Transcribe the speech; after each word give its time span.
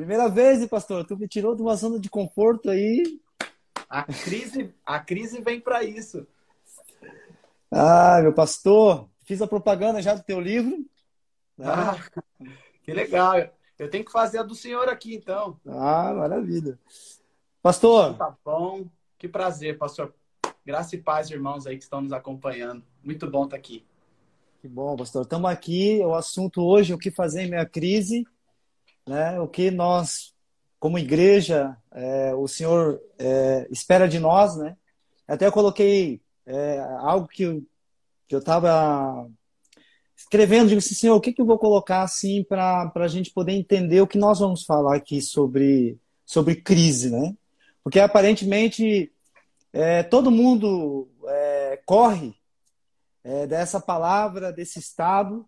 Primeira 0.00 0.30
vez, 0.30 0.64
pastor. 0.66 1.04
Tu 1.04 1.14
me 1.14 1.28
tirou 1.28 1.54
de 1.54 1.60
uma 1.60 1.76
zona 1.76 2.00
de 2.00 2.08
conforto 2.08 2.70
aí. 2.70 3.20
A 3.86 4.02
crise, 4.04 4.74
a 4.86 4.98
crise 4.98 5.42
vem 5.42 5.60
para 5.60 5.84
isso. 5.84 6.26
Ah, 7.70 8.18
meu 8.22 8.32
pastor, 8.32 9.10
fiz 9.26 9.42
a 9.42 9.46
propaganda 9.46 10.00
já 10.00 10.14
do 10.14 10.22
teu 10.22 10.40
livro. 10.40 10.78
Né? 11.58 11.66
Ah, 11.66 11.98
que 12.82 12.94
legal. 12.94 13.34
Eu 13.78 13.90
tenho 13.90 14.02
que 14.02 14.10
fazer 14.10 14.38
a 14.38 14.42
do 14.42 14.54
senhor 14.54 14.88
aqui, 14.88 15.14
então. 15.14 15.60
Ah, 15.66 16.14
maravilha. 16.14 16.78
Pastor. 17.60 18.16
Tá 18.16 18.34
bom. 18.42 18.86
Que 19.18 19.28
prazer, 19.28 19.76
pastor. 19.76 20.14
Graça 20.64 20.96
e 20.96 20.98
paz, 20.98 21.30
irmãos 21.30 21.66
aí 21.66 21.76
que 21.76 21.84
estão 21.84 22.00
nos 22.00 22.14
acompanhando. 22.14 22.82
Muito 23.04 23.30
bom 23.30 23.44
estar 23.44 23.56
aqui. 23.56 23.84
Que 24.62 24.66
bom, 24.66 24.96
pastor. 24.96 25.24
Estamos 25.24 25.50
aqui. 25.50 26.00
O 26.02 26.14
assunto 26.14 26.62
hoje 26.62 26.90
é 26.90 26.94
o 26.94 26.98
que 26.98 27.10
fazer 27.10 27.42
em 27.42 27.50
minha 27.50 27.66
crise. 27.66 28.24
Né? 29.10 29.40
O 29.40 29.48
que 29.48 29.72
nós, 29.72 30.32
como 30.78 30.96
igreja, 30.96 31.76
é, 31.90 32.32
o 32.32 32.46
Senhor 32.46 33.00
é, 33.18 33.66
espera 33.68 34.08
de 34.08 34.20
nós. 34.20 34.56
Né? 34.56 34.76
Até 35.26 35.50
coloquei 35.50 36.22
é, 36.46 36.78
algo 37.00 37.26
que, 37.26 37.60
que 38.28 38.34
eu 38.36 38.38
estava 38.38 39.28
escrevendo. 40.16 40.68
Digo 40.68 40.78
assim, 40.78 40.94
Senhor, 40.94 41.16
o 41.16 41.20
que, 41.20 41.32
que 41.32 41.42
eu 41.42 41.46
vou 41.46 41.58
colocar 41.58 42.02
assim 42.02 42.44
para 42.44 42.92
a 42.94 43.08
gente 43.08 43.32
poder 43.32 43.52
entender 43.52 44.00
o 44.00 44.06
que 44.06 44.16
nós 44.16 44.38
vamos 44.38 44.64
falar 44.64 44.94
aqui 44.94 45.20
sobre, 45.20 45.98
sobre 46.24 46.54
crise, 46.54 47.10
né? 47.10 47.34
Porque 47.82 47.98
aparentemente 47.98 49.12
é, 49.72 50.04
todo 50.04 50.30
mundo 50.30 51.08
é, 51.26 51.82
corre 51.84 52.32
é, 53.24 53.44
dessa 53.48 53.80
palavra, 53.80 54.52
desse 54.52 54.78
estado, 54.78 55.44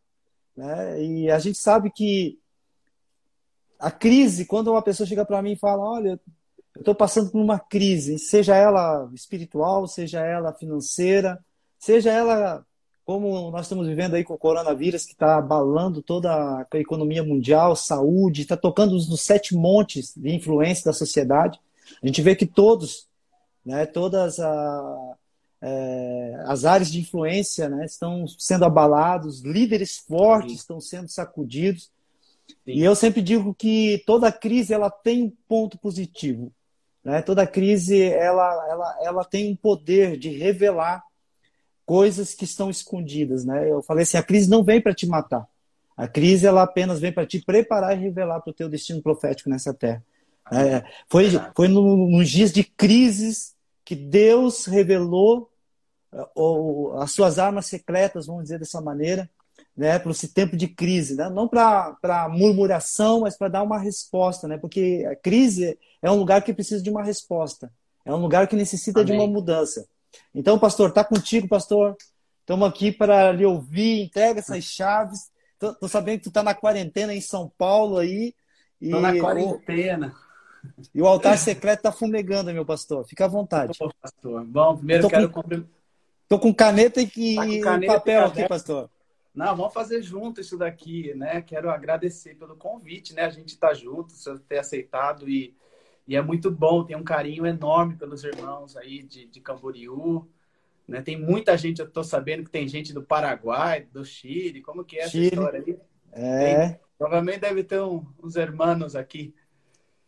né? 0.56 1.00
e 1.00 1.30
a 1.30 1.38
gente 1.38 1.58
sabe 1.58 1.92
que 1.92 2.41
a 3.82 3.90
crise, 3.90 4.46
quando 4.46 4.70
uma 4.70 4.80
pessoa 4.80 5.06
chega 5.06 5.24
para 5.24 5.42
mim 5.42 5.52
e 5.52 5.58
fala: 5.58 5.82
Olha, 5.82 6.20
eu 6.74 6.80
estou 6.80 6.94
passando 6.94 7.30
por 7.30 7.40
uma 7.40 7.58
crise, 7.58 8.18
seja 8.18 8.54
ela 8.54 9.10
espiritual, 9.12 9.88
seja 9.88 10.20
ela 10.20 10.52
financeira, 10.52 11.44
seja 11.78 12.12
ela 12.12 12.64
como 13.04 13.50
nós 13.50 13.62
estamos 13.62 13.88
vivendo 13.88 14.14
aí 14.14 14.22
com 14.22 14.34
o 14.34 14.38
coronavírus, 14.38 15.04
que 15.04 15.12
está 15.12 15.36
abalando 15.36 16.00
toda 16.00 16.30
a 16.32 16.78
economia 16.78 17.22
mundial, 17.24 17.74
saúde, 17.74 18.42
está 18.42 18.56
tocando 18.56 18.92
nos 18.92 19.20
sete 19.20 19.56
montes 19.56 20.14
de 20.16 20.32
influência 20.32 20.84
da 20.84 20.92
sociedade. 20.92 21.60
A 22.00 22.06
gente 22.06 22.22
vê 22.22 22.36
que 22.36 22.46
todos, 22.46 23.08
né, 23.66 23.84
todas 23.86 24.38
a, 24.38 25.16
é, 25.60 26.42
as 26.46 26.64
áreas 26.64 26.92
de 26.92 27.00
influência 27.00 27.68
né, 27.68 27.84
estão 27.84 28.26
sendo 28.28 28.64
abalados, 28.64 29.42
líderes 29.42 29.98
fortes 29.98 30.52
Sim. 30.52 30.58
estão 30.58 30.80
sendo 30.80 31.08
sacudidos. 31.08 31.90
Sim. 32.46 32.54
E 32.66 32.82
eu 32.82 32.94
sempre 32.94 33.22
digo 33.22 33.54
que 33.54 34.02
toda 34.06 34.32
crise 34.32 34.72
ela 34.72 34.90
tem 34.90 35.22
um 35.24 35.32
ponto 35.48 35.78
positivo. 35.78 36.52
Né? 37.04 37.22
Toda 37.22 37.46
crise 37.46 38.02
ela, 38.02 38.68
ela, 38.68 38.98
ela 39.02 39.24
tem 39.24 39.50
um 39.52 39.56
poder 39.56 40.16
de 40.16 40.30
revelar 40.30 41.02
coisas 41.84 42.34
que 42.34 42.44
estão 42.44 42.70
escondidas. 42.70 43.44
Né? 43.44 43.70
Eu 43.70 43.82
falei 43.82 44.02
assim, 44.04 44.16
a 44.16 44.22
crise 44.22 44.48
não 44.48 44.62
vem 44.62 44.80
para 44.80 44.94
te 44.94 45.06
matar. 45.06 45.46
A 45.96 46.08
crise 46.08 46.46
ela 46.46 46.62
apenas 46.62 47.00
vem 47.00 47.12
para 47.12 47.26
te 47.26 47.40
preparar 47.44 47.96
e 47.96 48.00
revelar 48.00 48.40
para 48.40 48.50
o 48.50 48.54
teu 48.54 48.68
destino 48.68 49.02
profético 49.02 49.50
nessa 49.50 49.74
terra. 49.74 50.02
É, 50.50 50.84
foi 51.08 51.30
foi 51.54 51.68
no, 51.68 52.08
nos 52.08 52.28
dias 52.28 52.52
de 52.52 52.64
crises 52.64 53.54
que 53.84 53.94
Deus 53.94 54.66
revelou 54.66 55.50
uh, 56.34 56.98
as 56.98 57.12
suas 57.12 57.38
armas 57.38 57.66
secretas, 57.66 58.26
vamos 58.26 58.44
dizer 58.44 58.58
dessa 58.58 58.80
maneira, 58.80 59.30
né, 59.76 59.98
para 59.98 60.10
esse 60.10 60.28
tempo 60.28 60.56
de 60.56 60.68
crise, 60.68 61.16
né? 61.16 61.30
não 61.30 61.48
para 61.48 62.28
murmuração, 62.30 63.20
mas 63.20 63.36
para 63.36 63.48
dar 63.48 63.62
uma 63.62 63.78
resposta, 63.78 64.46
né? 64.46 64.58
porque 64.58 65.06
a 65.10 65.16
crise 65.16 65.78
é 66.00 66.10
um 66.10 66.16
lugar 66.16 66.42
que 66.42 66.52
precisa 66.52 66.82
de 66.82 66.90
uma 66.90 67.02
resposta, 67.02 67.72
é 68.04 68.12
um 68.12 68.18
lugar 68.18 68.46
que 68.46 68.56
necessita 68.56 69.00
Amém. 69.00 69.12
de 69.12 69.18
uma 69.18 69.26
mudança. 69.26 69.86
Então, 70.34 70.58
pastor, 70.58 70.90
está 70.90 71.04
contigo, 71.04 71.48
pastor. 71.48 71.96
Estamos 72.40 72.68
aqui 72.68 72.90
para 72.90 73.32
lhe 73.32 73.46
ouvir, 73.46 74.02
entrega 74.02 74.40
essas 74.40 74.64
chaves. 74.64 75.30
Estou 75.60 75.88
sabendo 75.88 76.18
que 76.18 76.24
tu 76.24 76.28
está 76.28 76.42
na 76.42 76.54
quarentena 76.54 77.14
em 77.14 77.20
São 77.20 77.50
Paulo 77.56 77.98
aí. 77.98 78.34
Estou 78.80 79.00
na 79.00 79.18
quarentena. 79.18 80.14
E 80.94 81.00
o 81.00 81.06
altar 81.06 81.38
secreto 81.38 81.78
está 81.78 81.92
fumegando, 81.92 82.52
meu 82.52 82.66
pastor. 82.66 83.06
Fica 83.06 83.24
à 83.24 83.28
vontade. 83.28 83.78
Pastor. 84.00 84.44
Bom, 84.44 84.76
primeiro 84.76 85.08
quero 85.08 85.30
com, 85.30 85.42
Tô 86.28 86.38
com 86.38 86.52
caneta 86.52 87.00
e, 87.00 87.34
tá 87.36 87.70
caneta 87.70 87.92
papel 87.94 88.22
e 88.22 88.24
aqui, 88.24 88.48
pastor. 88.48 88.90
Não, 89.34 89.56
vamos 89.56 89.72
fazer 89.72 90.02
junto 90.02 90.40
isso 90.40 90.58
daqui, 90.58 91.14
né? 91.14 91.40
Quero 91.40 91.70
agradecer 91.70 92.34
pelo 92.34 92.56
convite, 92.56 93.14
né? 93.14 93.22
A 93.22 93.30
gente 93.30 93.48
está 93.48 93.72
junto, 93.72 94.12
você 94.12 94.38
ter 94.40 94.58
aceitado 94.58 95.28
e, 95.28 95.56
e 96.06 96.14
é 96.14 96.20
muito 96.20 96.50
bom. 96.50 96.84
Tem 96.84 96.96
um 96.96 97.04
carinho 97.04 97.46
enorme 97.46 97.96
pelos 97.96 98.24
irmãos 98.24 98.76
aí 98.76 99.02
de, 99.02 99.26
de 99.26 99.40
Camboriú, 99.40 100.28
né? 100.86 101.00
Tem 101.00 101.18
muita 101.18 101.56
gente, 101.56 101.80
eu 101.80 101.86
estou 101.86 102.04
sabendo 102.04 102.44
que 102.44 102.50
tem 102.50 102.68
gente 102.68 102.92
do 102.92 103.02
Paraguai, 103.02 103.86
do 103.90 104.04
Chile. 104.04 104.60
Como 104.60 104.84
que 104.84 104.98
é 104.98 105.08
Chile. 105.08 105.28
essa 105.28 105.34
história 105.34 105.60
ali? 105.60 105.78
É. 106.12 106.68
Tem, 106.68 106.80
provavelmente 106.98 107.40
deve 107.40 107.64
ter 107.64 107.80
um, 107.80 108.04
uns 108.22 108.36
hermanos 108.36 108.94
aqui. 108.94 109.34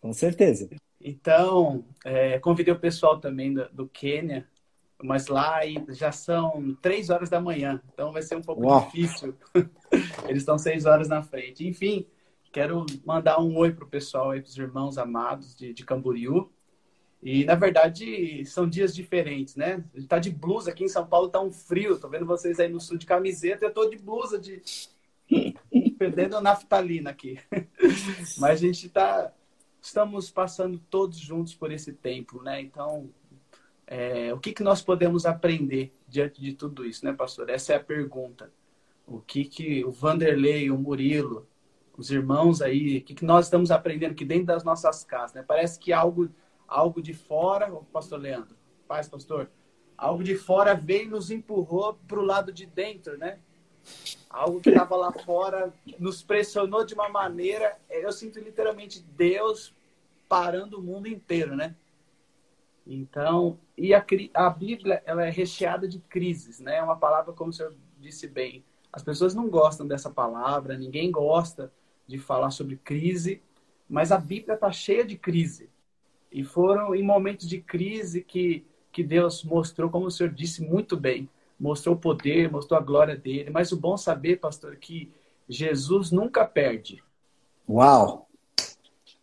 Com 0.00 0.12
certeza. 0.12 0.68
Então, 1.00 1.84
é, 2.04 2.38
convidei 2.38 2.74
o 2.74 2.78
pessoal 2.78 3.18
também 3.18 3.54
do, 3.54 3.68
do 3.70 3.88
Quênia, 3.88 4.46
mas 5.04 5.26
lá 5.26 5.60
já 5.90 6.10
são 6.10 6.74
três 6.80 7.10
horas 7.10 7.28
da 7.28 7.38
manhã, 7.38 7.80
então 7.92 8.10
vai 8.10 8.22
ser 8.22 8.36
um 8.36 8.40
pouco 8.40 8.62
Uau. 8.62 8.86
difícil. 8.86 9.36
Eles 10.26 10.42
estão 10.42 10.56
seis 10.56 10.86
horas 10.86 11.08
na 11.08 11.22
frente. 11.22 11.66
Enfim, 11.66 12.06
quero 12.50 12.86
mandar 13.04 13.38
um 13.38 13.54
oi 13.58 13.70
pro 13.70 13.86
pessoal 13.86 14.30
aí, 14.30 14.40
pros 14.40 14.56
irmãos 14.56 14.96
amados 14.96 15.54
de, 15.54 15.74
de 15.74 15.84
Camboriú. 15.84 16.50
E, 17.22 17.44
na 17.44 17.54
verdade, 17.54 18.44
são 18.46 18.66
dias 18.66 18.94
diferentes, 18.94 19.56
né? 19.56 19.84
A 19.94 19.98
gente 19.98 20.08
tá 20.08 20.18
de 20.18 20.30
blusa 20.30 20.70
aqui 20.70 20.84
em 20.84 20.88
São 20.88 21.06
Paulo, 21.06 21.28
tá 21.28 21.40
um 21.40 21.52
frio. 21.52 21.98
Tô 21.98 22.08
vendo 22.08 22.24
vocês 22.24 22.58
aí 22.58 22.68
no 22.68 22.80
sul 22.80 22.96
de 22.96 23.06
camiseta, 23.06 23.66
eu 23.66 23.72
tô 23.72 23.88
de 23.88 23.98
blusa 23.98 24.38
de... 24.38 24.62
Perdendo 25.98 26.36
a 26.36 26.40
naftalina 26.40 27.10
aqui. 27.10 27.38
Mas 28.38 28.52
a 28.52 28.56
gente 28.56 28.88
tá 28.88 29.32
estamos 29.84 30.30
passando 30.30 30.78
todos 30.78 31.18
juntos 31.18 31.54
por 31.54 31.70
esse 31.70 31.92
tempo, 31.92 32.42
né? 32.42 32.60
Então, 32.62 33.10
é, 33.86 34.32
o 34.32 34.38
que, 34.38 34.52
que 34.52 34.62
nós 34.62 34.82
podemos 34.82 35.26
aprender 35.26 35.94
diante 36.08 36.40
de 36.40 36.54
tudo 36.54 36.84
isso, 36.84 37.04
né, 37.04 37.12
pastor? 37.12 37.50
Essa 37.50 37.74
é 37.74 37.76
a 37.76 37.84
pergunta. 37.84 38.50
O 39.06 39.20
que, 39.20 39.44
que 39.44 39.84
o 39.84 39.90
Vanderlei, 39.90 40.70
o 40.70 40.78
Murilo, 40.78 41.46
os 41.96 42.10
irmãos 42.10 42.62
aí, 42.62 42.98
o 42.98 43.02
que, 43.02 43.14
que 43.14 43.24
nós 43.24 43.46
estamos 43.46 43.70
aprendendo 43.70 44.12
aqui 44.12 44.24
dentro 44.24 44.46
das 44.46 44.64
nossas 44.64 45.04
casas, 45.04 45.34
né? 45.34 45.44
Parece 45.46 45.78
que 45.78 45.92
algo, 45.92 46.30
algo 46.66 47.02
de 47.02 47.12
fora, 47.12 47.70
pastor 47.92 48.20
Leandro, 48.20 48.56
paz, 48.88 49.08
pastor, 49.08 49.50
algo 49.96 50.24
de 50.24 50.34
fora 50.34 50.74
veio 50.74 51.04
e 51.04 51.10
nos 51.10 51.30
empurrou 51.30 51.94
para 52.08 52.18
o 52.18 52.24
lado 52.24 52.52
de 52.52 52.66
dentro, 52.66 53.18
né? 53.18 53.38
Algo 54.30 54.60
que 54.60 54.70
estava 54.70 54.96
lá 54.96 55.12
fora 55.12 55.72
nos 55.98 56.22
pressionou 56.22 56.84
de 56.84 56.94
uma 56.94 57.08
maneira. 57.08 57.76
Eu 57.88 58.10
sinto 58.10 58.40
literalmente 58.40 59.04
Deus 59.16 59.74
parando 60.28 60.80
o 60.80 60.82
mundo 60.82 61.06
inteiro, 61.06 61.54
né? 61.54 61.76
Então, 62.86 63.58
e 63.76 63.94
a, 63.94 64.04
a 64.34 64.50
Bíblia 64.50 65.02
ela 65.06 65.24
é 65.24 65.30
recheada 65.30 65.88
de 65.88 65.98
crises, 65.98 66.60
né? 66.60 66.76
É 66.76 66.82
uma 66.82 66.96
palavra, 66.96 67.32
como 67.32 67.50
o 67.50 67.52
senhor 67.52 67.74
disse 67.98 68.28
bem, 68.28 68.64
as 68.92 69.02
pessoas 69.02 69.34
não 69.34 69.48
gostam 69.48 69.86
dessa 69.86 70.10
palavra, 70.10 70.76
ninguém 70.76 71.10
gosta 71.10 71.72
de 72.06 72.18
falar 72.18 72.50
sobre 72.50 72.76
crise, 72.76 73.42
mas 73.88 74.12
a 74.12 74.18
Bíblia 74.18 74.54
está 74.54 74.70
cheia 74.70 75.04
de 75.04 75.16
crise. 75.16 75.70
E 76.30 76.44
foram 76.44 76.94
em 76.94 77.02
momentos 77.02 77.48
de 77.48 77.60
crise 77.60 78.22
que, 78.22 78.66
que 78.92 79.02
Deus 79.02 79.42
mostrou, 79.44 79.88
como 79.90 80.06
o 80.06 80.10
senhor 80.10 80.32
disse 80.32 80.62
muito 80.62 80.96
bem, 80.96 81.28
mostrou 81.58 81.94
o 81.94 81.98
poder, 81.98 82.50
mostrou 82.50 82.78
a 82.78 82.82
glória 82.82 83.16
dele. 83.16 83.50
Mas 83.50 83.72
o 83.72 83.76
bom 83.76 83.96
saber, 83.96 84.40
pastor, 84.40 84.76
que 84.76 85.12
Jesus 85.48 86.10
nunca 86.10 86.44
perde. 86.44 87.02
Uau! 87.68 88.23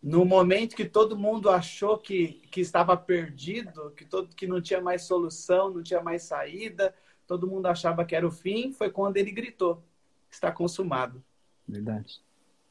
No 0.02 0.24
momento 0.24 0.74
que 0.74 0.84
todo 0.84 1.16
mundo 1.16 1.48
achou 1.48 1.96
que, 1.96 2.42
que 2.50 2.60
estava 2.60 2.96
perdido, 2.96 3.92
que, 3.92 4.04
todo, 4.04 4.34
que 4.34 4.48
não 4.48 4.60
tinha 4.60 4.80
mais 4.80 5.02
solução, 5.02 5.70
não 5.70 5.82
tinha 5.82 6.02
mais 6.02 6.24
saída, 6.24 6.92
todo 7.26 7.46
mundo 7.46 7.66
achava 7.66 8.04
que 8.04 8.16
era 8.16 8.26
o 8.26 8.30
fim, 8.30 8.72
foi 8.72 8.90
quando 8.90 9.16
ele 9.16 9.30
gritou: 9.30 9.82
está 10.28 10.50
consumado. 10.50 11.22
Verdade. 11.68 12.20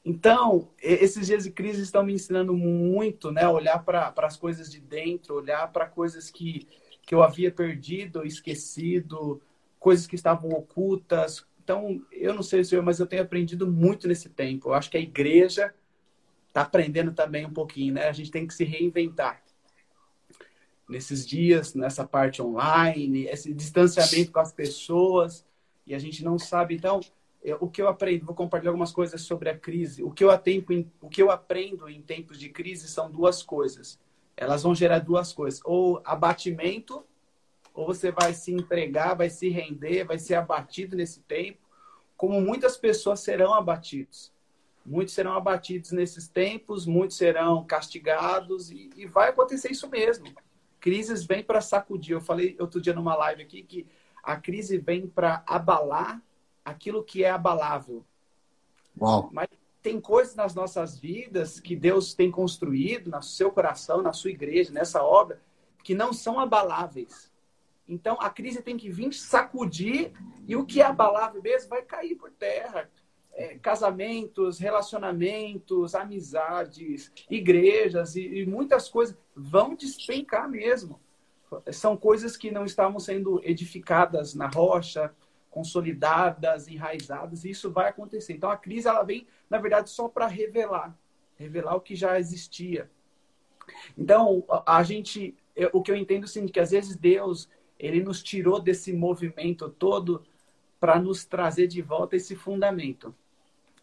Então, 0.03 0.69
esses 0.81 1.27
dias 1.27 1.43
de 1.43 1.51
crise 1.51 1.83
estão 1.83 2.03
me 2.03 2.13
ensinando 2.13 2.53
muito, 2.53 3.31
né? 3.31 3.47
Olhar 3.47 3.83
para 3.83 4.13
as 4.17 4.35
coisas 4.35 4.69
de 4.69 4.79
dentro, 4.81 5.35
olhar 5.35 5.71
para 5.71 5.85
coisas 5.85 6.29
que, 6.29 6.67
que 7.05 7.13
eu 7.13 7.23
havia 7.23 7.51
perdido, 7.51 8.25
esquecido, 8.25 9.41
coisas 9.79 10.07
que 10.07 10.15
estavam 10.15 10.49
ocultas. 10.49 11.45
Então, 11.63 12.01
eu 12.11 12.33
não 12.33 12.41
sei, 12.41 12.63
senhor, 12.63 12.83
mas 12.83 12.99
eu 12.99 13.05
tenho 13.05 13.21
aprendido 13.21 13.67
muito 13.67 14.07
nesse 14.07 14.27
tempo. 14.27 14.69
Eu 14.69 14.73
acho 14.73 14.89
que 14.89 14.97
a 14.97 15.01
igreja 15.01 15.73
está 16.51 16.61
aprendendo 16.61 17.13
também 17.13 17.45
um 17.45 17.53
pouquinho, 17.53 17.93
né? 17.93 18.07
A 18.07 18.11
gente 18.11 18.29
tem 18.29 18.45
que 18.45 18.53
se 18.53 18.65
reinventar. 18.65 19.41
Nesses 20.87 21.25
dias, 21.25 21.73
nessa 21.73 22.05
parte 22.05 22.41
online, 22.41 23.25
esse 23.25 23.53
distanciamento 23.53 24.33
com 24.33 24.39
as 24.41 24.51
pessoas, 24.51 25.45
e 25.87 25.95
a 25.95 25.99
gente 25.99 26.23
não 26.23 26.37
sabe. 26.37 26.75
Então, 26.75 26.99
eu, 27.41 27.57
o 27.61 27.69
que 27.69 27.81
eu 27.81 27.87
aprendo, 27.87 28.25
vou 28.25 28.35
compartilhar 28.35 28.71
algumas 28.71 28.91
coisas 28.91 29.21
sobre 29.21 29.49
a 29.49 29.57
crise. 29.57 30.03
O 30.03 30.11
que, 30.11 30.23
eu 30.23 30.29
atento, 30.29 30.85
o 30.99 31.07
que 31.07 31.23
eu 31.23 31.31
aprendo 31.31 31.89
em 31.89 32.01
tempos 32.01 32.37
de 32.37 32.49
crise 32.49 32.89
são 32.89 33.09
duas 33.09 33.41
coisas. 33.41 33.97
Elas 34.35 34.63
vão 34.63 34.75
gerar 34.75 34.99
duas 34.99 35.31
coisas: 35.31 35.61
ou 35.63 36.01
abatimento, 36.03 37.05
ou 37.73 37.85
você 37.85 38.11
vai 38.11 38.33
se 38.33 38.51
entregar, 38.51 39.15
vai 39.15 39.29
se 39.29 39.47
render, 39.47 40.03
vai 40.03 40.19
ser 40.19 40.35
abatido 40.35 40.97
nesse 40.97 41.21
tempo, 41.21 41.59
como 42.17 42.41
muitas 42.41 42.75
pessoas 42.75 43.21
serão 43.21 43.53
abatidos. 43.53 44.33
Muitos 44.85 45.13
serão 45.13 45.33
abatidos 45.33 45.91
nesses 45.91 46.27
tempos, 46.27 46.85
muitos 46.85 47.17
serão 47.17 47.63
castigados, 47.63 48.71
e, 48.71 48.89
e 48.95 49.05
vai 49.05 49.29
acontecer 49.29 49.71
isso 49.71 49.87
mesmo. 49.89 50.25
Crises 50.79 51.23
vêm 51.23 51.43
para 51.43 51.61
sacudir. 51.61 52.13
Eu 52.13 52.21
falei 52.21 52.55
outro 52.59 52.81
dia 52.81 52.93
numa 52.93 53.15
live 53.15 53.43
aqui 53.43 53.61
que 53.61 53.87
a 54.23 54.35
crise 54.35 54.77
vem 54.77 55.07
para 55.07 55.43
abalar 55.47 56.21
aquilo 56.65 57.03
que 57.03 57.23
é 57.23 57.29
abalável. 57.29 58.03
Uau. 58.99 59.29
Mas 59.31 59.47
tem 59.81 59.99
coisas 59.99 60.35
nas 60.35 60.53
nossas 60.53 60.97
vidas 60.97 61.59
que 61.59 61.75
Deus 61.75 62.13
tem 62.13 62.29
construído 62.29 63.09
no 63.09 63.21
seu 63.21 63.51
coração, 63.51 64.01
na 64.01 64.13
sua 64.13 64.31
igreja, 64.31 64.71
nessa 64.71 65.03
obra, 65.03 65.41
que 65.83 65.95
não 65.95 66.13
são 66.13 66.39
abaláveis. 66.39 67.31
Então 67.87 68.17
a 68.21 68.29
crise 68.29 68.61
tem 68.61 68.77
que 68.77 68.89
vir 68.89 69.11
sacudir 69.13 70.13
e 70.47 70.55
o 70.55 70.65
que 70.65 70.81
é 70.81 70.85
abalável 70.85 71.41
mesmo 71.41 71.69
vai 71.69 71.81
cair 71.81 72.15
por 72.15 72.31
terra. 72.31 72.89
É, 73.33 73.57
casamentos, 73.57 74.59
relacionamentos, 74.59 75.95
amizades, 75.95 77.11
igrejas 77.29 78.15
e, 78.15 78.21
e 78.27 78.45
muitas 78.45 78.89
coisas 78.89 79.17
vão 79.35 79.73
despencar 79.73 80.49
mesmo. 80.49 80.99
São 81.71 81.95
coisas 81.95 82.35
que 82.35 82.51
não 82.51 82.65
estavam 82.65 82.99
sendo 82.99 83.41
edificadas 83.43 84.33
na 84.33 84.47
rocha, 84.47 85.13
consolidadas, 85.49 86.67
enraizadas, 86.67 87.43
e 87.43 87.49
isso 87.49 87.69
vai 87.69 87.89
acontecer. 87.89 88.33
Então 88.33 88.49
a 88.49 88.57
crise 88.57 88.87
ela 88.87 89.03
vem, 89.03 89.27
na 89.49 89.57
verdade, 89.57 89.89
só 89.89 90.07
para 90.07 90.27
revelar, 90.27 90.97
revelar 91.35 91.75
o 91.75 91.81
que 91.81 91.95
já 91.95 92.17
existia. 92.17 92.89
Então 93.97 94.43
a 94.65 94.81
gente, 94.83 95.35
o 95.73 95.81
que 95.81 95.91
eu 95.91 95.95
entendo 95.95 96.27
sim, 96.27 96.45
que 96.47 96.59
às 96.59 96.71
vezes 96.71 96.95
Deus 96.95 97.49
ele 97.77 98.03
nos 98.03 98.21
tirou 98.23 98.59
desse 98.59 98.93
movimento 98.93 99.69
todo 99.69 100.23
para 100.79 100.99
nos 100.99 101.25
trazer 101.25 101.67
de 101.67 101.81
volta 101.81 102.15
esse 102.15 102.35
fundamento. 102.35 103.13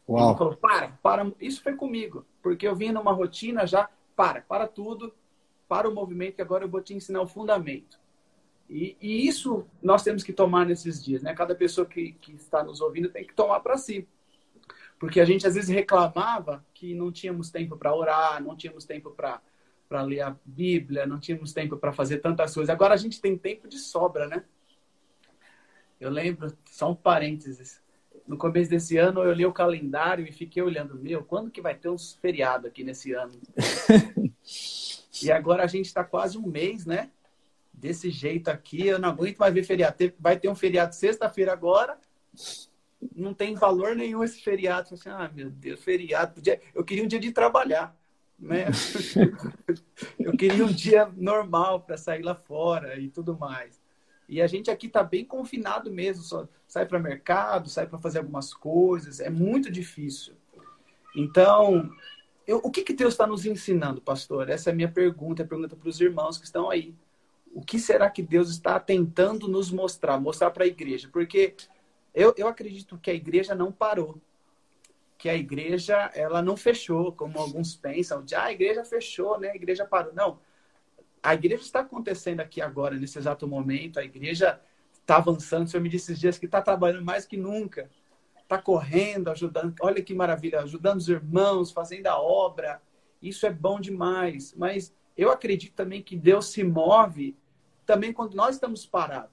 Uau. 0.08 0.30
Ele 0.30 0.38
falou: 0.38 0.56
para, 0.56 0.88
para. 1.02 1.32
Isso 1.40 1.62
foi 1.62 1.74
comigo, 1.74 2.24
porque 2.42 2.66
eu 2.66 2.74
vim 2.74 2.90
numa 2.90 3.12
rotina 3.12 3.66
já, 3.66 3.90
para, 4.16 4.40
para 4.40 4.66
tudo, 4.66 5.12
para 5.68 5.88
o 5.88 5.94
movimento 5.94 6.36
que 6.36 6.42
agora 6.42 6.64
eu 6.64 6.68
vou 6.68 6.80
te 6.80 6.94
ensinar 6.94 7.20
o 7.20 7.26
fundamento. 7.26 8.00
E, 8.68 8.96
e, 9.00 9.26
isso 9.26 9.66
nós 9.82 10.02
temos 10.02 10.22
que 10.22 10.32
tomar 10.32 10.66
nesses 10.66 11.02
dias, 11.02 11.22
né? 11.22 11.34
Cada 11.34 11.54
pessoa 11.54 11.86
que, 11.86 12.12
que 12.12 12.32
está 12.32 12.62
nos 12.62 12.80
ouvindo 12.80 13.08
tem 13.08 13.26
que 13.26 13.34
tomar 13.34 13.60
para 13.60 13.76
si. 13.78 14.06
Porque 14.98 15.20
a 15.20 15.24
gente 15.24 15.46
às 15.46 15.54
vezes 15.54 15.70
reclamava 15.70 16.64
que 16.74 16.94
não 16.94 17.12
tínhamos 17.12 17.50
tempo 17.50 17.76
para 17.76 17.94
orar, 17.94 18.42
não 18.42 18.56
tínhamos 18.56 18.84
tempo 18.84 19.10
para 19.10 20.02
ler 20.02 20.20
a 20.22 20.36
Bíblia, 20.44 21.06
não 21.06 21.20
tínhamos 21.20 21.52
tempo 21.52 21.76
para 21.76 21.92
fazer 21.92 22.18
tantas 22.18 22.52
coisas. 22.52 22.68
Agora 22.68 22.94
a 22.94 22.96
gente 22.96 23.20
tem 23.20 23.38
tempo 23.38 23.68
de 23.68 23.78
sobra, 23.78 24.26
né? 24.26 24.44
Eu 26.00 26.10
lembro, 26.10 26.52
só 26.66 26.90
um 26.90 26.94
parênteses. 26.94 27.80
No 28.28 28.36
começo 28.36 28.70
desse 28.70 28.96
ano 28.96 29.24
eu 29.24 29.32
li 29.32 29.44
o 29.44 29.52
calendário 29.52 30.24
e 30.24 30.30
fiquei 30.30 30.62
olhando, 30.62 30.94
meu, 30.94 31.24
quando 31.24 31.50
que 31.50 31.60
vai 31.60 31.74
ter 31.74 31.88
uns 31.88 32.12
feriados 32.12 32.66
aqui 32.66 32.84
nesse 32.84 33.12
ano? 33.12 33.32
e 35.20 35.32
agora 35.32 35.64
a 35.64 35.66
gente 35.66 35.86
está 35.86 36.04
quase 36.04 36.38
um 36.38 36.46
mês, 36.46 36.86
né? 36.86 37.10
desse 37.78 38.10
jeito 38.10 38.48
aqui, 38.48 38.86
eu 38.86 38.98
não 38.98 39.10
aguento 39.10 39.38
mais 39.38 39.54
ver 39.54 39.64
feriado. 39.64 39.96
Vai 40.18 40.38
ter 40.38 40.48
um 40.48 40.54
feriado 40.54 40.94
sexta-feira 40.94 41.52
agora, 41.52 41.96
não 43.14 43.32
tem 43.32 43.54
valor 43.54 43.94
nenhum 43.94 44.24
esse 44.24 44.40
feriado. 44.40 44.94
Assim, 44.94 45.08
ah, 45.08 45.30
meu 45.32 45.50
Deus, 45.50 45.82
feriado. 45.82 46.34
Podia... 46.34 46.60
Eu 46.74 46.84
queria 46.84 47.04
um 47.04 47.06
dia 47.06 47.20
de 47.20 47.32
trabalhar, 47.32 47.96
né? 48.38 48.66
eu 50.18 50.36
queria 50.36 50.64
um 50.64 50.72
dia 50.72 51.10
normal 51.16 51.80
para 51.80 51.96
sair 51.96 52.22
lá 52.22 52.34
fora 52.34 52.98
e 52.98 53.08
tudo 53.08 53.38
mais. 53.38 53.77
E 54.28 54.42
a 54.42 54.46
gente 54.46 54.70
aqui 54.70 54.86
está 54.86 55.02
bem 55.02 55.24
confinado 55.24 55.90
mesmo, 55.90 56.22
só 56.22 56.46
sai 56.66 56.84
para 56.86 56.98
mercado, 56.98 57.68
sai 57.68 57.86
para 57.86 57.98
fazer 57.98 58.18
algumas 58.18 58.52
coisas, 58.52 59.20
é 59.20 59.30
muito 59.30 59.70
difícil. 59.70 60.34
Então, 61.16 61.90
eu, 62.46 62.58
o 62.58 62.70
que, 62.70 62.82
que 62.82 62.92
Deus 62.92 63.14
está 63.14 63.26
nos 63.26 63.46
ensinando, 63.46 64.02
pastor? 64.02 64.50
Essa 64.50 64.70
é 64.70 64.72
a 64.72 64.76
minha 64.76 64.90
pergunta, 64.90 65.42
é 65.42 65.44
a 65.44 65.48
pergunta 65.48 65.74
para 65.74 65.88
os 65.88 66.00
irmãos 66.00 66.36
que 66.36 66.44
estão 66.44 66.68
aí 66.68 66.94
o 67.54 67.62
que 67.62 67.78
será 67.78 68.08
que 68.10 68.22
Deus 68.22 68.50
está 68.50 68.78
tentando 68.78 69.48
nos 69.48 69.70
mostrar, 69.70 70.20
mostrar 70.20 70.50
para 70.50 70.64
a 70.64 70.66
igreja? 70.66 71.08
Porque 71.12 71.54
eu, 72.14 72.34
eu 72.36 72.46
acredito 72.46 72.98
que 72.98 73.10
a 73.10 73.14
igreja 73.14 73.54
não 73.54 73.72
parou, 73.72 74.20
que 75.16 75.28
a 75.28 75.34
igreja 75.34 76.10
ela 76.14 76.40
não 76.42 76.56
fechou, 76.56 77.12
como 77.12 77.38
alguns 77.38 77.74
pensam, 77.74 78.24
de 78.24 78.34
ah, 78.34 78.44
a 78.44 78.52
igreja 78.52 78.84
fechou, 78.84 79.38
né? 79.38 79.50
A 79.50 79.56
igreja 79.56 79.84
parou. 79.84 80.12
Não, 80.14 80.38
a 81.22 81.34
igreja 81.34 81.62
está 81.62 81.80
acontecendo 81.80 82.40
aqui 82.40 82.60
agora, 82.60 82.96
nesse 82.96 83.18
exato 83.18 83.46
momento, 83.46 83.98
a 83.98 84.04
igreja 84.04 84.60
está 85.00 85.16
avançando. 85.16 85.66
O 85.66 85.68
Senhor 85.68 85.82
me 85.82 85.88
disse 85.88 86.12
esses 86.12 86.20
dias 86.20 86.38
que 86.38 86.46
está 86.46 86.60
trabalhando 86.60 87.04
mais 87.04 87.26
que 87.26 87.36
nunca, 87.36 87.90
está 88.42 88.60
correndo, 88.60 89.30
ajudando. 89.30 89.74
Olha 89.80 90.02
que 90.02 90.14
maravilha, 90.14 90.60
ajudando 90.60 90.98
os 90.98 91.08
irmãos, 91.08 91.70
fazendo 91.70 92.06
a 92.06 92.20
obra. 92.20 92.80
Isso 93.20 93.46
é 93.46 93.50
bom 93.50 93.80
demais, 93.80 94.54
mas 94.56 94.94
eu 95.16 95.30
acredito 95.30 95.74
também 95.74 96.02
que 96.02 96.16
Deus 96.16 96.46
se 96.46 96.62
move 96.62 97.36
também 97.84 98.12
quando 98.12 98.34
nós 98.34 98.54
estamos 98.54 98.86
parados. 98.86 99.32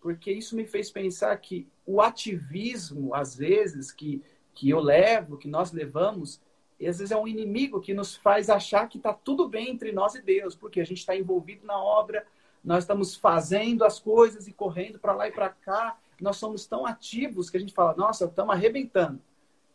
Porque 0.00 0.32
isso 0.32 0.56
me 0.56 0.64
fez 0.64 0.90
pensar 0.90 1.36
que 1.36 1.68
o 1.84 2.00
ativismo, 2.00 3.14
às 3.14 3.36
vezes, 3.36 3.90
que, 3.90 4.22
que 4.54 4.70
eu 4.70 4.80
levo, 4.80 5.36
que 5.36 5.48
nós 5.48 5.72
levamos, 5.72 6.40
às 6.86 6.98
vezes 6.98 7.10
é 7.10 7.16
um 7.16 7.26
inimigo 7.26 7.80
que 7.80 7.92
nos 7.92 8.16
faz 8.16 8.48
achar 8.48 8.88
que 8.88 8.98
está 8.98 9.12
tudo 9.12 9.48
bem 9.48 9.70
entre 9.70 9.90
nós 9.90 10.14
e 10.14 10.22
Deus, 10.22 10.54
porque 10.54 10.80
a 10.80 10.84
gente 10.84 10.98
está 10.98 11.16
envolvido 11.16 11.66
na 11.66 11.76
obra, 11.76 12.24
nós 12.62 12.84
estamos 12.84 13.16
fazendo 13.16 13.84
as 13.84 13.98
coisas 13.98 14.46
e 14.46 14.52
correndo 14.52 14.98
para 14.98 15.12
lá 15.12 15.26
e 15.26 15.32
para 15.32 15.48
cá, 15.48 15.98
nós 16.20 16.36
somos 16.36 16.66
tão 16.66 16.86
ativos 16.86 17.50
que 17.50 17.56
a 17.56 17.60
gente 17.60 17.72
fala, 17.72 17.94
nossa, 17.96 18.26
estamos 18.26 18.54
arrebentando. 18.54 19.20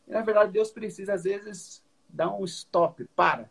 E, 0.08 0.12
na 0.12 0.22
verdade, 0.22 0.52
Deus 0.52 0.72
precisa, 0.72 1.14
às 1.14 1.24
vezes, 1.24 1.84
dar 2.08 2.34
um 2.34 2.44
stop, 2.46 3.06
para. 3.16 3.50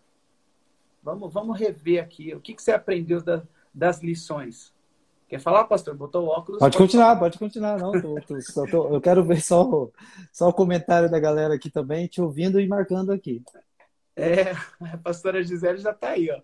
Vamos, 1.02 1.32
vamos 1.32 1.58
rever 1.58 2.02
aqui. 2.02 2.34
O 2.34 2.40
que, 2.40 2.54
que 2.54 2.62
você 2.62 2.72
aprendeu 2.72 3.22
da, 3.22 3.42
das 3.74 4.02
lições? 4.02 4.71
Quer 5.32 5.40
falar, 5.40 5.64
pastor? 5.64 5.94
Botou 5.94 6.26
o 6.26 6.28
óculos? 6.28 6.58
Pode, 6.58 6.76
pode 6.76 6.76
continuar, 6.76 7.06
falar. 7.06 7.18
pode 7.18 7.38
continuar. 7.38 7.78
Não, 7.78 7.92
tô, 7.92 8.20
tô, 8.20 8.66
tô, 8.66 8.94
eu 8.94 9.00
quero 9.00 9.24
ver 9.24 9.40
só, 9.40 9.88
só 10.30 10.50
o 10.50 10.52
comentário 10.52 11.10
da 11.10 11.18
galera 11.18 11.54
aqui 11.54 11.70
também, 11.70 12.06
te 12.06 12.20
ouvindo 12.20 12.60
e 12.60 12.68
marcando 12.68 13.12
aqui. 13.12 13.42
É, 14.14 14.50
a 14.92 14.98
pastora 14.98 15.42
Gisele 15.42 15.78
já 15.78 15.92
está 15.92 16.10
aí, 16.10 16.30
ó. 16.30 16.38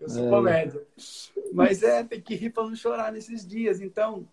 Eu 0.00 0.08
sou 0.08 0.26
é. 0.26 0.30
comédia. 0.30 0.82
Mas 1.52 1.84
é, 1.84 2.02
tem 2.02 2.20
que 2.20 2.34
rir 2.34 2.50
para 2.50 2.64
não 2.64 2.74
chorar 2.74 3.12
nesses 3.12 3.46
dias. 3.46 3.80
Então, 3.80 4.26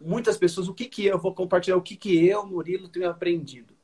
muitas 0.00 0.38
pessoas, 0.38 0.68
o 0.68 0.72
que 0.72 0.84
que 0.84 1.04
eu 1.04 1.18
vou 1.18 1.34
compartilhar? 1.34 1.78
O 1.78 1.82
que 1.82 1.96
que 1.96 2.24
eu, 2.24 2.46
Murilo, 2.46 2.88
tenho 2.88 3.10
aprendido? 3.10 3.74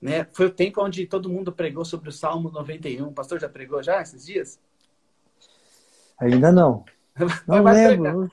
Né? 0.00 0.26
Foi 0.32 0.46
o 0.46 0.50
tempo 0.50 0.84
onde 0.84 1.06
todo 1.06 1.30
mundo 1.30 1.52
pregou 1.52 1.84
sobre 1.84 2.08
o 2.08 2.12
Salmo 2.12 2.50
91. 2.50 3.06
O 3.06 3.12
pastor 3.12 3.38
já 3.38 3.48
pregou 3.48 3.80
já 3.80 4.02
esses 4.02 4.26
dias? 4.26 4.58
Ainda 6.18 6.50
não. 6.50 6.84
Não 7.46 7.62
lembro. 7.62 8.30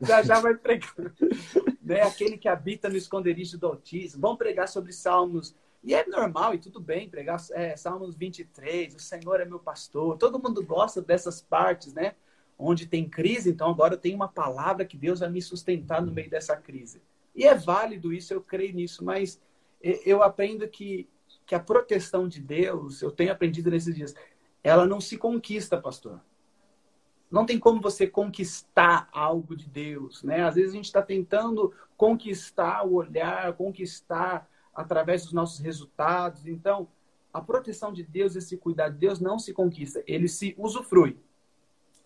Já 0.00 0.22
já 0.22 0.40
vai 0.40 0.54
pregar. 0.54 0.94
né? 1.82 2.02
Aquele 2.02 2.36
que 2.36 2.48
habita 2.48 2.88
no 2.88 2.96
esconderijo 2.96 3.58
do 3.58 3.66
Altíssimo. 3.66 4.22
Vão 4.22 4.36
pregar 4.36 4.68
sobre 4.68 4.92
Salmos. 4.92 5.54
E 5.84 5.94
é 5.94 6.04
normal 6.06 6.54
e 6.54 6.58
tudo 6.58 6.80
bem 6.80 7.08
pregar 7.08 7.40
é, 7.52 7.76
Salmos 7.76 8.16
23. 8.16 8.94
O 8.94 9.00
Senhor 9.00 9.40
é 9.40 9.44
meu 9.44 9.58
pastor. 9.58 10.16
Todo 10.18 10.42
mundo 10.42 10.64
gosta 10.64 11.00
dessas 11.00 11.40
partes, 11.40 11.92
né? 11.92 12.14
Onde 12.58 12.86
tem 12.86 13.08
crise. 13.08 13.50
Então 13.50 13.70
agora 13.70 13.94
eu 13.94 13.98
tenho 13.98 14.16
uma 14.16 14.28
palavra 14.28 14.84
que 14.84 14.96
Deus 14.96 15.20
vai 15.20 15.30
me 15.30 15.40
sustentar 15.40 16.02
no 16.02 16.10
meio 16.10 16.30
dessa 16.30 16.56
crise. 16.56 17.00
E 17.34 17.44
é 17.44 17.54
válido 17.54 18.12
isso, 18.12 18.32
eu 18.32 18.40
creio 18.40 18.74
nisso. 18.74 19.04
Mas 19.04 19.40
eu 19.80 20.22
aprendo 20.22 20.66
que, 20.66 21.08
que 21.44 21.54
a 21.54 21.60
proteção 21.60 22.26
de 22.26 22.40
Deus, 22.40 23.02
eu 23.02 23.10
tenho 23.10 23.30
aprendido 23.30 23.70
nesses 23.70 23.94
dias, 23.94 24.14
ela 24.64 24.86
não 24.86 25.00
se 25.00 25.16
conquista, 25.16 25.80
pastor. 25.80 26.20
Não 27.30 27.44
tem 27.44 27.58
como 27.58 27.80
você 27.80 28.06
conquistar 28.06 29.08
algo 29.12 29.56
de 29.56 29.68
Deus, 29.68 30.22
né? 30.22 30.44
Às 30.44 30.54
vezes 30.54 30.70
a 30.70 30.76
gente 30.76 30.84
está 30.84 31.02
tentando 31.02 31.72
conquistar 31.96 32.86
o 32.86 32.94
olhar, 32.94 33.52
conquistar 33.54 34.48
através 34.74 35.24
dos 35.24 35.32
nossos 35.32 35.58
resultados. 35.58 36.46
Então, 36.46 36.88
a 37.32 37.40
proteção 37.40 37.92
de 37.92 38.02
Deus, 38.02 38.36
esse 38.36 38.56
cuidado 38.56 38.92
de 38.92 39.00
Deus 39.00 39.20
não 39.20 39.38
se 39.38 39.52
conquista, 39.52 40.02
ele 40.06 40.28
se 40.28 40.54
usufrui. 40.56 41.18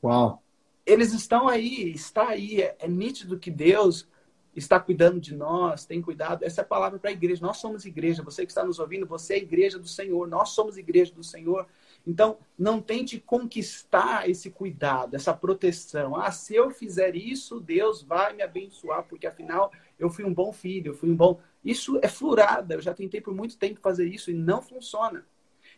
Uau! 0.02 0.42
Eles 0.86 1.12
estão 1.12 1.46
aí, 1.46 1.92
está 1.92 2.30
aí, 2.30 2.62
é, 2.62 2.76
é 2.78 2.88
nítido 2.88 3.38
que 3.38 3.50
Deus 3.50 4.08
está 4.54 4.80
cuidando 4.80 5.20
de 5.20 5.34
nós, 5.34 5.84
tem 5.84 6.02
cuidado. 6.02 6.44
Essa 6.44 6.60
é 6.60 6.64
a 6.64 6.66
palavra 6.66 6.98
para 6.98 7.10
a 7.10 7.12
igreja. 7.12 7.44
Nós 7.44 7.58
somos 7.58 7.84
igreja. 7.84 8.22
Você 8.22 8.44
que 8.44 8.50
está 8.50 8.64
nos 8.64 8.78
ouvindo, 8.78 9.06
você 9.06 9.34
é 9.34 9.38
igreja 9.38 9.78
do 9.78 9.86
Senhor. 9.86 10.26
Nós 10.26 10.50
somos 10.50 10.76
igreja 10.76 11.14
do 11.14 11.22
Senhor. 11.22 11.66
Então, 12.06 12.38
não 12.58 12.80
tente 12.80 13.20
conquistar 13.20 14.28
esse 14.28 14.50
cuidado, 14.50 15.14
essa 15.14 15.34
proteção. 15.34 16.16
Ah, 16.16 16.30
se 16.32 16.54
eu 16.54 16.70
fizer 16.70 17.14
isso, 17.14 17.60
Deus 17.60 18.02
vai 18.02 18.32
me 18.32 18.42
abençoar, 18.42 19.04
porque 19.04 19.26
afinal 19.26 19.70
eu 19.98 20.08
fui 20.08 20.24
um 20.24 20.32
bom 20.32 20.52
filho, 20.52 20.92
eu 20.92 20.94
fui 20.94 21.10
um 21.10 21.16
bom. 21.16 21.40
Isso 21.64 21.98
é 22.02 22.08
furada. 22.08 22.74
Eu 22.74 22.80
já 22.80 22.94
tentei 22.94 23.20
por 23.20 23.34
muito 23.34 23.58
tempo 23.58 23.80
fazer 23.80 24.06
isso 24.06 24.30
e 24.30 24.34
não 24.34 24.62
funciona. 24.62 25.26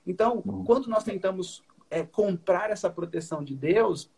Então, 0.07 0.43
uhum. 0.45 0.65
quando 0.65 0.87
nós 0.89 1.05
tentamos 1.05 1.63
é, 1.91 2.03
comprar 2.03 2.71
essa 2.71 2.89
proteção 2.89 3.43
de 3.43 3.55
Deus, 3.55 4.11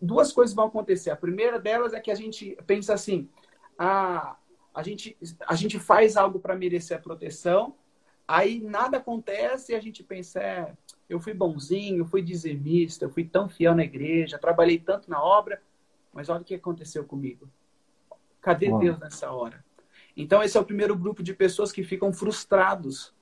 duas 0.00 0.32
coisas 0.32 0.54
vão 0.54 0.66
acontecer. 0.66 1.10
A 1.10 1.16
primeira 1.16 1.58
delas 1.58 1.92
é 1.92 2.00
que 2.00 2.10
a 2.10 2.14
gente 2.14 2.56
pensa 2.66 2.94
assim: 2.94 3.28
a, 3.78 4.16
ah, 4.16 4.36
a, 4.74 4.82
gente, 4.82 5.16
a 5.46 5.54
gente 5.54 5.78
faz 5.78 6.16
algo 6.16 6.38
para 6.38 6.56
merecer 6.56 6.96
a 6.96 7.00
proteção, 7.00 7.74
aí 8.26 8.60
nada 8.60 8.98
acontece 8.98 9.72
e 9.72 9.74
a 9.74 9.80
gente 9.80 10.02
pensa, 10.02 10.40
é, 10.40 10.72
eu 11.10 11.18
fui 11.18 11.34
bonzinho, 11.34 12.06
fui 12.06 12.22
dizimista, 12.22 13.04
eu 13.04 13.10
fui 13.10 13.24
tão 13.24 13.48
fiel 13.48 13.74
na 13.74 13.82
igreja, 13.82 14.38
trabalhei 14.38 14.78
tanto 14.78 15.10
na 15.10 15.20
obra, 15.20 15.60
mas 16.12 16.28
olha 16.28 16.40
o 16.40 16.44
que 16.44 16.54
aconteceu 16.54 17.04
comigo. 17.04 17.50
Cadê 18.40 18.72
Deus 18.78 18.98
nessa 19.00 19.30
hora? 19.32 19.64
Então, 20.16 20.40
esse 20.40 20.56
é 20.56 20.60
o 20.60 20.64
primeiro 20.64 20.96
grupo 20.96 21.22
de 21.22 21.34
pessoas 21.34 21.72
que 21.72 21.82
ficam 21.82 22.12
frustrados, 22.12 23.12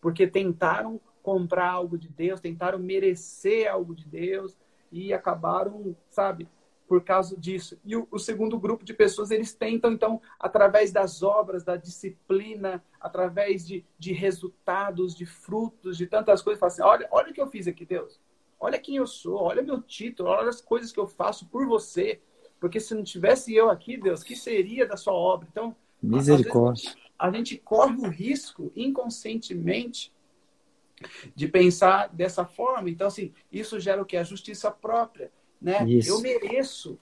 porque 0.00 0.26
tentaram 0.26 0.98
comprar 1.22 1.70
algo 1.70 1.98
de 1.98 2.08
Deus, 2.08 2.40
tentaram 2.40 2.78
merecer 2.78 3.70
algo 3.70 3.94
de 3.94 4.06
Deus 4.06 4.56
e 4.90 5.12
acabaram, 5.12 5.94
sabe, 6.08 6.48
por 6.86 7.02
causa 7.02 7.36
disso. 7.36 7.78
E 7.84 7.96
o, 7.96 8.06
o, 8.10 8.18
segundo 8.18 8.58
grupo 8.58 8.84
de 8.84 8.92
pessoas, 8.92 9.30
eles 9.30 9.54
tentam, 9.54 9.92
então, 9.92 10.20
através 10.38 10.92
das 10.92 11.22
obras, 11.22 11.64
da 11.64 11.76
disciplina, 11.76 12.84
através 13.00 13.66
de, 13.66 13.84
de 13.98 14.12
resultados, 14.12 15.14
de 15.14 15.24
frutos, 15.24 15.96
de 15.96 16.06
tantas 16.06 16.42
coisas, 16.42 16.60
falar 16.60 16.72
assim, 16.72 16.82
olha, 16.82 17.08
olha 17.10 17.30
o 17.30 17.34
que 17.34 17.40
eu 17.40 17.46
fiz 17.46 17.66
aqui, 17.66 17.84
Deus. 17.84 18.20
Olha 18.60 18.78
quem 18.78 18.96
eu 18.96 19.06
sou, 19.06 19.36
olha 19.36 19.62
meu 19.62 19.80
título, 19.80 20.28
olha 20.28 20.48
as 20.48 20.60
coisas 20.60 20.92
que 20.92 21.00
eu 21.00 21.06
faço 21.06 21.46
por 21.46 21.66
você. 21.66 22.20
Porque 22.60 22.80
se 22.80 22.94
não 22.94 23.02
tivesse 23.02 23.54
eu 23.54 23.68
aqui, 23.70 23.96
Deus, 23.96 24.22
que 24.22 24.36
seria 24.36 24.86
da 24.86 24.96
sua 24.96 25.12
obra? 25.12 25.48
Então, 25.50 25.76
misericórdia. 26.02 26.94
A 27.18 27.30
gente 27.30 27.56
corre 27.58 27.96
o 27.96 28.08
risco 28.08 28.72
inconscientemente 28.74 30.12
de 31.34 31.48
pensar 31.48 32.08
dessa 32.08 32.44
forma. 32.44 32.88
Então, 32.88 33.06
assim, 33.06 33.32
isso 33.50 33.78
gera 33.78 34.00
o 34.00 34.04
que? 34.04 34.16
A 34.16 34.24
justiça 34.24 34.70
própria, 34.70 35.30
né? 35.60 35.84
Isso. 35.88 36.10
Eu 36.10 36.20
mereço. 36.20 36.98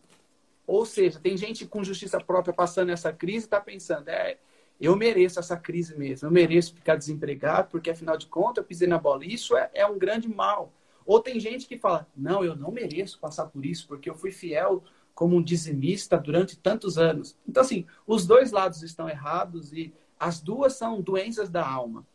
Ou 0.67 0.87
seja, 0.87 1.19
tem 1.19 1.37
gente 1.37 1.67
com 1.67 1.83
justiça 1.83 2.21
própria 2.21 2.55
passando 2.55 2.91
essa 2.91 3.13
crise 3.13 3.45
e 3.45 3.47
está 3.47 3.61
pensando, 3.61 4.09
é, 4.09 4.39
eu 4.81 4.97
mereço 4.97 5.39
essa 5.39 5.57
crise 5.57 5.97
mesmo, 5.97 6.29
eu 6.29 6.33
mereço 6.33 6.75
ficar 6.75 6.97
desempregado, 6.97 7.69
porque 7.71 7.91
afinal 7.91 8.17
de 8.17 8.27
contas 8.27 8.63
eu 8.63 8.67
pisei 8.67 8.89
na 8.89 8.99
bola. 8.99 9.25
Isso 9.25 9.57
é, 9.57 9.71
é 9.75 9.87
um 9.87 9.99
grande 9.99 10.29
mal. 10.29 10.73
Ou 11.05 11.21
tem 11.21 11.39
gente 11.41 11.67
que 11.67 11.79
fala, 11.79 12.07
não, 12.17 12.45
eu 12.45 12.55
não 12.55 12.71
mereço 12.71 13.19
passar 13.19 13.47
por 13.47 13.67
isso, 13.67 13.87
porque 13.89 14.09
eu 14.09 14.15
fui 14.15 14.31
fiel 14.31 14.83
como 15.15 15.37
um 15.37 15.43
dizimista 15.43 16.17
durante 16.19 16.57
tantos 16.57 16.97
anos. 16.97 17.37
Então, 17.47 17.63
assim, 17.63 17.87
os 18.07 18.27
dois 18.27 18.51
lados 18.51 18.83
estão 18.83 19.09
errados 19.09 19.73
e 19.73 19.93
as 20.19 20.41
duas 20.41 20.75
são 20.75 21.01
doenças 21.01 21.51
da 21.51 21.67
alma. 21.69 22.07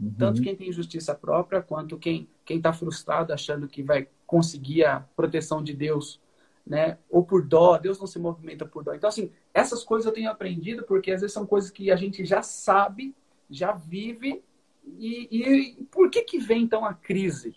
Uhum. 0.00 0.14
Tanto 0.18 0.42
quem 0.42 0.54
tem 0.54 0.72
justiça 0.72 1.14
própria, 1.14 1.60
quanto 1.60 1.98
quem 1.98 2.28
está 2.48 2.72
frustrado 2.72 3.32
achando 3.32 3.68
que 3.68 3.82
vai 3.82 4.08
conseguir 4.26 4.84
a 4.84 5.00
proteção 5.16 5.62
de 5.62 5.72
Deus, 5.72 6.20
né? 6.66 6.98
Ou 7.10 7.24
por 7.24 7.44
dó, 7.44 7.78
Deus 7.78 7.98
não 7.98 8.06
se 8.06 8.18
movimenta 8.18 8.64
por 8.64 8.84
dó. 8.84 8.94
Então, 8.94 9.08
assim, 9.08 9.30
essas 9.52 9.82
coisas 9.82 10.06
eu 10.06 10.12
tenho 10.12 10.30
aprendido 10.30 10.84
porque 10.84 11.10
às 11.10 11.20
vezes 11.20 11.34
são 11.34 11.46
coisas 11.46 11.70
que 11.70 11.90
a 11.90 11.96
gente 11.96 12.24
já 12.24 12.42
sabe, 12.42 13.14
já 13.50 13.72
vive. 13.72 14.42
E, 14.86 15.28
e 15.30 15.84
por 15.90 16.10
que 16.10 16.22
que 16.22 16.38
vem 16.38 16.62
então 16.62 16.84
a 16.84 16.94
crise? 16.94 17.54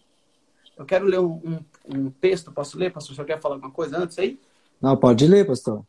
Eu 0.77 0.85
quero 0.85 1.05
ler 1.05 1.19
um, 1.19 1.33
um, 1.43 1.65
um 1.95 2.09
texto, 2.09 2.51
posso 2.51 2.77
ler, 2.77 2.91
pastor? 2.91 3.15
Você 3.15 3.23
quer 3.23 3.39
falar 3.39 3.55
alguma 3.55 3.71
coisa 3.71 3.97
antes 3.97 4.17
aí? 4.17 4.39
Não, 4.81 4.97
pode 4.97 5.27
ler, 5.27 5.45
pastor. 5.45 5.85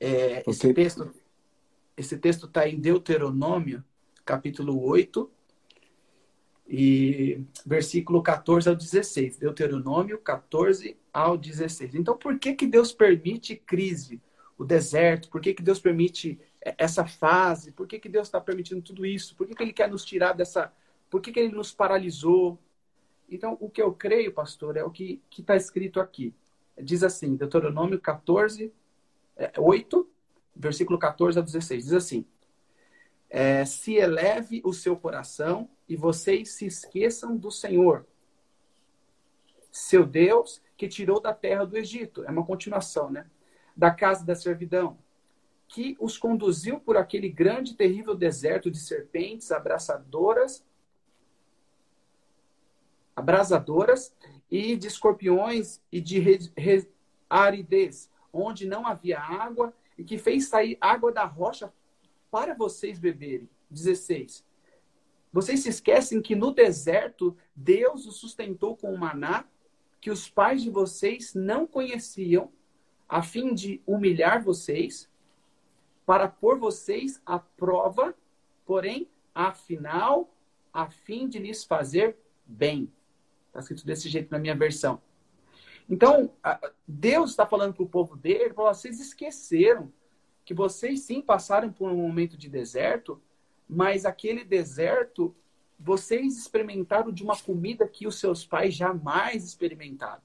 É, 0.00 0.40
porque... 0.40 0.50
Esse 0.50 0.72
texto 0.74 1.12
esse 1.96 2.16
texto 2.18 2.46
está 2.46 2.68
em 2.68 2.80
Deuteronômio, 2.80 3.84
capítulo 4.24 4.82
8, 4.82 5.30
e 6.66 7.44
versículo 7.66 8.22
14 8.22 8.68
ao 8.68 8.74
16. 8.74 9.36
Deuteronômio 9.36 10.18
14 10.18 10.96
ao 11.12 11.36
16. 11.36 11.94
Então, 11.94 12.16
por 12.16 12.38
que, 12.38 12.54
que 12.54 12.66
Deus 12.66 12.92
permite 12.92 13.56
crise, 13.56 14.20
o 14.56 14.64
deserto? 14.64 15.28
Por 15.28 15.40
que, 15.40 15.54
que 15.54 15.62
Deus 15.62 15.78
permite 15.78 16.40
essa 16.60 17.04
fase? 17.06 17.72
Por 17.72 17.86
que, 17.86 17.98
que 17.98 18.08
Deus 18.08 18.28
está 18.28 18.40
permitindo 18.40 18.80
tudo 18.80 19.04
isso? 19.04 19.34
Por 19.34 19.46
que, 19.46 19.54
que 19.54 19.62
Ele 19.62 19.72
quer 19.72 19.90
nos 19.90 20.04
tirar 20.04 20.32
dessa. 20.32 20.72
Por 21.10 21.20
que, 21.20 21.32
que 21.32 21.40
Ele 21.40 21.54
nos 21.54 21.72
paralisou? 21.72 22.58
Então, 23.28 23.56
o 23.60 23.68
que 23.68 23.82
eu 23.82 23.92
creio, 23.92 24.32
pastor, 24.32 24.76
é 24.76 24.84
o 24.84 24.90
que 24.90 25.20
está 25.38 25.56
escrito 25.56 26.00
aqui. 26.00 26.34
Diz 26.80 27.02
assim, 27.02 27.36
Deuteronômio 27.36 28.00
14, 28.00 28.72
8, 29.58 30.00
é, 30.00 30.58
versículo 30.58 30.98
14 30.98 31.38
a 31.38 31.42
16. 31.42 31.84
Diz 31.84 31.92
assim: 31.92 32.24
é, 33.28 33.64
Se 33.64 33.94
eleve 33.94 34.60
o 34.64 34.72
seu 34.72 34.96
coração 34.96 35.68
e 35.92 35.96
vocês 35.96 36.52
se 36.52 36.64
esqueçam 36.64 37.36
do 37.36 37.50
Senhor, 37.50 38.06
seu 39.70 40.06
Deus, 40.06 40.62
que 40.74 40.88
tirou 40.88 41.20
da 41.20 41.34
terra 41.34 41.66
do 41.66 41.76
Egito. 41.76 42.24
É 42.24 42.30
uma 42.30 42.46
continuação, 42.46 43.10
né? 43.10 43.30
Da 43.76 43.90
casa 43.90 44.24
da 44.24 44.34
servidão, 44.34 44.96
que 45.68 45.94
os 46.00 46.16
conduziu 46.16 46.80
por 46.80 46.96
aquele 46.96 47.28
grande 47.28 47.72
e 47.72 47.76
terrível 47.76 48.14
deserto 48.14 48.70
de 48.70 48.78
serpentes 48.78 49.52
abraçadoras, 49.52 50.64
abrasadoras 53.14 54.16
e 54.50 54.74
de 54.76 54.86
escorpiões 54.86 55.78
e 55.92 56.00
de 56.00 56.22
aridez, 57.28 58.10
onde 58.32 58.66
não 58.66 58.86
havia 58.86 59.20
água 59.20 59.74
e 59.98 60.04
que 60.04 60.16
fez 60.16 60.48
sair 60.48 60.78
água 60.80 61.12
da 61.12 61.26
rocha 61.26 61.70
para 62.30 62.54
vocês 62.54 62.98
beberem. 62.98 63.46
16. 63.70 64.42
Vocês 65.32 65.60
se 65.60 65.68
esquecem 65.68 66.20
que 66.20 66.34
no 66.34 66.52
deserto 66.52 67.36
Deus 67.56 68.06
os 68.06 68.16
sustentou 68.16 68.76
com 68.76 68.92
o 68.92 68.98
maná 68.98 69.46
que 70.00 70.10
os 70.10 70.28
pais 70.28 70.60
de 70.60 70.68
vocês 70.68 71.32
não 71.32 71.66
conheciam, 71.66 72.50
a 73.08 73.22
fim 73.22 73.54
de 73.54 73.80
humilhar 73.86 74.42
vocês, 74.42 75.08
para 76.04 76.26
pôr 76.28 76.58
vocês 76.58 77.22
à 77.24 77.38
prova, 77.38 78.14
porém, 78.66 79.08
afinal, 79.32 80.28
a 80.72 80.90
fim 80.90 81.28
de 81.28 81.38
lhes 81.38 81.62
fazer 81.62 82.16
bem. 82.44 82.90
Está 83.46 83.60
escrito 83.60 83.86
desse 83.86 84.08
jeito 84.08 84.30
na 84.30 84.40
minha 84.40 84.56
versão. 84.56 85.00
Então, 85.88 86.32
Deus 86.86 87.30
está 87.30 87.46
falando 87.46 87.74
para 87.74 87.84
o 87.84 87.88
povo 87.88 88.16
dele, 88.16 88.54
falou, 88.54 88.74
vocês 88.74 88.98
esqueceram 88.98 89.92
que 90.44 90.52
vocês 90.52 91.00
sim 91.00 91.20
passaram 91.20 91.72
por 91.72 91.90
um 91.90 91.96
momento 91.96 92.36
de 92.36 92.48
deserto, 92.48 93.20
mas 93.72 94.04
aquele 94.04 94.44
deserto 94.44 95.34
vocês 95.78 96.36
experimentaram 96.36 97.10
de 97.10 97.24
uma 97.24 97.36
comida 97.36 97.88
que 97.88 98.06
os 98.06 98.20
seus 98.20 98.46
pais 98.46 98.74
jamais 98.74 99.44
experimentaram. 99.44 100.20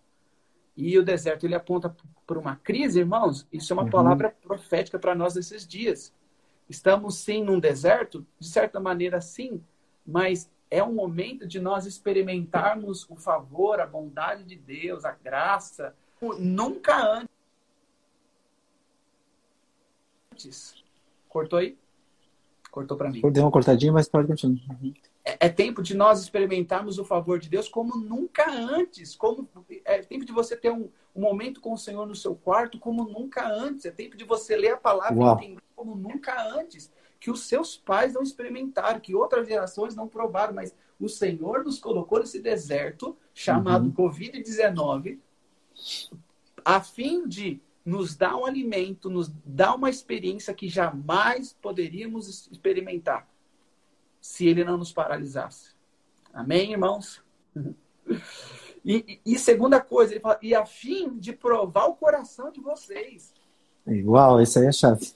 E 0.75 0.99
o 0.99 1.03
deserto 1.03 1.45
ele 1.45 1.55
aponta 1.55 1.95
para 2.27 2.37
uma 2.37 2.57
crise, 2.57 2.99
irmãos. 2.99 3.47
Isso 3.51 3.71
é 3.71 3.75
uma 3.75 3.83
uhum. 3.83 3.89
palavra 3.89 4.35
profética 4.43 4.99
para 4.99 5.15
nós 5.15 5.33
nesses 5.33 5.65
dias. 5.65 6.13
Estamos 6.69 7.15
sim 7.19 7.41
num 7.41 7.59
deserto, 7.59 8.27
de 8.37 8.47
certa 8.47 8.79
maneira 8.79 9.21
sim, 9.21 9.63
mas 10.05 10.51
é 10.69 10.83
um 10.83 10.93
momento 10.93 11.47
de 11.47 11.59
nós 11.59 11.85
experimentarmos 11.85 13.09
o 13.09 13.15
favor, 13.15 13.79
a 13.79 13.87
bondade 13.87 14.43
de 14.43 14.57
Deus, 14.57 15.05
a 15.05 15.13
graça, 15.13 15.95
nunca 16.37 17.25
antes. 20.33 20.83
Cortou 21.29 21.59
aí? 21.59 21.77
Cortou 22.77 22.95
para 22.95 23.09
mim. 23.09 23.21
Deu 23.31 23.43
uma 23.43 23.49
cortadinha, 23.49 23.91
mas 23.91 24.07
pode 24.07 24.27
continuar. 24.27 24.55
Uhum. 24.79 24.93
É, 25.25 25.47
é, 25.47 25.49
tempo 25.49 25.81
de 25.81 25.97
nós 25.97 26.21
experimentarmos 26.21 26.99
o 26.99 27.03
favor 27.03 27.39
de 27.39 27.49
Deus 27.49 27.67
como 27.67 27.97
nunca 27.97 28.47
antes. 28.51 29.15
Como, 29.15 29.49
é 29.83 29.97
tempo 30.03 30.23
de 30.23 30.31
você 30.31 30.55
ter 30.55 30.71
um, 30.71 30.87
um 31.15 31.21
momento 31.21 31.59
com 31.59 31.73
o 31.73 31.77
Senhor 31.77 32.05
no 32.05 32.13
seu 32.13 32.35
quarto 32.35 32.77
como 32.77 33.03
nunca 33.03 33.47
antes. 33.51 33.83
É 33.85 33.89
tempo 33.89 34.15
de 34.15 34.23
você 34.23 34.55
ler 34.55 34.73
a 34.73 34.77
palavra 34.77 35.17
Uau. 35.17 35.39
e 35.39 35.45
entender 35.45 35.63
como 35.75 35.95
nunca 35.95 36.39
antes. 36.55 36.91
Que 37.19 37.31
os 37.31 37.47
seus 37.47 37.75
pais 37.75 38.13
não 38.13 38.21
experimentaram, 38.21 38.99
que 38.99 39.15
outras 39.15 39.47
gerações 39.47 39.95
não 39.95 40.07
provaram, 40.07 40.53
mas 40.53 40.75
o 40.99 41.09
Senhor 41.09 41.63
nos 41.63 41.79
colocou 41.79 42.19
nesse 42.19 42.39
deserto 42.39 43.17
chamado 43.33 43.85
uhum. 43.85 43.91
Covid-19 43.91 45.17
a 46.63 46.81
fim 46.81 47.27
de 47.27 47.59
nos 47.87 48.17
dá 48.17 48.35
um 48.35 48.45
alimento, 48.45 49.09
nos 49.09 49.31
dá 49.45 49.73
uma 49.73 49.89
experiência 49.89 50.53
que 50.53 50.67
jamais 50.67 51.53
poderíamos 51.53 52.49
experimentar 52.51 53.25
se 54.19 54.45
ele 54.45 54.65
não 54.65 54.77
nos 54.77 54.91
paralisasse. 54.91 55.73
Amém, 56.33 56.73
irmãos? 56.73 57.23
E, 58.89 59.19
e, 59.25 59.37
segunda 59.37 59.81
coisa, 59.81 60.13
ele 60.13 60.21
fala, 60.21 60.39
e 60.41 60.55
a 60.55 60.65
fim 60.65 61.17
de 61.17 61.33
provar 61.33 61.87
o 61.87 61.95
coração 61.95 62.49
de 62.49 62.61
vocês. 62.61 63.33
Igual, 63.85 64.41
isso 64.41 64.59
aí 64.59 64.67
é 64.67 64.71
chave. 64.71 65.11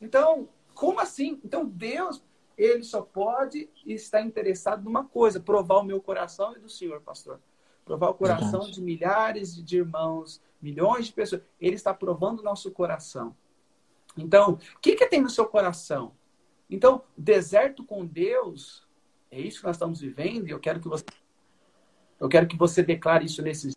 Então, 0.00 0.48
como 0.74 0.98
assim? 0.98 1.40
Então, 1.44 1.64
Deus, 1.64 2.20
ele 2.58 2.82
só 2.82 3.02
pode 3.02 3.70
estar 3.86 4.20
interessado 4.20 4.82
numa 4.82 5.04
coisa, 5.04 5.38
provar 5.38 5.76
o 5.76 5.84
meu 5.84 6.00
coração 6.00 6.56
e 6.56 6.58
do 6.58 6.68
Senhor, 6.68 7.00
pastor. 7.02 7.38
Provar 7.84 8.10
o 8.10 8.14
coração 8.14 8.60
Verdade. 8.60 8.72
de 8.72 8.82
milhares 8.82 9.64
de 9.64 9.76
irmãos, 9.76 10.40
milhões 10.60 11.06
de 11.06 11.12
pessoas. 11.12 11.42
Ele 11.60 11.74
está 11.74 11.92
provando 11.92 12.40
o 12.40 12.42
nosso 12.42 12.70
coração. 12.70 13.36
Então, 14.16 14.58
o 14.76 14.78
que, 14.80 14.94
que 14.94 15.06
tem 15.06 15.20
no 15.20 15.28
seu 15.28 15.46
coração? 15.46 16.12
Então, 16.70 17.02
deserto 17.16 17.84
com 17.84 18.06
Deus, 18.06 18.86
é 19.30 19.40
isso 19.40 19.60
que 19.60 19.66
nós 19.66 19.76
estamos 19.76 20.00
vivendo, 20.00 20.48
e 20.48 20.50
eu 20.50 20.60
quero 20.60 20.80
que 20.80 20.88
você 20.88 21.04
eu 22.20 22.28
quero 22.28 22.46
que 22.46 22.56
você 22.56 22.82
declare 22.82 23.26
isso 23.26 23.42
nesses 23.42 23.74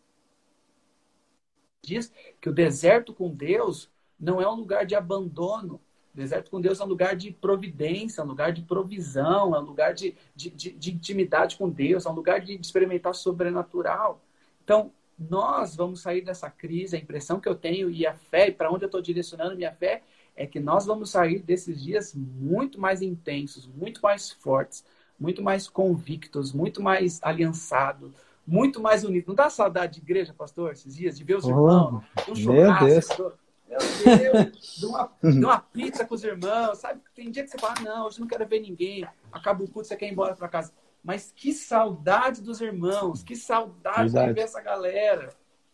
dias, 1.84 2.12
que 2.40 2.50
o 2.50 2.54
deserto 2.54 3.14
com 3.14 3.30
Deus 3.30 3.90
não 4.20 4.42
é 4.42 4.48
um 4.48 4.56
lugar 4.56 4.86
de 4.86 4.96
abandono. 4.96 5.82
O 6.18 6.20
deserto 6.20 6.50
com 6.50 6.60
Deus 6.60 6.80
é 6.80 6.84
um 6.84 6.88
lugar 6.88 7.16
de 7.16 7.30
providência, 7.30 8.22
é 8.22 8.24
um 8.24 8.28
lugar 8.28 8.52
de 8.52 8.64
provisão, 8.64 9.56
é 9.56 9.60
um 9.60 9.64
lugar 9.64 9.94
de, 9.94 10.16
de, 10.36 10.50
de, 10.50 10.72
de 10.72 10.92
intimidade 10.92 11.56
com 11.56 11.70
Deus, 11.70 12.08
é 12.08 12.10
um 12.10 12.14
lugar 12.14 12.42
de, 12.42 12.60
experimentar 12.60 13.14
sobrenatural. 13.14 14.20
Então, 14.64 14.92
nós 15.18 15.76
vamos 15.76 16.02
sair 16.02 16.22
dessa 16.22 16.50
crise, 16.50 16.96
a 16.96 17.00
impressão 17.00 17.40
que 17.40 17.48
eu 17.48 17.54
tenho 17.54 17.92
e 17.92 18.08
a 18.08 18.16
fé, 18.16 18.48
e 18.48 18.52
para 18.52 18.72
onde 18.72 18.84
eu 18.84 18.88
estou 18.88 19.00
direcionando 19.00 19.56
minha 19.56 19.72
fé, 19.72 20.02
é 20.36 20.48
que 20.48 20.60
nós 20.60 20.88
vamos 20.88 21.12
sair 21.12 21.38
desses 21.38 21.84
dias 21.84 22.16
muito 22.16 22.82
mais 22.82 23.04
intensos, 23.04 23.68
muito 23.68 24.02
mais 24.02 24.32
fortes, 24.32 24.84
muito 25.20 25.44
mais 25.44 25.68
convictos, 25.70 26.52
muito 26.52 26.82
mais 26.82 27.20
aliançados, 27.22 28.12
muito 28.46 28.82
mais 28.82 29.04
unidos. 29.04 29.28
Não 29.28 29.36
dá 29.36 29.52
saudade 29.52 29.94
de 29.94 30.00
igreja, 30.00 30.34
pastor, 30.34 30.72
esses 30.72 30.96
dias, 30.96 31.16
de 31.16 31.24
ver 31.24 31.38
os 31.38 31.46
oh, 31.46 31.50
irmãos, 31.50 32.04
um 32.28 32.36
churrasco, 32.36 33.22
meu 33.22 33.30
Deus. 33.30 33.47
Meu 33.68 33.80
Deus, 33.80 34.78
de 34.80 34.86
uma, 34.86 35.12
de 35.22 35.46
uma 35.46 35.60
pizza 35.60 36.06
com 36.06 36.16
os 36.16 36.24
irmãos, 36.24 36.78
sabe? 36.78 37.02
Tem 37.14 37.30
dia 37.30 37.44
que 37.44 37.50
você 37.50 37.58
fala, 37.58 37.76
não, 37.82 38.06
hoje 38.08 38.20
não 38.20 38.28
quero 38.28 38.48
ver 38.48 38.62
ninguém, 38.62 39.06
acaba 39.32 39.64
o 39.64 39.68
culto, 39.68 39.88
você 39.88 39.96
quer 39.96 40.08
ir 40.08 40.12
embora 40.12 40.36
para 40.36 40.48
casa. 40.48 40.72
Mas 41.04 41.32
que 41.36 41.54
saudade 41.54 42.42
dos 42.42 42.60
irmãos, 42.62 43.24
que 43.24 43.36
saudade 43.36 44.12
Verdade. 44.12 44.28
de 44.28 44.34
ver 44.34 44.42
essa 44.42 44.62
galera. 44.62 45.30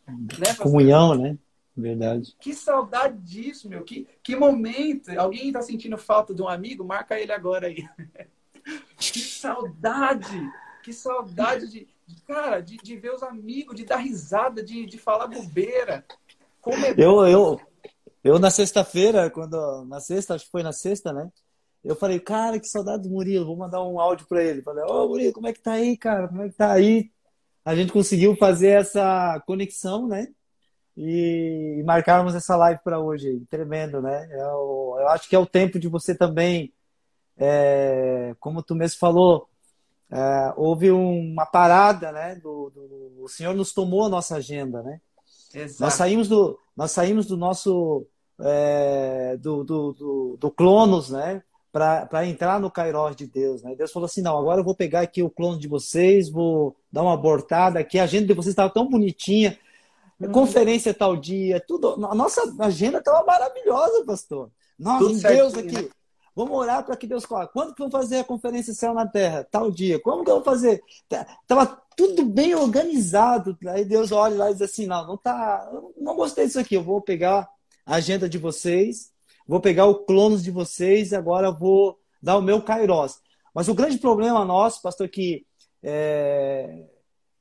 Né, 0.08 0.54
Comunhão, 0.60 1.16
né? 1.16 1.38
Verdade. 1.76 2.36
Que 2.40 2.54
saudade 2.54 3.18
disso, 3.18 3.68
meu. 3.68 3.84
Que, 3.84 4.08
que 4.22 4.36
momento. 4.36 5.10
Alguém 5.18 5.48
está 5.48 5.62
sentindo 5.62 5.98
falta 5.98 6.34
de 6.34 6.42
um 6.42 6.48
amigo? 6.48 6.84
Marca 6.84 7.20
ele 7.20 7.32
agora 7.32 7.68
aí. 7.68 7.88
que 8.98 9.20
saudade. 9.20 10.52
Que 10.84 10.94
saudade 10.94 11.68
de, 11.68 11.88
de 12.06 12.22
cara, 12.24 12.60
de, 12.60 12.78
de, 12.78 12.96
ver 12.98 13.14
os 13.14 13.24
amigos, 13.24 13.76
de 13.76 13.86
dar 13.86 13.98
risada, 13.98 14.62
de, 14.62 14.86
de 14.86 14.98
falar 15.00 15.28
bobeira. 15.28 16.06
Como 16.62 16.86
é 16.86 16.94
eu, 16.98 17.26
eu, 17.26 17.60
eu 18.24 18.40
na 18.40 18.50
sexta-feira, 18.50 19.30
quando. 19.30 19.86
Na 19.86 20.00
sexta, 20.00 20.36
acho 20.36 20.46
que 20.46 20.52
foi 20.52 20.64
na 20.64 20.72
sexta, 20.72 21.12
né? 21.12 21.30
Eu 21.84 21.96
falei, 21.96 22.20
cara, 22.20 22.60
que 22.60 22.68
saudade 22.68 23.04
do 23.04 23.10
Murilo, 23.10 23.46
vou 23.46 23.58
mandar 23.58 23.84
um 23.84 24.00
áudio 24.00 24.26
para 24.28 24.42
ele. 24.42 24.62
Falei, 24.62 24.86
ô 24.86 25.08
Murilo, 25.10 25.34
como 25.34 25.48
é 25.48 25.54
que 25.54 25.60
tá 25.60 25.74
aí, 25.74 25.98
cara? 25.98 26.30
Como 26.30 26.42
é 26.42 26.50
que 26.50 26.56
tá 26.56 26.72
aí? 26.72 27.12
A 27.66 27.76
gente 27.76 27.92
conseguiu 27.92 28.36
fazer 28.38 28.70
essa 28.80 29.42
conexão, 29.46 30.08
né? 30.08 30.28
E, 30.96 31.78
e 31.80 31.84
marcarmos 31.84 32.36
essa 32.36 32.56
live 32.56 32.80
para 32.84 33.00
hoje. 33.00 33.42
Tremendo, 33.50 34.02
né? 34.02 34.30
Eu, 34.32 34.96
eu, 35.00 35.10
acho 35.10 35.28
que 35.28 35.36
é 35.36 35.40
o 35.40 35.46
tempo 35.46 35.78
de 35.78 35.90
você 35.90 36.16
também, 36.16 36.74
é, 37.38 38.34
como 38.40 38.64
tu 38.64 38.76
mesmo 38.76 38.98
falou, 39.00 39.50
é, 40.10 40.54
houve 40.56 40.90
uma 40.92 41.46
parada, 41.46 42.14
né? 42.14 42.36
Do, 42.36 42.70
do, 42.70 43.24
o 43.24 43.28
Senhor 43.28 43.54
nos 43.54 43.74
tomou 43.74 44.06
a 44.06 44.10
nossa 44.10 44.38
agenda, 44.38 44.82
né? 44.82 45.02
Exato. 45.54 45.84
Nós 45.84 45.94
saímos 45.96 46.30
do, 46.30 46.58
nós 46.76 46.92
saímos 46.92 47.26
do 47.26 47.36
nosso 47.36 48.08
é, 48.40 49.38
do, 49.38 49.64
do, 49.64 49.94
do, 49.94 50.38
do 50.40 50.52
Clonos, 50.52 51.10
né? 51.10 51.42
para 51.74 52.28
entrar 52.28 52.60
no 52.60 52.70
Kairos 52.70 53.16
de 53.16 53.26
Deus. 53.26 53.64
Né? 53.64 53.74
Deus 53.76 53.92
falou 53.92 54.06
assim: 54.06 54.22
não, 54.22 54.38
agora 54.38 54.62
eu 54.62 54.64
vou 54.64 54.76
pegar 54.76 55.02
aqui 55.02 55.24
o 55.24 55.30
clone 55.30 55.60
de 55.60 55.68
vocês, 55.68 56.30
vou 56.30 56.76
dar 56.92 57.02
uma 57.02 57.16
abortada 57.16 57.80
aqui. 57.80 57.98
A 57.98 58.04
agenda 58.04 58.28
de 58.28 58.34
vocês 58.34 58.52
estava 58.52 58.72
tão 58.72 58.88
bonitinha, 58.88 59.58
uhum. 60.22 60.32
conferência 60.32 60.94
tal 60.94 61.18
dia, 61.18 61.60
tudo. 61.60 62.06
A 62.06 62.14
nossa 62.14 62.42
agenda 62.60 63.00
estava 63.00 63.26
maravilhosa, 63.26 64.06
pastor. 64.06 64.52
Nossa, 64.78 65.06
tudo 65.06 65.22
Deus 65.22 65.56
aqui. 65.56 65.82
Né? 65.82 65.90
Vamos 66.36 66.58
orar 66.58 66.84
para 66.84 66.96
que 66.96 67.08
Deus 67.08 67.26
fale. 67.26 67.50
Quando 67.52 67.74
que 67.74 67.80
vamos 67.80 67.92
fazer 67.92 68.20
a 68.20 68.24
conferência 68.24 68.74
Céu 68.74 68.94
na 68.94 69.08
Terra? 69.08 69.48
Tal 69.50 69.72
dia. 69.72 70.00
Como 70.00 70.24
que 70.24 70.30
eu 70.30 70.36
vou 70.36 70.44
fazer? 70.44 70.82
Tava 71.48 71.66
tudo 71.96 72.24
bem 72.24 72.54
organizado. 72.54 73.58
Aí 73.68 73.84
Deus 73.84 74.12
olha 74.12 74.36
lá 74.36 74.50
e 74.52 74.54
diz 74.54 74.62
assim: 74.62 74.86
não, 74.86 75.08
não 75.08 75.18
tá. 75.18 75.68
Não 75.98 76.16
gostei 76.16 76.46
disso 76.46 76.60
aqui. 76.60 76.76
Eu 76.76 76.84
vou 76.84 77.02
pegar 77.02 77.50
a 77.86 77.96
agenda 77.96 78.28
de 78.30 78.38
vocês 78.38 79.14
vou 79.48 79.60
pegar 79.60 79.86
o 79.86 79.96
clonos 79.96 80.44
de 80.44 80.52
vocês 80.52 81.12
e 81.12 81.16
agora 81.16 81.52
vou 81.52 82.00
dar 82.22 82.38
o 82.38 82.42
meu 82.42 82.62
Kairos. 82.62 83.20
Mas 83.54 83.68
o 83.68 83.74
grande 83.74 83.98
problema 83.98 84.44
nosso, 84.46 84.82
pastor, 84.82 85.06
é 85.06 85.10
que 85.10 85.46
é, 85.84 86.86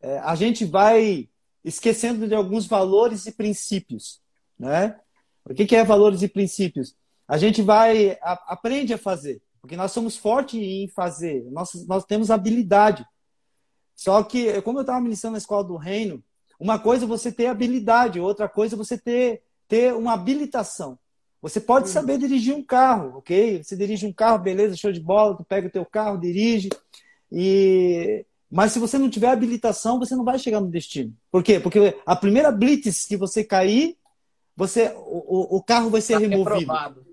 é, 0.01 0.19
a 0.19 0.35
gente 0.35 0.65
vai 0.65 1.29
esquecendo 1.65 2.27
de 2.27 2.35
alguns 2.35 2.67
valores 2.67 3.27
e 3.27 3.33
princípios. 3.33 4.21
Né? 4.59 4.99
O 5.45 5.55
que, 5.55 5.65
que 5.65 5.77
é 5.77 5.85
valores 5.85 6.23
e 6.23 6.29
princípios? 6.29 6.95
A 7.27 7.39
gente 7.39 7.63
vai, 7.63 8.19
a, 8.21 8.33
aprende 8.49 8.93
a 8.93 8.99
fazer, 8.99 9.41
porque 9.61 9.77
nós 9.77 9.93
somos 9.93 10.17
fortes 10.17 10.61
em 10.61 10.89
fazer, 10.89 11.45
nós, 11.51 11.87
nós 11.87 12.05
temos 12.05 12.31
habilidade. 12.31 13.07
Só 13.95 14.23
que, 14.23 14.61
como 14.63 14.79
eu 14.79 14.83
estava 14.83 15.01
ministrando 15.01 15.33
na 15.33 15.39
escola 15.39 15.63
do 15.63 15.77
reino, 15.77 16.23
uma 16.59 16.79
coisa 16.79 17.05
é 17.05 17.09
você 17.09 17.31
ter 17.31 17.47
habilidade, 17.47 18.21
outra 18.21 18.49
coisa 18.49 18.75
é 18.75 18.79
você 18.79 18.99
ter, 18.99 19.43
ter 19.73 19.95
uma 19.95 20.13
habilitação. 20.13 20.99
Você 21.41 21.59
pode 21.59 21.89
hum. 21.89 21.93
saber 21.93 22.19
dirigir 22.19 22.55
um 22.55 22.63
carro, 22.63 23.17
ok? 23.17 23.63
Você 23.63 23.75
dirige 23.75 24.07
um 24.07 24.13
carro, 24.13 24.39
beleza, 24.39 24.77
show 24.77 24.93
de 24.93 25.01
bola, 25.01 25.35
tu 25.35 25.43
pega 25.45 25.67
o 25.67 25.71
teu 25.71 25.87
carro, 25.87 26.21
dirige. 26.21 26.69
E... 27.31 28.27
Mas 28.51 28.73
se 28.73 28.79
você 28.79 28.99
não 28.99 29.09
tiver 29.09 29.29
habilitação, 29.29 29.99
você 29.99 30.15
não 30.15 30.25
vai 30.25 30.39
chegar 30.39 30.61
no 30.61 30.71
destino. 30.71 31.17
Por 31.31 31.43
quê? 31.43 31.59
Porque 31.59 31.99
a 32.05 32.15
primeira 32.15 32.53
blitz 32.53 33.07
que 33.07 33.17
você 33.17 33.43
cair, 33.43 33.97
você, 34.55 34.93
o, 34.95 35.57
o 35.57 35.63
carro 35.63 35.89
vai 35.89 36.03
ser 36.03 36.13
tá 36.13 36.19
removido. 36.19 36.51
Reprovado. 36.51 37.07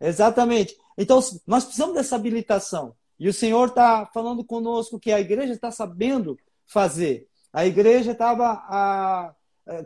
Exatamente. 0.00 0.76
Então, 0.98 1.20
nós 1.46 1.62
precisamos 1.64 1.94
dessa 1.94 2.16
habilitação. 2.16 2.92
E 3.20 3.28
o 3.28 3.32
Senhor 3.32 3.68
está 3.68 4.04
falando 4.12 4.42
conosco 4.42 4.98
que 4.98 5.12
a 5.12 5.20
igreja 5.20 5.52
está 5.52 5.70
sabendo 5.70 6.36
fazer. 6.66 7.28
A 7.52 7.64
igreja 7.64 8.10
estava 8.10 9.32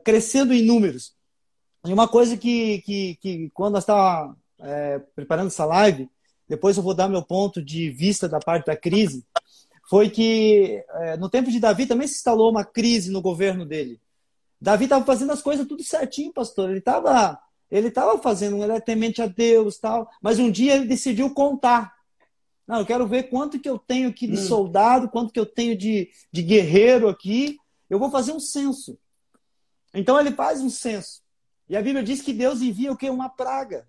crescendo 0.03 0.55
em 0.55 0.65
números. 0.65 1.14
E 1.85 1.93
uma 1.93 2.09
coisa 2.09 2.37
que, 2.37 2.81
que, 2.83 3.17
que 3.17 3.51
quando 3.51 3.75
nós 3.75 3.83
estávamos 3.83 4.37
é, 4.61 4.99
preparando 5.15 5.49
essa 5.49 5.65
live, 5.65 6.09
depois 6.49 6.77
eu 6.77 6.83
vou 6.83 6.95
dar 6.95 7.09
meu 7.09 7.23
ponto 7.23 7.63
de 7.63 7.91
vista 7.91 8.29
da 8.29 8.39
parte 8.39 8.67
da 8.67 8.77
crise, 8.77 9.25
foi 9.89 10.09
que 10.09 10.83
é, 10.89 11.17
no 11.17 11.29
tempo 11.29 11.51
de 11.51 11.61
Davi 11.61 11.87
também 11.87 12.09
se 12.09 12.15
instalou 12.15 12.51
uma 12.51 12.65
crise 12.65 13.11
no 13.11 13.21
governo 13.21 13.67
dele. 13.67 14.01
Davi 14.61 14.85
estava 14.85 15.05
fazendo 15.05 15.33
as 15.33 15.43
coisas 15.43 15.67
tudo 15.67 15.83
certinho, 15.83 16.33
pastor. 16.33 16.71
Ele 16.71 16.79
estava 16.79 17.39
ele 17.71 17.91
tava 17.91 18.17
fazendo, 18.23 18.63
ele 18.63 18.73
é 18.73 18.81
temente 18.81 19.21
a 19.21 19.27
Deus 19.27 19.79
tal, 19.79 20.09
mas 20.23 20.39
um 20.39 20.51
dia 20.51 20.77
ele 20.77 20.87
decidiu 20.87 21.35
contar. 21.35 21.93
Não, 22.67 22.79
eu 22.79 22.87
quero 22.87 23.07
ver 23.07 23.25
quanto 23.25 23.59
que 23.59 23.69
eu 23.69 23.79
tenho 23.79 24.09
aqui 24.09 24.27
de 24.27 24.35
hum. 24.35 24.47
soldado, 24.47 25.09
quanto 25.09 25.33
que 25.33 25.41
eu 25.41 25.47
tenho 25.47 25.77
de, 25.77 26.09
de 26.33 26.43
guerreiro 26.43 27.09
aqui. 27.09 27.59
Eu 27.91 27.99
vou 27.99 28.11
fazer 28.11 28.33
um 28.33 28.39
censo. 28.39 28.97
Então 29.93 30.19
ele 30.19 30.31
faz 30.31 30.61
um 30.61 30.71
censo. 30.71 31.24
E 31.69 31.77
a 31.77 31.83
Bíblia 31.83 32.03
diz 32.03 32.21
que 32.21 32.33
Deus 32.33 32.61
envia 32.61 32.93
o 32.93 32.97
quê? 32.97 33.09
Uma 33.09 33.29
praga. 33.29 33.87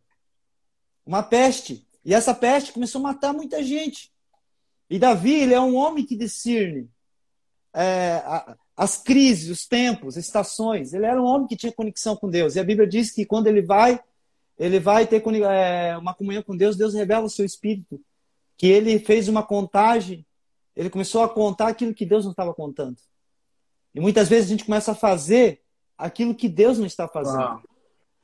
Uma 1.06 1.22
peste. 1.22 1.86
E 2.04 2.14
essa 2.14 2.34
peste 2.34 2.72
começou 2.72 3.00
a 3.00 3.04
matar 3.04 3.34
muita 3.34 3.64
gente. 3.64 4.12
E 4.90 5.00
Davi, 5.00 5.34
ele 5.34 5.54
é 5.54 5.60
um 5.60 5.76
homem 5.76 6.06
que 6.06 6.16
discerne 6.16 6.90
é, 7.74 8.24
as 8.78 8.98
crises, 8.98 9.50
os 9.50 9.68
tempos, 9.68 10.16
estações. 10.16 10.94
Ele 10.94 11.06
era 11.06 11.22
um 11.22 11.26
homem 11.26 11.48
que 11.48 11.58
tinha 11.58 11.72
conexão 11.72 12.16
com 12.16 12.30
Deus. 12.30 12.56
E 12.56 12.60
a 12.60 12.64
Bíblia 12.64 12.88
diz 12.88 13.12
que 13.12 13.26
quando 13.26 13.48
ele 13.48 13.62
vai, 13.62 14.00
ele 14.58 14.80
vai 14.80 15.06
ter 15.06 15.22
é, 15.44 15.98
uma 15.98 16.14
comunhão 16.14 16.44
com 16.44 16.56
Deus, 16.56 16.78
Deus 16.78 16.94
revela 16.94 17.26
o 17.26 17.30
seu 17.30 17.46
espírito. 17.46 18.00
Que 18.58 18.68
ele 18.68 19.00
fez 19.00 19.28
uma 19.28 19.44
contagem, 19.44 20.26
ele 20.76 20.90
começou 20.90 21.24
a 21.24 21.30
contar 21.30 21.68
aquilo 21.68 21.94
que 21.94 22.06
Deus 22.06 22.24
não 22.24 22.32
estava 22.32 22.54
contando. 22.54 22.98
E 23.94 24.00
muitas 24.00 24.30
vezes 24.30 24.46
a 24.46 24.52
gente 24.52 24.66
começa 24.66 24.92
a 24.92 24.96
fazer 24.96 25.62
aquilo 25.98 26.36
que 26.36 26.50
Deus 26.50 26.78
não 26.78 26.86
está 26.86 27.08
fazendo. 27.08 27.40
Uau. 27.40 27.62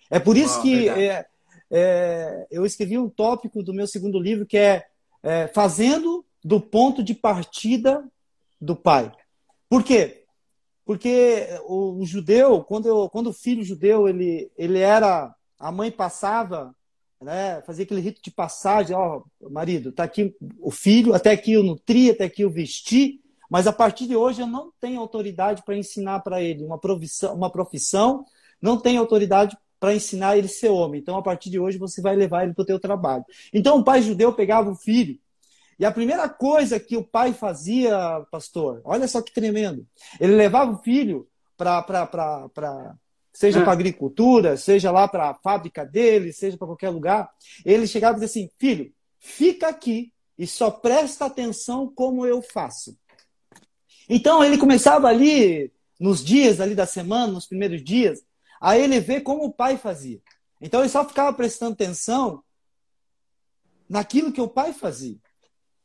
É 0.09 0.19
por 0.19 0.35
isso 0.37 0.55
Uau, 0.55 0.61
que 0.63 0.89
é, 0.89 1.25
é, 1.69 2.47
eu 2.51 2.65
escrevi 2.65 2.97
um 2.97 3.09
tópico 3.09 3.63
do 3.63 3.73
meu 3.73 3.87
segundo 3.87 4.19
livro 4.19 4.45
que 4.45 4.57
é, 4.57 4.85
é, 5.23 5.47
Fazendo 5.47 6.25
do 6.43 6.59
ponto 6.59 7.03
de 7.03 7.13
partida 7.13 8.03
do 8.59 8.75
pai. 8.75 9.11
Por 9.69 9.83
quê? 9.83 10.25
Porque 10.85 11.47
o, 11.65 12.01
o 12.01 12.05
judeu, 12.05 12.63
quando, 12.63 12.87
eu, 12.87 13.09
quando 13.09 13.27
o 13.27 13.33
filho 13.33 13.63
judeu 13.63 14.07
ele, 14.07 14.51
ele 14.57 14.79
era. 14.79 15.33
A 15.57 15.71
mãe 15.71 15.91
passava, 15.91 16.75
né, 17.21 17.61
fazia 17.61 17.85
aquele 17.85 18.01
rito 18.01 18.21
de 18.21 18.31
passagem: 18.31 18.95
ó, 18.95 19.21
marido, 19.49 19.91
tá 19.91 20.03
aqui 20.03 20.35
o 20.59 20.71
filho, 20.71 21.13
até 21.13 21.31
aqui 21.31 21.53
eu 21.53 21.63
nutri, 21.63 22.09
até 22.09 22.25
aqui 22.25 22.41
eu 22.41 22.49
vesti, 22.49 23.20
mas 23.51 23.67
a 23.67 23.73
partir 23.73 24.07
de 24.07 24.15
hoje 24.15 24.41
eu 24.41 24.47
não 24.47 24.71
tenho 24.79 25.01
autoridade 25.01 25.61
para 25.65 25.75
ensinar 25.75 26.21
para 26.21 26.41
ele 26.41 26.63
uma 26.63 26.77
profissão, 26.77 27.35
uma 27.35 27.49
profissão, 27.49 28.23
não 28.61 28.77
tenho 28.77 29.01
autoridade 29.01 29.57
para 29.77 29.93
ensinar 29.93 30.37
ele 30.37 30.47
a 30.47 30.49
ser 30.49 30.69
homem. 30.69 31.01
Então, 31.01 31.17
a 31.17 31.21
partir 31.21 31.49
de 31.49 31.59
hoje, 31.59 31.77
você 31.77 32.01
vai 32.01 32.15
levar 32.15 32.45
ele 32.45 32.53
para 32.53 32.61
o 32.61 32.65
teu 32.65 32.79
trabalho. 32.79 33.25
Então, 33.53 33.77
o 33.77 33.83
pai 33.83 34.01
judeu 34.01 34.31
pegava 34.31 34.71
o 34.71 34.75
filho, 34.75 35.19
e 35.77 35.83
a 35.83 35.91
primeira 35.91 36.29
coisa 36.29 36.79
que 36.79 36.95
o 36.95 37.03
pai 37.03 37.33
fazia, 37.33 38.23
pastor, 38.31 38.79
olha 38.85 39.05
só 39.05 39.21
que 39.21 39.33
tremendo, 39.33 39.85
ele 40.17 40.35
levava 40.35 40.71
o 40.71 40.77
filho 40.77 41.27
para 41.57 41.83
seja 43.33 43.59
é. 43.59 43.63
para 43.63 43.73
agricultura, 43.73 44.55
seja 44.55 44.91
lá 44.91 45.09
para 45.09 45.31
a 45.31 45.33
fábrica 45.33 45.85
dele, 45.85 46.31
seja 46.31 46.57
para 46.57 46.67
qualquer 46.67 46.89
lugar, 46.89 47.29
ele 47.65 47.85
chegava 47.85 48.17
e 48.17 48.21
dizia 48.21 48.43
assim, 48.43 48.51
filho, 48.57 48.93
fica 49.19 49.67
aqui 49.67 50.13
e 50.37 50.47
só 50.47 50.71
presta 50.71 51.25
atenção 51.25 51.91
como 51.93 52.25
eu 52.25 52.41
faço. 52.41 52.97
Então 54.13 54.43
ele 54.43 54.57
começava 54.57 55.07
ali 55.07 55.71
nos 55.97 56.21
dias 56.21 56.59
ali 56.59 56.75
da 56.75 56.85
semana, 56.85 57.31
nos 57.31 57.47
primeiros 57.47 57.81
dias, 57.81 58.21
a 58.59 58.77
ele 58.77 58.99
ver 58.99 59.21
como 59.21 59.45
o 59.45 59.53
pai 59.53 59.77
fazia. 59.77 60.19
Então 60.59 60.81
ele 60.81 60.89
só 60.89 61.07
ficava 61.07 61.31
prestando 61.31 61.71
atenção 61.71 62.43
naquilo 63.87 64.33
que 64.33 64.41
o 64.41 64.49
pai 64.49 64.73
fazia. 64.73 65.15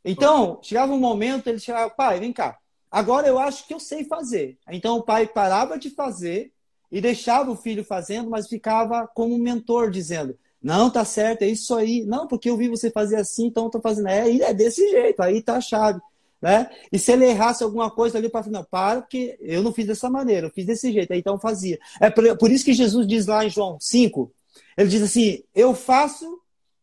Então, 0.05 0.59
chegava 0.61 0.93
um 0.93 0.99
momento, 0.99 1.47
ele 1.47 1.61
chegava, 1.61 1.89
pai, 1.89 2.19
vem 2.19 2.33
cá, 2.33 2.59
agora 2.91 3.29
eu 3.29 3.39
acho 3.39 3.65
que 3.65 3.73
eu 3.73 3.79
sei 3.79 4.03
fazer. 4.03 4.59
Então 4.73 4.97
o 4.97 5.05
pai 5.05 5.29
parava 5.29 5.79
de 5.79 5.91
fazer 5.91 6.53
e 6.91 7.01
deixava 7.01 7.53
o 7.53 7.57
filho 7.57 7.85
fazendo, 7.85 8.29
mas 8.29 8.49
ficava 8.49 9.07
como 9.07 9.39
mentor, 9.39 9.89
dizendo: 9.89 10.37
Não, 10.61 10.91
tá 10.91 11.05
certo, 11.05 11.43
é 11.43 11.47
isso 11.47 11.77
aí. 11.77 12.05
Não, 12.05 12.27
porque 12.27 12.51
eu 12.51 12.57
vi 12.57 12.69
você 12.69 12.91
fazer 12.91 13.17
assim, 13.17 13.47
então 13.47 13.67
eu 13.67 13.71
tô 13.71 13.81
fazendo. 13.81 14.09
É, 14.09 14.37
é 14.37 14.53
desse 14.53 14.89
jeito, 14.91 15.23
aí 15.23 15.41
tá 15.41 15.59
a 15.59 15.61
chave. 15.61 16.01
Né? 16.41 16.69
E 16.93 16.99
se 16.99 17.13
ele 17.13 17.25
errasse 17.25 17.65
alguma 17.65 17.91
coisa 17.91 18.19
ali 18.19 18.29
para 18.29 18.47
não, 18.49 18.65
para, 18.65 19.01
porque 19.01 19.37
eu 19.41 19.63
não 19.63 19.73
fiz 19.73 19.87
dessa 19.87 20.11
maneira, 20.11 20.47
eu 20.47 20.51
fiz 20.51 20.67
desse 20.67 20.93
jeito, 20.93 21.13
aí 21.13 21.19
então 21.19 21.39
fazia. 21.39 21.79
É 22.01 22.11
por, 22.11 22.51
isso 22.51 22.65
que 22.65 22.75
Jesus 22.75 23.07
diz 23.07 23.27
lá 23.27 23.45
em 23.45 23.51
João 23.51 23.79
5, 23.81 24.33
ele 24.77 24.89
diz 24.89 25.03
assim: 25.03 25.43
Eu 25.55 25.75
faço 25.75 26.41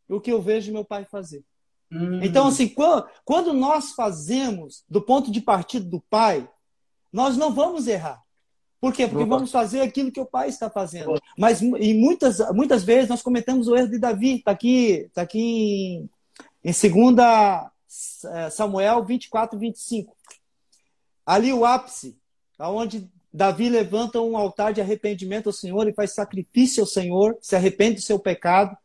o 0.09 0.19
que 0.19 0.31
eu 0.31 0.41
vejo 0.41 0.73
meu 0.73 0.83
pai 0.83 1.05
fazer. 1.05 1.43
Hum. 1.91 2.19
Então, 2.23 2.47
assim, 2.47 2.67
quando, 3.23 3.53
nós 3.53 3.91
fazemos 3.91 4.83
do 4.89 5.01
ponto 5.01 5.31
de 5.31 5.39
partida 5.39 5.87
do 5.87 6.01
pai, 6.09 6.49
nós 7.11 7.37
não 7.37 7.53
vamos 7.53 7.87
errar. 7.87 8.21
Por 8.81 8.91
quê? 8.91 9.07
Porque 9.07 9.23
vamos 9.23 9.49
fazer 9.49 9.79
aquilo 9.79 10.11
que 10.11 10.19
o 10.19 10.25
pai 10.25 10.49
está 10.49 10.69
fazendo. 10.69 11.17
Mas 11.37 11.61
e 11.61 11.93
muitas, 11.93 12.39
muitas 12.53 12.83
vezes 12.83 13.07
nós 13.07 13.21
cometemos 13.21 13.67
o 13.67 13.75
erro 13.77 13.87
de 13.87 13.97
Davi. 13.97 14.35
Está 14.37 14.51
aqui, 14.51 15.09
tá 15.13 15.21
aqui 15.21 15.39
em, 15.39 16.09
em 16.65 16.71
2 16.71 17.17
é, 17.17 17.72
Samuel 18.51 19.03
24, 19.03 19.57
25. 19.57 20.15
Ali 21.25 21.53
o 21.53 21.65
ápice, 21.65 22.17
onde 22.59 23.09
Davi 23.31 23.69
levanta 23.69 24.21
um 24.21 24.37
altar 24.37 24.73
de 24.73 24.81
arrependimento 24.81 25.47
ao 25.47 25.53
Senhor 25.53 25.87
e 25.87 25.93
faz 25.93 26.13
sacrifício 26.13 26.81
ao 26.81 26.87
Senhor, 26.87 27.37
se 27.41 27.55
arrepende 27.55 27.95
do 27.95 28.01
seu 28.01 28.19
pecado, 28.19 28.77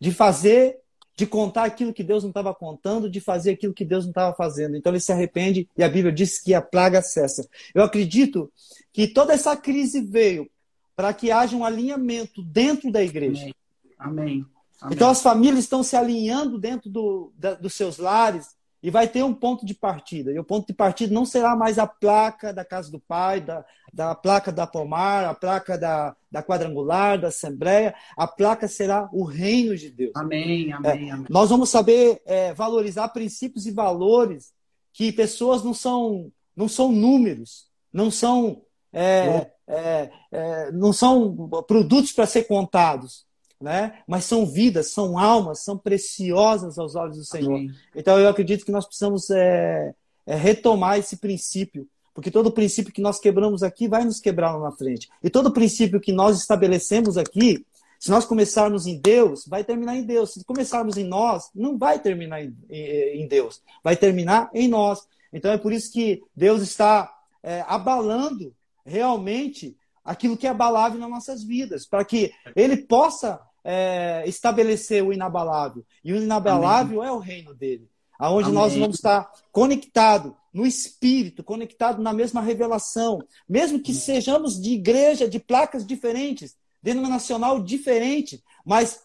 de 0.00 0.10
fazer 0.10 0.78
de 1.16 1.26
contar 1.26 1.64
aquilo 1.64 1.92
que 1.92 2.02
Deus 2.02 2.24
não 2.24 2.30
estava 2.30 2.52
contando, 2.54 3.08
de 3.08 3.20
fazer 3.20 3.52
aquilo 3.52 3.72
que 3.72 3.84
Deus 3.84 4.04
não 4.04 4.10
estava 4.10 4.34
fazendo. 4.34 4.76
Então 4.76 4.92
ele 4.92 5.00
se 5.00 5.12
arrepende 5.12 5.68
e 5.76 5.82
a 5.82 5.88
Bíblia 5.88 6.12
diz 6.12 6.40
que 6.40 6.52
a 6.54 6.60
praga 6.60 7.00
cessa. 7.00 7.48
Eu 7.74 7.82
acredito 7.82 8.52
que 8.92 9.06
toda 9.06 9.32
essa 9.32 9.56
crise 9.56 10.00
veio 10.00 10.50
para 10.96 11.12
que 11.12 11.30
haja 11.30 11.56
um 11.56 11.64
alinhamento 11.64 12.42
dentro 12.42 12.90
da 12.90 13.02
igreja. 13.02 13.52
Amém. 13.98 14.44
Amém. 14.80 14.94
Então 14.96 15.08
as 15.08 15.22
famílias 15.22 15.60
estão 15.60 15.82
se 15.82 15.96
alinhando 15.96 16.58
dentro 16.58 16.90
do, 16.90 17.32
da, 17.36 17.54
dos 17.54 17.74
seus 17.74 17.98
lares, 17.98 18.53
e 18.84 18.90
vai 18.90 19.08
ter 19.08 19.22
um 19.22 19.32
ponto 19.32 19.64
de 19.64 19.72
partida. 19.72 20.30
E 20.30 20.38
o 20.38 20.44
ponto 20.44 20.66
de 20.66 20.74
partida 20.74 21.14
não 21.14 21.24
será 21.24 21.56
mais 21.56 21.78
a 21.78 21.86
placa 21.86 22.52
da 22.52 22.66
casa 22.66 22.90
do 22.90 23.00
pai, 23.00 23.40
da, 23.40 23.64
da 23.90 24.14
placa 24.14 24.52
da 24.52 24.66
pomar, 24.66 25.24
a 25.24 25.32
placa 25.32 25.78
da, 25.78 26.14
da 26.30 26.42
quadrangular, 26.42 27.18
da 27.18 27.28
assembleia. 27.28 27.94
A 28.14 28.26
placa 28.26 28.68
será 28.68 29.08
o 29.10 29.24
reino 29.24 29.74
de 29.74 29.88
Deus. 29.88 30.12
Amém, 30.14 30.70
amém, 30.70 31.08
é, 31.08 31.12
amém. 31.12 31.26
Nós 31.30 31.48
vamos 31.48 31.70
saber 31.70 32.20
é, 32.26 32.52
valorizar 32.52 33.08
princípios 33.08 33.64
e 33.64 33.70
valores 33.70 34.52
que 34.92 35.10
pessoas 35.10 35.64
não 35.64 35.72
são, 35.72 36.30
não 36.54 36.68
são 36.68 36.92
números, 36.92 37.70
não 37.90 38.10
são, 38.10 38.66
é, 38.92 39.50
é, 39.66 40.10
é 40.30 40.72
não 40.72 40.92
são 40.92 41.34
produtos 41.66 42.12
para 42.12 42.26
ser 42.26 42.44
contados 42.44 43.24
né? 43.60 44.00
Mas 44.06 44.24
são 44.24 44.46
vidas, 44.46 44.92
são 44.92 45.18
almas, 45.18 45.64
são 45.64 45.76
preciosas 45.76 46.78
aos 46.78 46.94
olhos 46.94 47.16
do 47.16 47.24
Senhor. 47.24 47.54
Amém. 47.54 47.70
Então 47.94 48.18
eu 48.18 48.28
acredito 48.28 48.64
que 48.64 48.72
nós 48.72 48.86
precisamos 48.86 49.30
é, 49.30 49.94
é, 50.26 50.34
retomar 50.34 50.98
esse 50.98 51.16
princípio, 51.16 51.88
porque 52.12 52.30
todo 52.30 52.52
princípio 52.52 52.92
que 52.92 53.00
nós 53.00 53.18
quebramos 53.18 53.62
aqui 53.62 53.88
vai 53.88 54.04
nos 54.04 54.20
quebrar 54.20 54.54
lá 54.56 54.70
na 54.70 54.72
frente. 54.72 55.08
E 55.22 55.30
todo 55.30 55.52
princípio 55.52 56.00
que 56.00 56.12
nós 56.12 56.38
estabelecemos 56.38 57.16
aqui, 57.16 57.64
se 57.98 58.10
nós 58.10 58.24
começarmos 58.24 58.86
em 58.86 59.00
Deus, 59.00 59.46
vai 59.46 59.64
terminar 59.64 59.96
em 59.96 60.02
Deus. 60.02 60.34
Se 60.34 60.44
começarmos 60.44 60.96
em 60.96 61.04
nós, 61.04 61.48
não 61.54 61.78
vai 61.78 61.98
terminar 61.98 62.44
em, 62.44 62.54
em 62.70 63.26
Deus, 63.26 63.62
vai 63.82 63.96
terminar 63.96 64.50
em 64.52 64.68
nós. 64.68 65.06
Então 65.32 65.50
é 65.50 65.58
por 65.58 65.72
isso 65.72 65.92
que 65.92 66.22
Deus 66.36 66.62
está 66.62 67.12
é, 67.42 67.64
abalando 67.66 68.54
realmente 68.84 69.76
aquilo 70.04 70.36
que 70.36 70.46
é 70.46 70.50
abalável 70.50 70.98
nas 70.98 71.10
nossas 71.10 71.42
vidas, 71.42 71.86
para 71.86 72.04
que 72.04 72.32
Ele 72.54 72.76
possa 72.76 73.40
é, 73.64 74.22
estabelecer 74.26 75.02
o 75.02 75.12
inabalável. 75.12 75.84
E 76.04 76.12
o 76.12 76.16
inabalável 76.16 77.00
Amém. 77.00 77.10
é 77.10 77.12
o 77.12 77.18
reino 77.18 77.54
dele, 77.54 77.88
aonde 78.18 78.48
Amém. 78.48 78.60
nós 78.60 78.76
vamos 78.76 78.96
estar 78.96 79.30
conectados 79.50 80.32
no 80.52 80.64
espírito, 80.64 81.42
conectado 81.42 82.00
na 82.00 82.12
mesma 82.12 82.40
revelação, 82.40 83.18
mesmo 83.48 83.80
que 83.80 83.92
sejamos 83.92 84.60
de 84.60 84.74
igreja, 84.74 85.28
de 85.28 85.40
placas 85.40 85.84
diferentes, 85.84 86.56
denominacional 86.80 87.60
diferente, 87.60 88.42
mas 88.64 89.00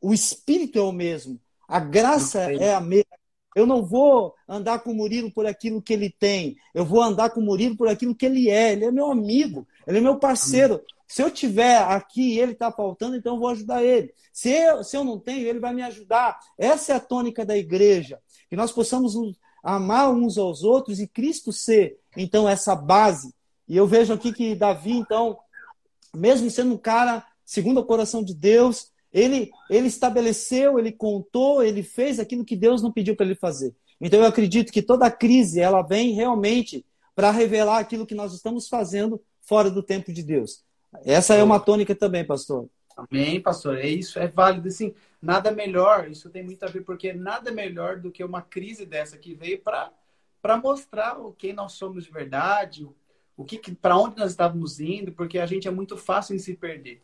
o 0.00 0.12
espírito 0.12 0.78
é 0.78 0.82
o 0.82 0.90
mesmo, 0.90 1.38
a 1.68 1.78
graça 1.78 2.50
é 2.52 2.74
a 2.74 2.80
mesma. 2.80 3.07
Eu 3.54 3.66
não 3.66 3.84
vou 3.84 4.34
andar 4.48 4.80
com 4.80 4.92
o 4.92 4.94
Murilo 4.94 5.30
por 5.32 5.46
aquilo 5.46 5.82
que 5.82 5.92
ele 5.92 6.10
tem. 6.10 6.56
Eu 6.74 6.84
vou 6.84 7.02
andar 7.02 7.30
com 7.30 7.40
o 7.40 7.44
Murilo 7.44 7.76
por 7.76 7.88
aquilo 7.88 8.14
que 8.14 8.26
ele 8.26 8.48
é. 8.48 8.72
Ele 8.72 8.84
é 8.84 8.90
meu 8.90 9.10
amigo, 9.10 9.66
ele 9.86 9.98
é 9.98 10.00
meu 10.00 10.16
parceiro. 10.16 10.80
Se 11.06 11.22
eu 11.22 11.30
tiver 11.30 11.78
aqui 11.78 12.34
e 12.34 12.38
ele 12.38 12.52
está 12.52 12.70
faltando, 12.70 13.16
então 13.16 13.34
eu 13.34 13.40
vou 13.40 13.48
ajudar 13.48 13.82
ele. 13.82 14.12
Se 14.32 14.50
eu, 14.50 14.84
se 14.84 14.96
eu 14.96 15.02
não 15.02 15.18
tenho, 15.18 15.46
ele 15.46 15.58
vai 15.58 15.74
me 15.74 15.82
ajudar. 15.82 16.38
Essa 16.56 16.92
é 16.92 16.96
a 16.96 17.00
tônica 17.00 17.44
da 17.44 17.56
igreja. 17.56 18.20
Que 18.50 18.56
nós 18.56 18.70
possamos 18.70 19.14
amar 19.62 20.10
uns 20.10 20.36
aos 20.36 20.62
outros 20.62 21.00
e 21.00 21.06
Cristo 21.06 21.52
ser, 21.52 21.98
então, 22.16 22.48
essa 22.48 22.76
base. 22.76 23.34
E 23.66 23.76
eu 23.76 23.86
vejo 23.86 24.12
aqui 24.12 24.32
que 24.32 24.54
Davi, 24.54 24.92
então, 24.92 25.38
mesmo 26.14 26.50
sendo 26.50 26.74
um 26.74 26.78
cara 26.78 27.24
segundo 27.44 27.80
o 27.80 27.84
coração 27.84 28.22
de 28.22 28.34
Deus, 28.34 28.92
ele, 29.12 29.50
ele 29.70 29.88
estabeleceu, 29.88 30.78
ele 30.78 30.92
contou, 30.92 31.62
ele 31.62 31.82
fez 31.82 32.18
aquilo 32.18 32.44
que 32.44 32.56
Deus 32.56 32.82
não 32.82 32.92
pediu 32.92 33.16
para 33.16 33.26
ele 33.26 33.34
fazer. 33.34 33.74
Então 34.00 34.20
eu 34.20 34.26
acredito 34.26 34.72
que 34.72 34.82
toda 34.82 35.10
crise 35.10 35.60
ela 35.60 35.82
vem 35.82 36.12
realmente 36.12 36.84
para 37.14 37.30
revelar 37.30 37.78
aquilo 37.78 38.06
que 38.06 38.14
nós 38.14 38.32
estamos 38.32 38.68
fazendo 38.68 39.20
fora 39.40 39.70
do 39.70 39.82
tempo 39.82 40.12
de 40.12 40.22
Deus. 40.22 40.62
Essa 41.04 41.34
é 41.34 41.42
uma 41.42 41.58
tônica 41.58 41.94
também, 41.94 42.24
pastor. 42.24 42.68
Amém, 42.96 43.40
pastor. 43.40 43.78
É 43.78 43.88
isso, 43.88 44.18
é 44.18 44.26
válido. 44.26 44.68
Assim, 44.68 44.94
nada 45.20 45.50
melhor, 45.50 46.08
isso 46.10 46.30
tem 46.30 46.42
muito 46.42 46.62
a 46.64 46.68
ver, 46.68 46.82
porque 46.82 47.12
nada 47.12 47.50
melhor 47.50 47.98
do 47.98 48.10
que 48.10 48.22
uma 48.22 48.42
crise 48.42 48.84
dessa 48.84 49.16
que 49.16 49.34
veio 49.34 49.60
para 49.60 50.56
mostrar 50.62 51.18
o 51.18 51.32
quem 51.32 51.52
nós 51.52 51.72
somos 51.72 52.04
de 52.04 52.10
verdade, 52.10 52.88
o 53.36 53.44
que, 53.44 53.58
para 53.74 53.96
onde 53.96 54.16
nós 54.16 54.30
estávamos 54.30 54.80
indo, 54.80 55.12
porque 55.12 55.38
a 55.38 55.46
gente 55.46 55.68
é 55.68 55.70
muito 55.70 55.96
fácil 55.96 56.34
em 56.34 56.38
se 56.40 56.54
perder. 56.54 57.02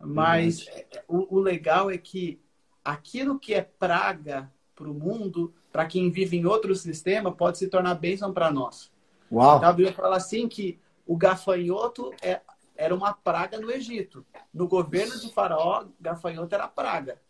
Mas 0.00 0.66
é, 0.68 1.04
o, 1.08 1.36
o, 1.36 1.40
legal 1.40 1.90
é 1.90 1.98
que 1.98 2.40
aquilo 2.84 3.38
que 3.38 3.52
é 3.54 3.62
praga 3.62 4.50
para 4.74 4.88
o 4.88 4.94
mundo, 4.94 5.52
para 5.72 5.86
quem 5.86 6.10
vive 6.10 6.36
em 6.36 6.46
outro 6.46 6.74
sistema, 6.74 7.32
pode 7.32 7.58
se 7.58 7.68
tornar 7.68 7.94
bênção 7.94 8.32
para 8.32 8.50
nós. 8.50 8.92
Uau! 9.30 9.56
Então, 9.56 9.68
a 9.68 9.72
Bíblia 9.72 9.94
fala 9.94 10.16
assim 10.16 10.48
que 10.48 10.78
o 11.06 11.16
gafanhoto 11.16 12.12
é 12.22 12.40
era 12.78 12.94
uma 12.94 13.12
praga 13.12 13.58
no 13.58 13.72
Egito. 13.72 14.24
No 14.54 14.68
governo 14.68 15.18
de 15.18 15.32
Faraó, 15.34 15.86
gafanhoto 16.00 16.54
era 16.54 16.68
praga. 16.68 17.20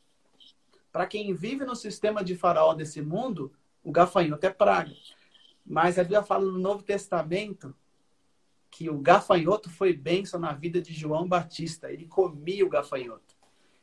Para 0.92 1.06
quem 1.06 1.32
vive 1.32 1.64
no 1.64 1.74
sistema 1.74 2.22
de 2.22 2.36
Faraó 2.36 2.74
desse 2.74 3.00
mundo, 3.00 3.50
o 3.82 3.90
gafanhoto 3.90 4.44
é 4.44 4.50
praga. 4.50 4.92
Mas 5.64 5.98
a 5.98 6.02
Bíblia 6.02 6.22
fala 6.22 6.44
no 6.44 6.58
Novo 6.58 6.82
Testamento 6.82 7.74
que 8.70 8.88
o 8.90 8.98
gafanhoto 8.98 9.70
foi 9.70 9.92
bênção 9.92 10.38
na 10.38 10.52
vida 10.52 10.80
de 10.80 10.92
João 10.92 11.26
Batista. 11.26 11.92
Ele 11.92 12.06
comia 12.06 12.64
o 12.64 12.68
gafanhoto. 12.68 13.36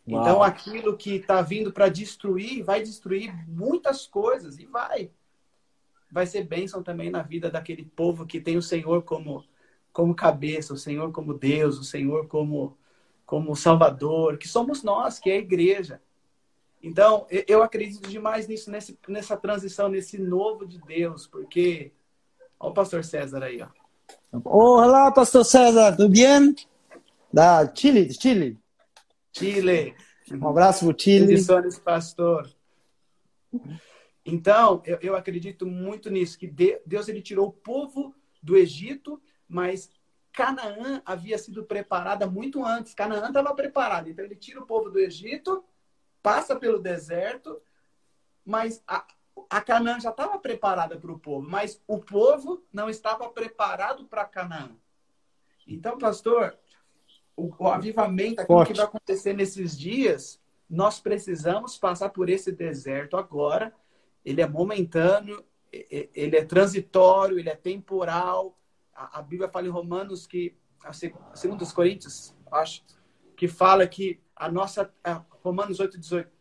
Uau. 0.08 0.22
Então, 0.22 0.44
aquilo 0.44 0.96
que 0.96 1.16
está 1.16 1.42
vindo 1.42 1.72
para 1.72 1.90
destruir, 1.90 2.64
vai 2.64 2.82
destruir 2.82 3.34
muitas 3.48 4.06
coisas 4.06 4.60
e 4.60 4.66
vai. 4.66 5.12
Vai 6.12 6.28
ser 6.28 6.44
bênção 6.44 6.84
também 6.84 7.10
na 7.10 7.24
vida 7.24 7.50
daquele 7.50 7.84
povo 7.84 8.26
que 8.26 8.40
tem 8.40 8.58
o 8.58 8.62
Senhor 8.62 9.04
como 9.04 9.44
como 9.96 10.14
cabeça, 10.14 10.74
o 10.74 10.78
Senhor 10.78 11.10
como 11.14 11.34
Deus, 11.34 11.80
o 11.80 11.84
Senhor 11.86 12.28
como, 12.28 12.78
como 13.26 13.56
Salvador, 13.56 14.38
que 14.38 14.46
somos 14.46 14.84
nós, 14.84 15.20
que 15.20 15.30
é 15.30 15.36
a 15.36 15.40
igreja. 15.40 16.02
Então, 16.84 17.26
eu 17.48 17.64
acredito 17.64 18.10
demais 18.10 18.46
nisso, 18.46 18.70
nesse, 18.70 19.00
nessa 19.08 19.38
transição, 19.38 19.88
nesse 19.88 20.18
novo 20.18 20.68
de 20.68 20.80
Deus, 20.82 21.26
porque. 21.26 21.94
Olha 22.60 22.72
o 22.72 22.74
pastor 22.74 23.06
César 23.06 23.42
aí, 23.42 23.62
ó. 23.62 23.68
Olá, 24.44 25.12
pastor 25.12 25.46
César, 25.46 25.96
tudo 25.96 26.10
bem? 26.10 26.56
Da 27.32 27.72
Chile, 27.74 28.12
Chile. 28.14 28.60
Chile. 29.32 29.96
Um 30.32 30.48
abraço 30.48 30.86
pro 30.86 31.00
Chile. 31.00 31.34
Edições, 31.34 31.80
pastor. 31.80 32.50
Então, 34.26 34.82
eu, 34.86 34.98
eu 35.02 35.16
acredito 35.16 35.66
muito 35.66 36.10
nisso, 36.10 36.38
que 36.38 36.48
Deus 36.86 37.08
ele 37.08 37.22
tirou 37.22 37.48
o 37.48 37.54
povo 37.54 38.14
do 38.42 38.58
Egito 38.58 39.22
mas 39.48 39.90
Canaã 40.32 41.02
havia 41.06 41.38
sido 41.38 41.64
preparada 41.64 42.28
muito 42.28 42.64
antes. 42.64 42.94
Canaã 42.94 43.28
estava 43.28 43.54
preparada. 43.54 44.10
Então 44.10 44.26
ele 44.26 44.36
tira 44.36 44.60
o 44.60 44.66
povo 44.66 44.90
do 44.90 45.00
Egito, 45.00 45.64
passa 46.22 46.56
pelo 46.56 46.80
deserto, 46.80 47.62
mas 48.44 48.84
a, 48.88 49.06
a 49.50 49.62
Canaã 49.62 50.00
já 50.00 50.10
estava 50.10 50.38
preparada 50.40 50.98
para 50.98 51.12
o 51.12 51.20
povo, 51.20 51.48
mas 51.48 51.82
o 51.88 52.00
povo 52.00 52.64
não 52.72 52.90
estava 52.90 53.30
preparado 53.30 54.06
para 54.06 54.26
Canaã. 54.26 54.72
Então, 55.68 55.98
pastor, 55.98 56.58
o, 57.36 57.52
o 57.58 57.68
avivamento, 57.68 58.42
aquilo 58.42 58.60
Forte. 58.60 58.72
que 58.72 58.78
vai 58.78 58.86
acontecer 58.86 59.34
nesses 59.34 59.78
dias, 59.78 60.40
nós 60.70 61.00
precisamos 61.00 61.78
passar 61.78 62.10
por 62.10 62.30
esse 62.30 62.52
deserto 62.52 63.18
agora. 63.18 63.74
Ele 64.24 64.42
é 64.42 64.48
momentâneo, 64.48 65.46
ele 65.72 66.38
é 66.38 66.46
transitório, 66.46 67.38
ele 67.38 67.50
é 67.50 67.56
temporal. 67.56 68.58
A, 68.94 69.20
a 69.20 69.22
Bíblia 69.22 69.50
fala 69.50 69.68
em 69.68 69.72
Romanos 69.72 70.26
que, 70.26 70.58
segundo 71.34 71.62
os 71.62 71.72
Coríntios, 71.72 72.36
acho, 72.52 72.84
que 73.36 73.48
fala 73.48 73.86
que 73.86 74.20
a 74.36 74.50
nossa, 74.50 74.92
Romanos 75.44 75.80
8, 75.80 76.00
18, 76.00 76.32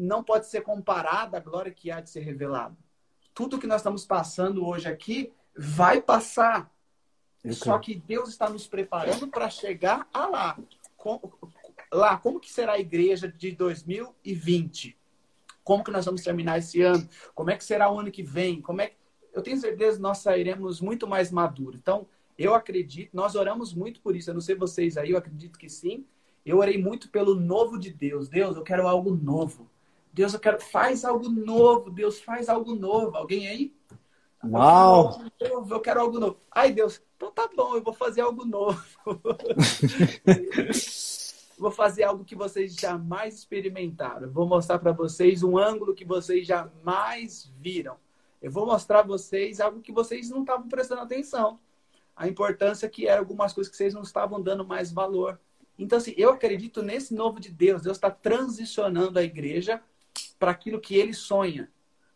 não 0.00 0.24
pode 0.24 0.46
ser 0.46 0.62
comparada 0.62 1.36
à 1.36 1.40
glória 1.40 1.72
que 1.72 1.90
há 1.90 2.00
de 2.00 2.10
ser 2.10 2.20
revelada. 2.20 2.76
Tudo 3.34 3.58
que 3.58 3.66
nós 3.66 3.80
estamos 3.80 4.04
passando 4.04 4.66
hoje 4.66 4.88
aqui 4.88 5.32
vai 5.56 6.00
passar. 6.00 6.70
Só 7.50 7.78
que 7.78 7.94
Deus 7.94 8.28
está 8.28 8.50
nos 8.50 8.66
preparando 8.66 9.28
para 9.28 9.48
chegar 9.48 10.08
a 10.12 10.26
lá. 10.26 10.58
Com, 10.96 11.20
lá, 11.92 12.16
como 12.18 12.40
que 12.40 12.52
será 12.52 12.72
a 12.72 12.78
igreja 12.78 13.28
de 13.28 13.52
2020? 13.52 14.96
Como 15.64 15.84
que 15.84 15.90
nós 15.90 16.04
vamos 16.04 16.22
terminar 16.22 16.58
esse 16.58 16.82
ano? 16.82 17.08
Como 17.34 17.50
é 17.50 17.56
que 17.56 17.64
será 17.64 17.90
o 17.90 17.98
ano 17.98 18.10
que 18.10 18.22
vem? 18.22 18.60
Como 18.60 18.80
é 18.80 18.88
que... 18.88 18.96
Eu 19.32 19.42
tenho 19.42 19.58
certeza 19.58 19.96
que 19.96 20.02
nós 20.02 20.18
sairemos 20.18 20.80
muito 20.80 21.06
mais 21.06 21.30
maduros. 21.30 21.78
Então, 21.78 22.06
eu 22.36 22.54
acredito, 22.54 23.14
nós 23.14 23.34
oramos 23.34 23.72
muito 23.72 24.00
por 24.00 24.16
isso. 24.16 24.30
Eu 24.30 24.34
não 24.34 24.40
sei 24.40 24.54
vocês 24.54 24.96
aí, 24.96 25.10
eu 25.10 25.18
acredito 25.18 25.58
que 25.58 25.68
sim. 25.68 26.04
Eu 26.44 26.58
orei 26.58 26.82
muito 26.82 27.08
pelo 27.10 27.34
novo 27.34 27.78
de 27.78 27.90
Deus. 27.90 28.28
Deus, 28.28 28.56
eu 28.56 28.62
quero 28.62 28.88
algo 28.88 29.14
novo. 29.14 29.69
Deus, 30.12 30.34
eu 30.34 30.40
quero, 30.40 30.60
faz 30.60 31.04
algo 31.04 31.28
novo. 31.28 31.90
Deus, 31.90 32.20
faz 32.20 32.48
algo 32.48 32.74
novo. 32.74 33.16
Alguém 33.16 33.48
aí? 33.48 33.74
Uau! 34.44 35.22
Eu, 35.38 35.66
eu 35.68 35.80
quero 35.80 36.00
algo 36.00 36.18
novo. 36.18 36.38
Ai, 36.50 36.72
Deus, 36.72 37.00
então 37.16 37.30
tá 37.30 37.48
bom, 37.54 37.76
eu 37.76 37.82
vou 37.82 37.92
fazer 37.92 38.22
algo 38.22 38.44
novo. 38.44 38.82
vou 41.58 41.70
fazer 41.70 42.04
algo 42.04 42.24
que 42.24 42.34
vocês 42.34 42.74
jamais 42.74 43.34
experimentaram. 43.34 44.30
vou 44.30 44.46
mostrar 44.46 44.78
para 44.78 44.92
vocês 44.92 45.42
um 45.42 45.58
ângulo 45.58 45.94
que 45.94 46.06
vocês 46.06 46.46
jamais 46.46 47.52
viram. 47.58 47.96
Eu 48.40 48.50
vou 48.50 48.64
mostrar 48.64 49.00
a 49.00 49.06
vocês 49.06 49.60
algo 49.60 49.82
que 49.82 49.92
vocês 49.92 50.30
não 50.30 50.40
estavam 50.40 50.68
prestando 50.68 51.02
atenção. 51.02 51.60
A 52.16 52.26
importância 52.26 52.88
que 52.88 53.06
era 53.06 53.20
algumas 53.20 53.52
coisas 53.52 53.70
que 53.70 53.76
vocês 53.76 53.92
não 53.92 54.02
estavam 54.02 54.40
dando 54.40 54.66
mais 54.66 54.90
valor. 54.90 55.38
Então, 55.78 55.98
assim, 55.98 56.14
eu 56.16 56.30
acredito 56.30 56.82
nesse 56.82 57.14
novo 57.14 57.38
de 57.38 57.50
Deus. 57.50 57.82
Deus 57.82 57.98
está 57.98 58.10
transicionando 58.10 59.18
a 59.18 59.22
igreja 59.22 59.82
para 60.40 60.50
aquilo 60.50 60.80
que 60.80 60.96
ele 60.96 61.14
sonha 61.14 61.70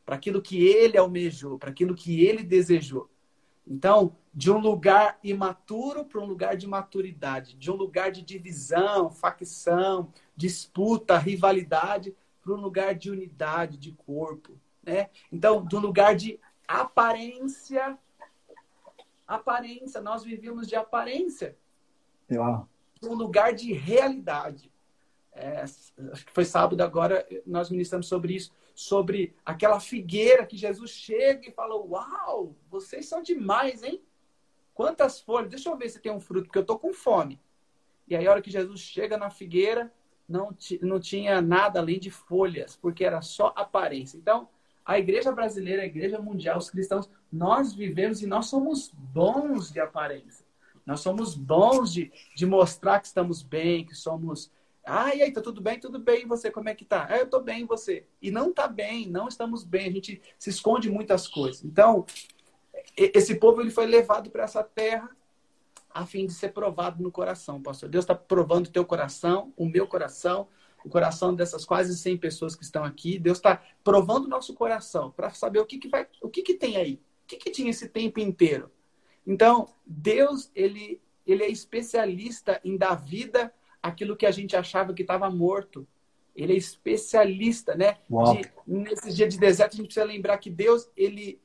para 0.04 0.16
aquilo 0.16 0.42
que 0.42 0.66
ele 0.66 0.98
almejou, 0.98 1.58
para 1.58 1.70
aquilo 1.70 1.94
que 1.94 2.24
ele 2.24 2.42
desejou. 2.42 3.08
Então, 3.66 4.16
de 4.32 4.50
um 4.50 4.58
lugar 4.58 5.18
imaturo 5.24 6.04
para 6.04 6.20
um 6.20 6.26
lugar 6.26 6.56
de 6.56 6.66
maturidade, 6.66 7.56
de 7.56 7.70
um 7.70 7.74
lugar 7.74 8.10
de 8.12 8.20
divisão, 8.20 9.10
facção, 9.10 10.12
disputa, 10.36 11.16
rivalidade, 11.16 12.14
para 12.42 12.52
um 12.52 12.60
lugar 12.60 12.94
de 12.94 13.10
unidade, 13.10 13.78
de 13.78 13.92
corpo. 13.92 14.60
Né? 14.82 15.08
Então, 15.32 15.66
um 15.72 15.78
lugar 15.78 16.14
de 16.14 16.38
aparência, 16.68 17.98
aparência, 19.26 20.02
nós 20.02 20.22
vivíamos 20.22 20.68
de 20.68 20.76
aparência. 20.76 21.56
Uau. 22.30 22.68
Um 23.02 23.14
lugar 23.14 23.54
de 23.54 23.72
realidade. 23.72 24.70
É, 25.34 25.62
acho 25.62 26.26
que 26.26 26.32
foi 26.32 26.44
sábado 26.44 26.80
agora, 26.80 27.26
nós 27.44 27.70
ministramos 27.70 28.06
sobre 28.06 28.34
isso 28.34 28.52
sobre 28.74 29.34
aquela 29.46 29.78
figueira 29.78 30.44
que 30.44 30.56
Jesus 30.56 30.90
chega 30.90 31.48
e 31.48 31.52
fala: 31.52 31.76
Uau, 31.76 32.56
vocês 32.68 33.06
são 33.06 33.22
demais, 33.22 33.82
hein? 33.82 34.02
Quantas 34.74 35.20
folhas? 35.20 35.50
Deixa 35.50 35.70
eu 35.70 35.76
ver 35.76 35.88
se 35.88 36.00
tem 36.00 36.10
um 36.10 36.20
fruto, 36.20 36.46
porque 36.46 36.58
eu 36.58 36.66
tô 36.66 36.78
com 36.78 36.92
fome. 36.92 37.40
E 38.08 38.16
aí, 38.16 38.26
a 38.26 38.30
hora 38.30 38.42
que 38.42 38.50
Jesus 38.50 38.80
chega 38.80 39.16
na 39.16 39.30
figueira, 39.30 39.92
não, 40.28 40.54
não 40.82 40.98
tinha 40.98 41.40
nada 41.40 41.78
além 41.78 42.00
de 42.00 42.10
folhas, 42.10 42.76
porque 42.76 43.04
era 43.04 43.22
só 43.22 43.52
aparência. 43.56 44.18
Então, 44.18 44.48
a 44.84 44.98
igreja 44.98 45.30
brasileira, 45.32 45.82
a 45.82 45.86
igreja 45.86 46.18
mundial, 46.18 46.58
os 46.58 46.68
cristãos, 46.68 47.08
nós 47.32 47.72
vivemos 47.72 48.20
e 48.20 48.26
nós 48.26 48.46
somos 48.46 48.90
bons 48.92 49.70
de 49.70 49.80
aparência. 49.80 50.44
Nós 50.84 51.00
somos 51.00 51.34
bons 51.34 51.92
de, 51.92 52.12
de 52.34 52.44
mostrar 52.44 53.00
que 53.00 53.06
estamos 53.06 53.42
bem, 53.42 53.86
que 53.86 53.94
somos 53.94 54.50
ah, 54.84 55.14
e 55.14 55.22
aí, 55.22 55.32
tá 55.32 55.40
tudo 55.40 55.60
bem? 55.60 55.80
Tudo 55.80 55.98
bem, 55.98 56.22
e 56.22 56.26
você, 56.26 56.50
como 56.50 56.68
é 56.68 56.74
que 56.74 56.84
tá? 56.84 57.06
Ah, 57.08 57.18
eu 57.18 57.28
tô 57.28 57.40
bem, 57.40 57.62
e 57.62 57.64
você? 57.64 58.06
E 58.20 58.30
não 58.30 58.52
tá 58.52 58.68
bem, 58.68 59.08
não 59.08 59.28
estamos 59.28 59.64
bem, 59.64 59.88
a 59.88 59.92
gente 59.92 60.20
se 60.38 60.50
esconde 60.50 60.90
muitas 60.90 61.26
coisas. 61.26 61.64
Então, 61.64 62.04
esse 62.96 63.36
povo 63.36 63.60
ele 63.60 63.70
foi 63.70 63.86
levado 63.86 64.30
para 64.30 64.44
essa 64.44 64.62
terra 64.62 65.10
a 65.90 66.04
fim 66.04 66.26
de 66.26 66.32
ser 66.34 66.52
provado 66.52 67.02
no 67.02 67.10
coração, 67.10 67.62
pastor. 67.62 67.88
Deus 67.88 68.02
está 68.04 68.14
provando 68.14 68.66
o 68.66 68.70
teu 68.70 68.84
coração, 68.84 69.52
o 69.56 69.64
meu 69.64 69.86
coração, 69.86 70.48
o 70.84 70.88
coração 70.88 71.34
dessas 71.34 71.64
quase 71.64 71.96
100 71.96 72.18
pessoas 72.18 72.56
que 72.56 72.64
estão 72.64 72.84
aqui. 72.84 73.18
Deus 73.18 73.38
está 73.38 73.62
provando 73.82 74.24
o 74.24 74.28
nosso 74.28 74.54
coração 74.54 75.12
para 75.12 75.30
saber 75.30 75.60
o 75.60 75.66
que, 75.66 75.78
que 75.78 75.88
vai, 75.88 76.06
o 76.20 76.28
que, 76.28 76.42
que 76.42 76.54
tem 76.54 76.76
aí, 76.76 76.94
o 76.94 77.26
que, 77.28 77.36
que 77.36 77.50
tinha 77.50 77.70
esse 77.70 77.88
tempo 77.88 78.18
inteiro. 78.18 78.70
Então, 79.24 79.68
Deus 79.86 80.50
ele, 80.54 81.00
ele 81.24 81.44
é 81.44 81.48
especialista 81.48 82.60
em 82.64 82.76
dar 82.76 82.96
vida 82.96 83.52
aquilo 83.84 84.16
que 84.16 84.24
a 84.24 84.30
gente 84.30 84.56
achava 84.56 84.94
que 84.94 85.02
estava 85.02 85.28
morto. 85.28 85.86
Ele 86.34 86.54
é 86.54 86.56
especialista, 86.56 87.74
né? 87.74 87.98
De, 88.08 88.50
nesses 88.66 89.14
dias 89.14 89.34
de 89.34 89.38
deserto, 89.38 89.74
a 89.74 89.76
gente 89.76 89.86
precisa 89.86 90.06
lembrar 90.06 90.38
que 90.38 90.48
Deus, 90.48 90.88
ele, 90.96 91.38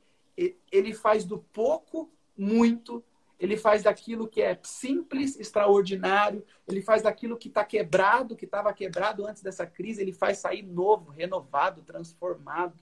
ele 0.72 0.94
faz 0.94 1.26
do 1.26 1.38
pouco 1.38 2.10
muito, 2.34 3.04
ele 3.38 3.58
faz 3.58 3.82
daquilo 3.82 4.26
que 4.26 4.40
é 4.40 4.58
simples, 4.62 5.38
extraordinário, 5.38 6.42
ele 6.66 6.80
faz 6.80 7.02
daquilo 7.02 7.36
que 7.36 7.48
está 7.48 7.62
quebrado, 7.62 8.34
que 8.34 8.46
estava 8.46 8.72
quebrado 8.72 9.26
antes 9.26 9.42
dessa 9.42 9.66
crise, 9.66 10.00
ele 10.00 10.12
faz 10.12 10.38
sair 10.38 10.62
novo, 10.62 11.10
renovado, 11.10 11.82
transformado. 11.82 12.80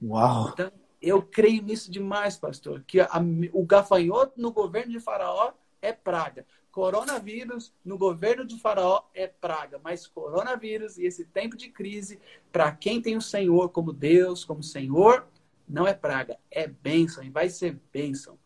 Uau! 0.00 0.50
Então, 0.50 0.70
eu 1.02 1.20
creio 1.20 1.60
nisso 1.60 1.90
demais, 1.90 2.36
pastor, 2.36 2.84
que 2.86 3.00
a, 3.00 3.10
o 3.52 3.66
gafanhoto 3.66 4.40
no 4.40 4.52
governo 4.52 4.92
de 4.92 5.00
Faraó 5.00 5.52
é 5.82 5.92
praga. 5.92 6.46
Coronavírus 6.72 7.70
no 7.84 7.98
governo 7.98 8.46
de 8.46 8.58
Faraó 8.58 9.02
é 9.14 9.26
praga, 9.26 9.78
mas 9.84 10.06
coronavírus 10.06 10.96
e 10.96 11.04
esse 11.04 11.26
tempo 11.26 11.54
de 11.54 11.68
crise, 11.68 12.18
para 12.50 12.72
quem 12.72 13.00
tem 13.00 13.14
o 13.14 13.20
Senhor 13.20 13.68
como 13.68 13.92
Deus, 13.92 14.42
como 14.42 14.62
Senhor, 14.62 15.26
não 15.68 15.86
é 15.86 15.92
praga, 15.92 16.38
é 16.50 16.66
bênção 16.66 17.22
e 17.22 17.28
vai 17.28 17.50
ser 17.50 17.78
bênção. 17.92 18.38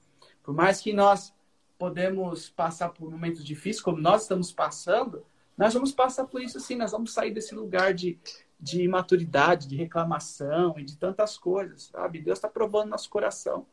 Por 0.43 0.53
mais 0.53 0.81
que 0.81 0.93
nós 0.93 1.33
podemos 1.79 2.51
passar 2.51 2.89
por 2.89 3.09
momentos 3.09 3.45
difíceis, 3.45 3.81
como 3.81 3.99
nós 3.99 4.23
estamos 4.23 4.51
passando, 4.51 5.25
nós 5.57 5.73
vamos 5.73 5.93
passar 5.93 6.27
por 6.27 6.43
isso 6.43 6.59
sim, 6.59 6.75
nós 6.75 6.91
vamos 6.91 7.13
sair 7.13 7.31
desse 7.31 7.55
lugar 7.55 7.95
de, 7.95 8.19
de 8.59 8.83
imaturidade, 8.83 9.69
de 9.69 9.77
reclamação 9.77 10.77
e 10.79 10.85
de 10.85 10.97
tantas 10.97 11.39
coisas, 11.39 11.85
sabe? 11.93 12.21
Deus 12.21 12.39
está 12.39 12.49
provando 12.49 12.91
nosso 12.91 13.09
coração. 13.09 13.65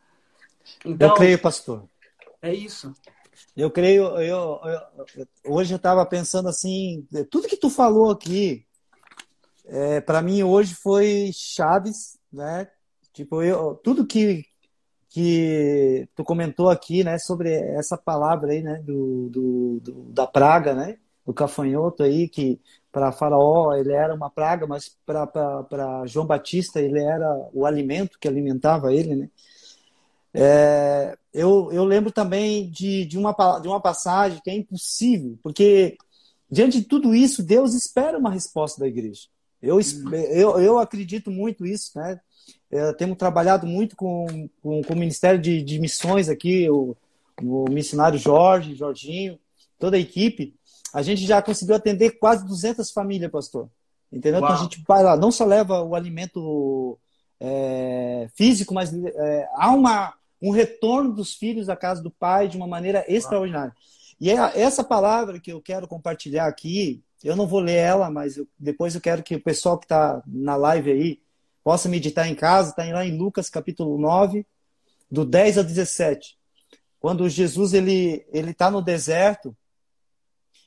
Então, 0.85 1.09
eu 1.09 1.15
creio, 1.15 1.41
pastor. 1.41 1.83
É 2.39 2.53
isso. 2.53 2.93
Eu 3.55 3.69
creio, 3.71 4.05
eu, 4.19 4.59
eu 4.63 5.27
hoje 5.45 5.73
eu 5.73 5.77
estava 5.77 6.05
pensando 6.05 6.49
assim, 6.49 7.07
tudo 7.29 7.47
que 7.47 7.57
tu 7.57 7.69
falou 7.69 8.11
aqui, 8.11 8.65
é, 9.65 10.01
para 10.01 10.21
mim 10.21 10.43
hoje 10.43 10.75
foi 10.75 11.31
chaves, 11.33 12.17
né? 12.31 12.67
Tipo, 13.13 13.43
eu, 13.43 13.75
tudo 13.75 14.07
que, 14.07 14.43
que 15.09 16.07
tu 16.15 16.23
comentou 16.23 16.69
aqui, 16.69 17.03
né, 17.03 17.19
sobre 17.19 17.51
essa 17.51 17.95
palavra 17.95 18.51
aí, 18.51 18.61
né, 18.61 18.81
do, 18.83 19.29
do, 19.29 19.79
do 19.81 20.03
da 20.11 20.25
praga, 20.25 20.73
né, 20.73 20.97
do 21.25 21.33
cafanhoto 21.33 22.01
aí, 22.01 22.27
que 22.27 22.59
para 22.91 23.11
Faraó 23.11 23.73
ele 23.75 23.93
era 23.93 24.13
uma 24.13 24.29
praga, 24.29 24.67
mas 24.67 24.97
para 25.05 26.05
João 26.05 26.25
Batista 26.25 26.81
ele 26.81 26.99
era 26.99 27.49
o 27.53 27.65
alimento 27.65 28.17
que 28.19 28.27
alimentava 28.27 28.93
ele, 28.93 29.15
né? 29.15 29.29
É, 30.33 31.15
eu, 31.33 31.71
eu 31.71 31.83
lembro 31.83 32.11
também 32.11 32.69
de, 32.69 33.05
de, 33.05 33.17
uma, 33.17 33.33
de 33.59 33.67
uma 33.67 33.79
passagem 33.79 34.41
que 34.43 34.49
é 34.49 34.55
impossível, 34.55 35.37
porque 35.43 35.97
diante 36.49 36.79
de 36.79 36.85
tudo 36.85 37.13
isso, 37.13 37.43
Deus 37.43 37.73
espera 37.73 38.17
uma 38.17 38.31
resposta 38.31 38.79
da 38.79 38.87
igreja. 38.87 39.27
Eu, 39.61 39.79
eu, 40.31 40.59
eu 40.59 40.79
acredito 40.79 41.31
muito 41.31 41.63
nisso, 41.63 41.91
né? 41.95 42.19
Temos 42.97 43.17
trabalhado 43.17 43.65
muito 43.65 43.95
com, 43.95 44.49
com, 44.61 44.81
com 44.81 44.93
o 44.93 44.97
Ministério 44.97 45.39
de, 45.39 45.61
de 45.61 45.79
Missões 45.79 46.27
aqui, 46.27 46.69
o, 46.69 46.97
o 47.41 47.69
missionário 47.69 48.17
Jorge, 48.17 48.75
Jorginho, 48.75 49.39
toda 49.79 49.95
a 49.95 49.99
equipe. 49.99 50.55
A 50.93 51.01
gente 51.01 51.25
já 51.25 51.41
conseguiu 51.41 51.75
atender 51.75 52.19
quase 52.19 52.45
200 52.45 52.91
famílias, 52.91 53.31
pastor. 53.31 53.69
Entendeu? 54.11 54.41
Uau. 54.41 54.49
Então 54.49 54.59
a 54.59 54.63
gente 54.63 54.83
vai 54.87 55.03
lá, 55.03 55.15
não 55.15 55.31
só 55.31 55.45
leva 55.45 55.81
o 55.81 55.95
alimento 55.95 56.99
é, 57.39 58.27
físico, 58.35 58.73
mas 58.73 58.93
é, 58.93 59.49
há 59.55 59.71
uma, 59.71 60.13
um 60.43 60.51
retorno 60.51 61.13
dos 61.13 61.33
filhos 61.33 61.69
à 61.69 61.75
casa 61.75 62.03
do 62.03 62.11
pai 62.11 62.49
de 62.49 62.57
uma 62.57 62.67
maneira 62.67 63.05
extraordinária. 63.07 63.73
E 64.19 64.29
é 64.29 64.35
essa 64.59 64.83
palavra 64.83 65.39
que 65.39 65.53
eu 65.53 65.61
quero 65.61 65.87
compartilhar 65.87 66.47
aqui, 66.47 67.01
eu 67.23 67.33
não 67.37 67.47
vou 67.47 67.61
ler 67.61 67.77
ela, 67.77 68.11
mas 68.11 68.35
eu, 68.35 68.45
depois 68.59 68.93
eu 68.93 68.99
quero 68.99 69.23
que 69.23 69.35
o 69.35 69.41
pessoal 69.41 69.79
que 69.79 69.85
está 69.85 70.21
na 70.27 70.57
live 70.57 70.91
aí 70.91 71.21
possa 71.63 71.87
meditar 71.87 72.27
em 72.27 72.35
casa, 72.35 72.71
está 72.71 72.83
lá 72.83 73.05
em 73.05 73.17
Lucas 73.17 73.49
capítulo 73.49 73.97
9, 73.97 74.45
do 75.09 75.23
10 75.23 75.59
a 75.59 75.61
17. 75.61 76.37
Quando 76.99 77.29
Jesus 77.29 77.73
ele 77.73 78.25
ele 78.33 78.51
está 78.51 78.69
no 78.69 78.81
deserto 78.81 79.55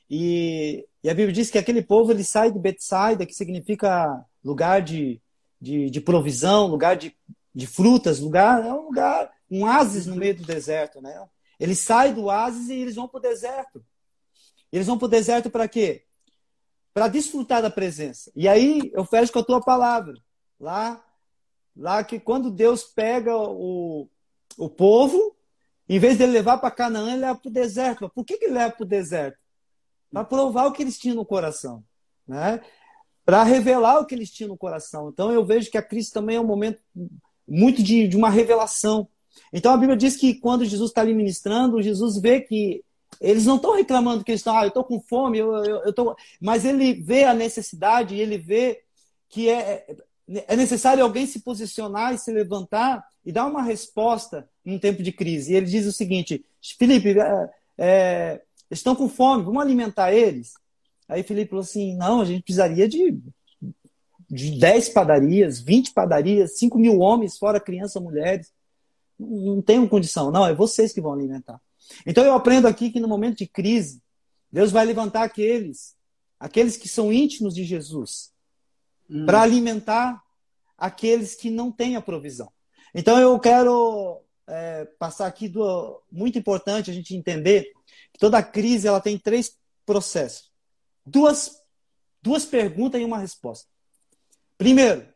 e, 0.09 0.87
e, 1.03 1.09
a 1.09 1.13
Bíblia 1.13 1.33
diz 1.33 1.51
que 1.51 1.57
aquele 1.57 1.83
povo 1.83 2.11
ele 2.11 2.23
sai 2.23 2.51
de 2.51 2.57
Betsaida, 2.57 3.25
que 3.25 3.33
significa 3.33 4.25
lugar 4.43 4.81
de, 4.81 5.21
de, 5.61 5.89
de 5.89 6.01
provisão, 6.01 6.65
lugar 6.65 6.95
de, 6.95 7.15
de 7.57 7.65
frutas, 7.65 8.19
lugar 8.19 8.63
é 8.63 8.71
um 8.71 8.83
lugar 8.83 9.33
um 9.49 9.63
oásis 9.63 10.05
no 10.05 10.15
meio 10.15 10.35
do 10.35 10.43
deserto, 10.43 11.01
né? 11.01 11.27
Eles 11.59 11.79
saem 11.79 12.13
do 12.13 12.25
oásis 12.25 12.69
e 12.69 12.73
eles 12.73 12.93
vão 12.93 13.07
para 13.07 13.17
o 13.17 13.21
deserto. 13.21 13.83
Eles 14.71 14.85
vão 14.85 14.95
para 14.95 15.07
o 15.07 15.09
deserto 15.09 15.49
para 15.49 15.67
quê? 15.67 16.05
Para 16.93 17.07
desfrutar 17.07 17.63
da 17.63 17.71
presença. 17.71 18.31
E 18.35 18.47
aí 18.47 18.91
eu 18.93 19.03
fecho 19.03 19.33
com 19.33 19.39
a 19.39 19.43
tua 19.43 19.59
palavra. 19.59 20.13
Lá, 20.59 21.03
lá 21.75 22.03
que 22.03 22.19
quando 22.19 22.51
Deus 22.51 22.83
pega 22.83 23.35
o, 23.35 24.07
o 24.55 24.69
povo, 24.69 25.35
em 25.89 25.97
vez 25.97 26.15
de 26.15 26.27
levar 26.27 26.59
para 26.59 26.69
Canaã, 26.69 27.13
ele 27.13 27.21
leva 27.21 27.39
para 27.39 27.49
o 27.49 27.53
deserto. 27.53 28.07
Por 28.09 28.23
que, 28.23 28.37
que 28.37 28.45
ele 28.45 28.53
leva 28.53 28.75
para 28.75 28.83
o 28.83 28.87
deserto? 28.87 29.39
Para 30.11 30.23
provar 30.23 30.67
o 30.67 30.73
que 30.73 30.83
eles 30.83 30.99
tinham 30.99 31.15
no 31.15 31.25
coração. 31.25 31.83
Né? 32.27 32.61
Para 33.25 33.41
revelar 33.41 33.99
o 33.99 34.05
que 34.05 34.13
eles 34.13 34.29
tinham 34.29 34.49
no 34.49 34.57
coração. 34.57 35.09
Então 35.09 35.31
eu 35.31 35.43
vejo 35.43 35.71
que 35.71 35.77
a 35.77 35.81
crise 35.81 36.11
também 36.11 36.35
é 36.35 36.39
um 36.39 36.45
momento 36.45 36.83
muito 37.47 37.81
de, 37.81 38.07
de 38.07 38.17
uma 38.17 38.29
revelação. 38.29 39.07
Então 39.53 39.73
a 39.73 39.77
Bíblia 39.77 39.97
diz 39.97 40.15
que 40.15 40.35
quando 40.35 40.65
Jesus 40.65 40.91
está 40.91 41.01
ali 41.01 41.13
ministrando, 41.13 41.81
Jesus 41.81 42.19
vê 42.19 42.41
que 42.41 42.83
eles 43.21 43.45
não 43.45 43.55
estão 43.55 43.75
reclamando 43.75 44.23
que 44.23 44.31
eles 44.31 44.41
estão, 44.41 44.57
ah, 44.57 44.63
eu 44.63 44.67
estou 44.67 44.83
com 44.83 44.99
fome, 44.99 45.37
eu, 45.37 45.55
eu, 45.63 45.77
eu 45.85 45.93
tô... 45.93 46.15
mas 46.41 46.65
ele 46.65 46.93
vê 46.93 47.23
a 47.23 47.33
necessidade, 47.33 48.19
ele 48.19 48.37
vê 48.37 48.81
que 49.29 49.49
é, 49.49 49.85
é 50.47 50.55
necessário 50.55 51.03
alguém 51.03 51.25
se 51.25 51.39
posicionar 51.39 52.13
e 52.13 52.17
se 52.17 52.31
levantar 52.31 53.03
e 53.25 53.31
dar 53.31 53.45
uma 53.45 53.61
resposta 53.61 54.47
em 54.65 54.75
um 54.75 54.79
tempo 54.79 55.01
de 55.01 55.11
crise. 55.11 55.53
E 55.53 55.55
ele 55.55 55.65
diz 55.65 55.85
o 55.85 55.91
seguinte: 55.91 56.45
Felipe, 56.77 57.17
é, 57.19 57.49
é, 57.77 58.41
estão 58.69 58.95
com 58.95 59.09
fome, 59.09 59.43
vamos 59.43 59.61
alimentar 59.61 60.13
eles? 60.13 60.53
Aí 61.07 61.23
Felipe 61.23 61.49
falou 61.49 61.63
assim: 61.63 61.95
não, 61.95 62.21
a 62.21 62.25
gente 62.25 62.43
precisaria 62.43 62.87
de, 62.87 63.17
de 64.29 64.59
10 64.59 64.89
padarias, 64.89 65.59
20 65.59 65.93
padarias, 65.93 66.57
5 66.57 66.77
mil 66.77 66.99
homens, 66.99 67.37
fora 67.37 67.59
crianças, 67.59 68.01
mulheres 68.01 68.51
não 69.19 69.61
tenho 69.61 69.89
condição. 69.89 70.31
Não, 70.31 70.45
é 70.45 70.53
vocês 70.53 70.93
que 70.93 71.01
vão 71.01 71.13
alimentar. 71.13 71.59
Então 72.05 72.23
eu 72.23 72.33
aprendo 72.33 72.67
aqui 72.67 72.91
que 72.91 72.99
no 72.99 73.07
momento 73.07 73.37
de 73.37 73.47
crise, 73.47 74.01
Deus 74.51 74.71
vai 74.71 74.85
levantar 74.85 75.23
aqueles, 75.23 75.95
aqueles 76.39 76.77
que 76.77 76.87
são 76.87 77.11
íntimos 77.11 77.55
de 77.55 77.63
Jesus, 77.63 78.31
hum. 79.09 79.25
para 79.25 79.41
alimentar 79.41 80.21
aqueles 80.77 81.35
que 81.35 81.49
não 81.49 81.71
têm 81.71 81.95
a 81.95 82.01
provisão. 82.01 82.51
Então 82.93 83.19
eu 83.19 83.37
quero 83.39 84.21
é, 84.47 84.85
passar 84.99 85.27
aqui 85.27 85.47
do 85.47 86.01
muito 86.11 86.37
importante 86.37 86.91
a 86.91 86.93
gente 86.93 87.15
entender 87.15 87.73
que 88.13 88.19
toda 88.19 88.43
crise 88.43 88.87
ela 88.87 89.01
tem 89.01 89.17
três 89.17 89.57
processos, 89.85 90.51
duas 91.05 91.57
duas 92.21 92.45
perguntas 92.45 92.99
e 92.99 93.05
uma 93.05 93.19
resposta. 93.19 93.69
Primeiro, 94.57 95.07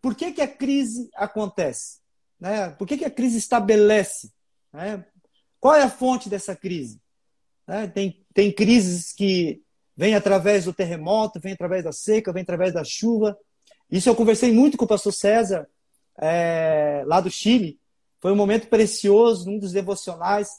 por 0.00 0.14
que 0.14 0.32
que 0.32 0.42
a 0.42 0.48
crise 0.48 1.08
acontece? 1.14 1.98
Né? 2.40 2.70
Por 2.70 2.86
que, 2.86 2.98
que 2.98 3.04
a 3.04 3.10
crise 3.10 3.38
estabelece? 3.38 4.32
Né? 4.72 5.04
Qual 5.60 5.74
é 5.74 5.82
a 5.82 5.90
fonte 5.90 6.28
dessa 6.28 6.54
crise? 6.54 7.00
Né? 7.66 7.86
Tem, 7.88 8.24
tem 8.32 8.52
crises 8.52 9.12
que 9.12 9.62
vêm 9.96 10.14
através 10.14 10.64
do 10.64 10.72
terremoto, 10.72 11.40
vêm 11.40 11.52
através 11.52 11.84
da 11.84 11.92
seca, 11.92 12.32
vêm 12.32 12.42
através 12.42 12.72
da 12.72 12.84
chuva. 12.84 13.36
Isso 13.90 14.08
eu 14.08 14.14
conversei 14.14 14.52
muito 14.52 14.76
com 14.76 14.84
o 14.84 14.88
pastor 14.88 15.12
César, 15.12 15.68
é, 16.20 17.02
lá 17.06 17.20
do 17.20 17.30
Chile. 17.30 17.78
Foi 18.20 18.32
um 18.32 18.36
momento 18.36 18.68
precioso, 18.68 19.50
um 19.50 19.58
dos 19.58 19.72
devocionais, 19.72 20.50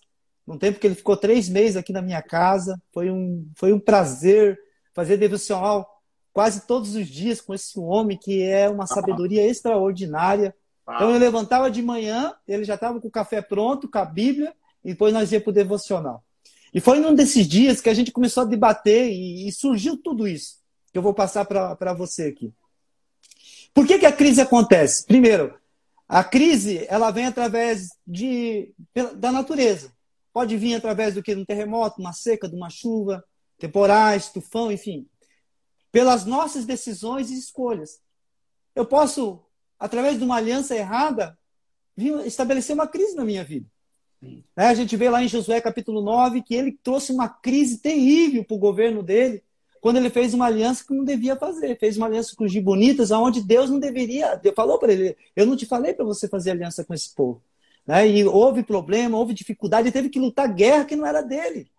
num 0.46 0.58
tempo 0.58 0.80
que 0.80 0.88
ele 0.88 0.96
ficou 0.96 1.16
três 1.16 1.48
meses 1.48 1.78
aqui 1.78 1.94
na 1.94 2.02
minha 2.02 2.22
casa. 2.22 2.82
Foi 2.94 3.10
um, 3.10 3.50
foi 3.56 3.72
um 3.72 3.80
prazer 3.80 4.60
fazer 4.94 5.18
devocional 5.18 5.99
quase 6.40 6.62
todos 6.62 6.96
os 6.96 7.06
dias 7.06 7.42
com 7.42 7.54
esse 7.54 7.78
homem 7.78 8.18
que 8.18 8.42
é 8.42 8.70
uma 8.70 8.88
sabedoria 8.88 9.46
extraordinária. 9.46 10.56
Então 10.84 11.12
eu 11.12 11.20
levantava 11.20 11.70
de 11.70 11.82
manhã, 11.82 12.34
ele 12.48 12.64
já 12.64 12.76
estava 12.76 12.98
com 13.02 13.10
o 13.10 13.12
café 13.12 13.42
pronto, 13.42 13.90
com 13.90 13.98
a 13.98 14.06
Bíblia, 14.06 14.54
e 14.82 14.92
depois 14.92 15.14
nós 15.14 15.34
ia 15.34 15.42
para 15.42 15.50
o 15.50 15.54
devocional. 15.54 16.24
E 16.74 16.80
foi 16.80 17.02
num 17.02 17.14
desses 17.14 17.46
dias 17.46 17.82
que 17.82 17.90
a 17.90 17.94
gente 17.94 18.14
começou 18.14 18.44
a 18.44 18.46
debater 18.46 19.12
e, 19.12 19.50
e 19.50 19.52
surgiu 19.52 19.98
tudo 19.98 20.26
isso 20.26 20.60
que 20.94 20.98
eu 20.98 21.02
vou 21.02 21.14
passar 21.14 21.44
para 21.44 21.94
você 21.94 22.28
aqui. 22.28 22.54
Por 23.74 23.86
que, 23.86 24.00
que 24.00 24.06
a 24.06 24.14
crise 24.14 24.40
acontece? 24.40 25.06
Primeiro, 25.06 25.54
a 26.08 26.24
crise 26.24 26.86
ela 26.88 27.12
vem 27.12 27.26
através 27.26 27.90
de, 28.08 28.74
da 29.18 29.30
natureza. 29.30 29.92
Pode 30.32 30.56
vir 30.56 30.76
através 30.76 31.16
do 31.16 31.22
que? 31.22 31.36
De 31.36 31.42
um 31.42 31.46
terremoto, 31.46 32.00
uma 32.00 32.14
seca, 32.14 32.48
de 32.48 32.56
uma 32.56 32.70
chuva, 32.70 33.22
temporais, 33.58 34.30
tufão, 34.30 34.72
enfim. 34.72 35.06
Pelas 35.92 36.26
nossas 36.26 36.66
decisões 36.66 37.32
e 37.32 37.38
escolhas. 37.38 38.00
Eu 38.76 38.86
posso 38.86 39.44
através 39.80 40.18
de 40.18 40.24
uma 40.24 40.36
aliança 40.36 40.76
errada, 40.76 41.38
estabelecer 42.26 42.76
uma 42.76 42.88
crise 42.88 43.16
na 43.16 43.24
minha 43.24 43.44
vida. 43.44 43.66
É, 44.56 44.66
a 44.66 44.74
gente 44.74 44.98
vê 44.98 45.10
lá 45.10 45.24
em 45.24 45.30
Josué 45.30 45.62
capítulo 45.62 46.02
9 46.02 46.42
que 46.42 46.54
ele 46.54 46.78
trouxe 46.84 47.14
uma 47.14 47.30
crise 47.30 47.78
terrível 47.78 48.44
para 48.44 48.56
o 48.56 48.60
governo 48.60 49.02
dele, 49.02 49.42
quando 49.80 49.96
ele 49.96 50.10
fez 50.10 50.34
uma 50.34 50.46
aliança 50.48 50.84
que 50.86 50.94
não 50.94 51.06
devia 51.06 51.38
fazer. 51.38 51.80
Fez 51.80 51.96
uma 51.96 52.08
aliança 52.08 52.36
com 52.36 52.44
os 52.44 52.52
gibonitas, 52.52 53.14
aonde 53.14 53.42
Deus 53.42 53.70
não 53.70 53.80
deveria. 53.80 54.36
Deus 54.36 54.54
falou 54.54 54.78
para 54.78 54.92
ele: 54.92 55.16
Eu 55.34 55.46
não 55.46 55.56
te 55.56 55.66
falei 55.66 55.94
para 55.94 56.04
você 56.04 56.28
fazer 56.28 56.52
aliança 56.52 56.84
com 56.84 56.94
esse 56.94 57.16
povo. 57.16 57.42
Né? 57.88 58.10
E 58.10 58.26
houve 58.26 58.62
problema, 58.62 59.18
houve 59.18 59.34
dificuldade, 59.34 59.88
ele 59.88 59.94
teve 59.94 60.10
que 60.10 60.20
lutar 60.20 60.54
guerra 60.54 60.84
que 60.84 60.98
não 60.98 61.06
era 61.06 61.22
dele. 61.22 61.72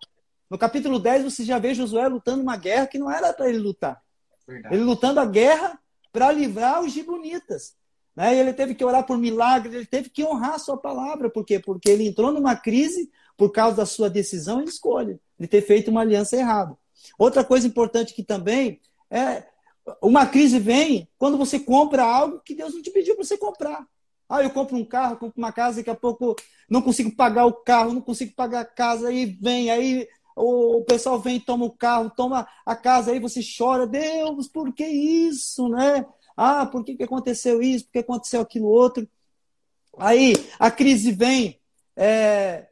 No 0.50 0.58
capítulo 0.58 0.98
10, 0.98 1.22
você 1.22 1.44
já 1.44 1.58
vê 1.58 1.72
Josué 1.72 2.08
lutando 2.08 2.42
uma 2.42 2.56
guerra 2.56 2.88
que 2.88 2.98
não 2.98 3.08
era 3.08 3.32
para 3.32 3.48
ele 3.48 3.58
lutar. 3.58 4.02
Verdade. 4.46 4.74
Ele 4.74 4.82
lutando 4.82 5.20
a 5.20 5.24
guerra 5.24 5.78
para 6.12 6.32
livrar 6.32 6.82
os 6.82 6.92
gibonitas. 6.92 7.76
Né? 8.16 8.36
Ele 8.36 8.52
teve 8.52 8.74
que 8.74 8.84
orar 8.84 9.06
por 9.06 9.16
milagres, 9.16 9.72
ele 9.72 9.86
teve 9.86 10.10
que 10.10 10.24
honrar 10.24 10.54
a 10.54 10.58
sua 10.58 10.76
palavra. 10.76 11.30
Por 11.30 11.44
quê? 11.44 11.60
Porque 11.60 11.88
ele 11.88 12.08
entrou 12.08 12.32
numa 12.32 12.56
crise 12.56 13.08
por 13.36 13.52
causa 13.52 13.76
da 13.76 13.86
sua 13.86 14.10
decisão 14.10 14.60
e 14.60 14.64
escolha, 14.64 15.20
de 15.38 15.46
ter 15.46 15.62
feito 15.62 15.88
uma 15.88 16.00
aliança 16.00 16.36
errada. 16.36 16.76
Outra 17.16 17.44
coisa 17.44 17.66
importante 17.66 18.12
que 18.12 18.24
também 18.24 18.80
é 19.08 19.44
uma 20.02 20.26
crise 20.26 20.58
vem 20.58 21.08
quando 21.16 21.38
você 21.38 21.58
compra 21.58 22.04
algo 22.04 22.40
que 22.40 22.54
Deus 22.54 22.74
não 22.74 22.82
te 22.82 22.90
pediu 22.90 23.14
para 23.14 23.24
você 23.24 23.38
comprar. 23.38 23.86
Ah, 24.28 24.42
eu 24.42 24.50
compro 24.50 24.76
um 24.76 24.84
carro, 24.84 25.16
compro 25.16 25.38
uma 25.38 25.52
casa, 25.52 25.78
daqui 25.78 25.90
a 25.90 25.94
pouco 25.94 26.36
não 26.68 26.82
consigo 26.82 27.10
pagar 27.16 27.46
o 27.46 27.52
carro, 27.52 27.92
não 27.92 28.00
consigo 28.00 28.32
pagar 28.34 28.60
a 28.60 28.64
casa, 28.64 29.08
aí 29.08 29.26
vem, 29.26 29.70
aí 29.70 30.06
o 30.36 30.84
pessoal 30.84 31.18
vem, 31.20 31.40
toma 31.40 31.64
o 31.64 31.76
carro, 31.76 32.10
toma 32.10 32.48
a 32.64 32.76
casa, 32.76 33.10
aí 33.10 33.20
você 33.20 33.40
chora, 33.42 33.86
Deus, 33.86 34.48
por 34.48 34.72
que 34.72 34.86
isso, 34.86 35.68
né? 35.68 36.06
Ah, 36.36 36.64
por 36.66 36.84
que, 36.84 36.96
que 36.96 37.02
aconteceu 37.02 37.62
isso? 37.62 37.84
Por 37.86 37.92
que 37.92 37.98
aconteceu 37.98 38.40
aquilo 38.40 38.68
outro? 38.68 39.08
Aí 39.98 40.32
a 40.58 40.70
crise 40.70 41.12
vem 41.12 41.60
é, 41.96 42.68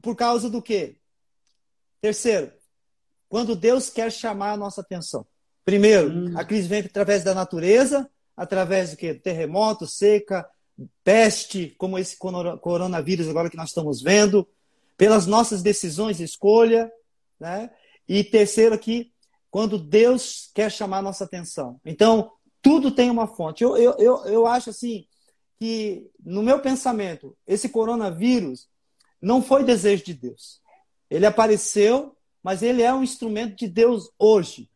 por 0.00 0.14
causa 0.14 0.48
do 0.48 0.62
quê? 0.62 0.96
Terceiro, 2.00 2.52
quando 3.28 3.56
Deus 3.56 3.90
quer 3.90 4.10
chamar 4.10 4.52
a 4.52 4.56
nossa 4.56 4.80
atenção. 4.80 5.26
Primeiro, 5.64 6.10
hum. 6.10 6.38
a 6.38 6.44
crise 6.44 6.68
vem 6.68 6.80
através 6.80 7.22
da 7.22 7.34
natureza, 7.34 8.08
através 8.36 8.90
do 8.90 8.96
quê? 8.96 9.14
Terremoto, 9.14 9.86
seca, 9.86 10.48
peste, 11.04 11.74
como 11.78 11.98
esse 11.98 12.16
coronavírus 12.16 13.28
agora 13.28 13.50
que 13.50 13.56
nós 13.56 13.68
estamos 13.68 14.00
vendo, 14.00 14.48
pelas 15.00 15.26
nossas 15.26 15.62
decisões 15.62 16.20
e 16.20 16.24
escolha, 16.24 16.92
né? 17.40 17.70
E 18.06 18.22
terceiro 18.22 18.74
aqui, 18.74 19.14
quando 19.50 19.78
Deus 19.78 20.50
quer 20.54 20.70
chamar 20.70 21.00
nossa 21.00 21.24
atenção. 21.24 21.80
Então, 21.86 22.30
tudo 22.60 22.90
tem 22.90 23.08
uma 23.08 23.26
fonte. 23.26 23.64
Eu, 23.64 23.78
eu, 23.78 23.94
eu, 23.98 24.24
eu 24.26 24.46
acho 24.46 24.68
assim 24.68 25.06
que, 25.58 26.06
no 26.22 26.42
meu 26.42 26.60
pensamento, 26.60 27.34
esse 27.46 27.70
coronavírus 27.70 28.68
não 29.22 29.40
foi 29.40 29.64
desejo 29.64 30.04
de 30.04 30.12
Deus. 30.12 30.60
Ele 31.08 31.24
apareceu, 31.24 32.14
mas 32.42 32.62
ele 32.62 32.82
é 32.82 32.92
um 32.92 33.02
instrumento 33.02 33.56
de 33.56 33.68
Deus 33.68 34.10
hoje 34.18 34.68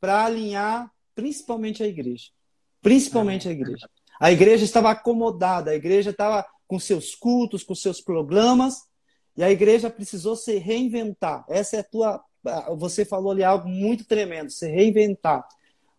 para 0.00 0.24
alinhar 0.24 0.90
principalmente 1.14 1.82
a 1.82 1.86
igreja. 1.86 2.30
Principalmente 2.80 3.46
a 3.46 3.52
igreja. 3.52 3.90
A 4.18 4.32
igreja 4.32 4.64
estava 4.64 4.90
acomodada, 4.90 5.70
a 5.70 5.74
igreja 5.74 6.12
estava 6.12 6.46
com 6.66 6.78
seus 6.78 7.14
cultos, 7.14 7.62
com 7.62 7.74
seus 7.74 8.00
programas, 8.00 8.84
e 9.36 9.42
a 9.42 9.50
igreja 9.50 9.90
precisou 9.90 10.36
se 10.36 10.56
reinventar. 10.58 11.44
Essa 11.48 11.76
é 11.76 11.80
a 11.80 11.84
tua 11.84 12.24
você 12.76 13.04
falou 13.04 13.32
ali 13.32 13.42
algo 13.42 13.68
muito 13.68 14.04
tremendo, 14.04 14.50
se 14.50 14.68
reinventar. 14.68 15.46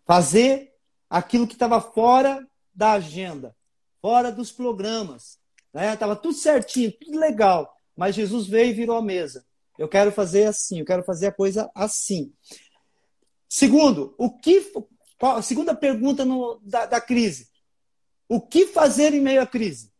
Fazer 0.06 0.74
aquilo 1.10 1.48
que 1.48 1.54
estava 1.54 1.82
fora 1.82 2.46
da 2.74 2.94
agenda, 2.94 3.56
fora 4.02 4.32
dos 4.32 4.52
programas. 4.52 5.40
Estava 5.74 6.14
né? 6.14 6.20
tudo 6.22 6.36
certinho, 6.36 6.92
tudo 6.92 7.20
legal. 7.20 7.76
Mas 7.96 8.16
Jesus 8.16 8.48
veio 8.48 8.70
e 8.70 8.74
virou 8.74 8.98
a 8.98 9.02
mesa. 9.02 9.46
Eu 9.78 9.90
quero 9.90 10.12
fazer 10.12 10.46
assim, 10.46 10.80
eu 10.80 10.86
quero 10.86 11.04
fazer 11.04 11.28
a 11.28 11.32
coisa 11.32 11.70
assim. 11.74 12.32
Segundo, 13.50 14.14
o 14.18 14.30
que, 14.30 14.72
a 15.22 15.42
segunda 15.42 15.74
pergunta 15.74 16.24
no, 16.24 16.60
da, 16.64 16.86
da 16.86 17.02
crise. 17.02 17.50
O 18.28 18.40
que 18.40 18.68
fazer 18.68 19.14
em 19.14 19.22
meio 19.22 19.42
à 19.42 19.48
crise? 19.48 19.92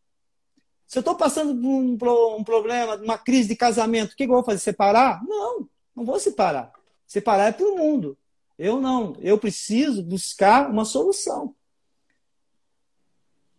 Se 0.96 1.00
eu 1.00 1.02
estou 1.02 1.16
passando 1.16 1.54
por 1.98 2.08
um, 2.08 2.36
um, 2.38 2.44
problema, 2.46 2.96
uma 2.96 3.18
crise 3.18 3.50
de 3.50 3.56
casamento, 3.58 4.14
o 4.14 4.16
que, 4.16 4.24
que 4.24 4.32
eu 4.32 4.36
vou 4.36 4.46
fazer? 4.46 4.60
Separar? 4.60 5.22
Não, 5.26 5.68
não 5.94 6.06
vou 6.06 6.18
separar. 6.22 6.72
Separar 7.06 7.50
é 7.50 7.52
para 7.52 7.68
o 7.68 7.76
mundo. 7.76 8.18
Eu 8.58 8.80
não. 8.80 9.14
Eu 9.20 9.38
preciso 9.38 10.02
buscar 10.02 10.72
uma 10.72 10.86
solução. 10.86 11.54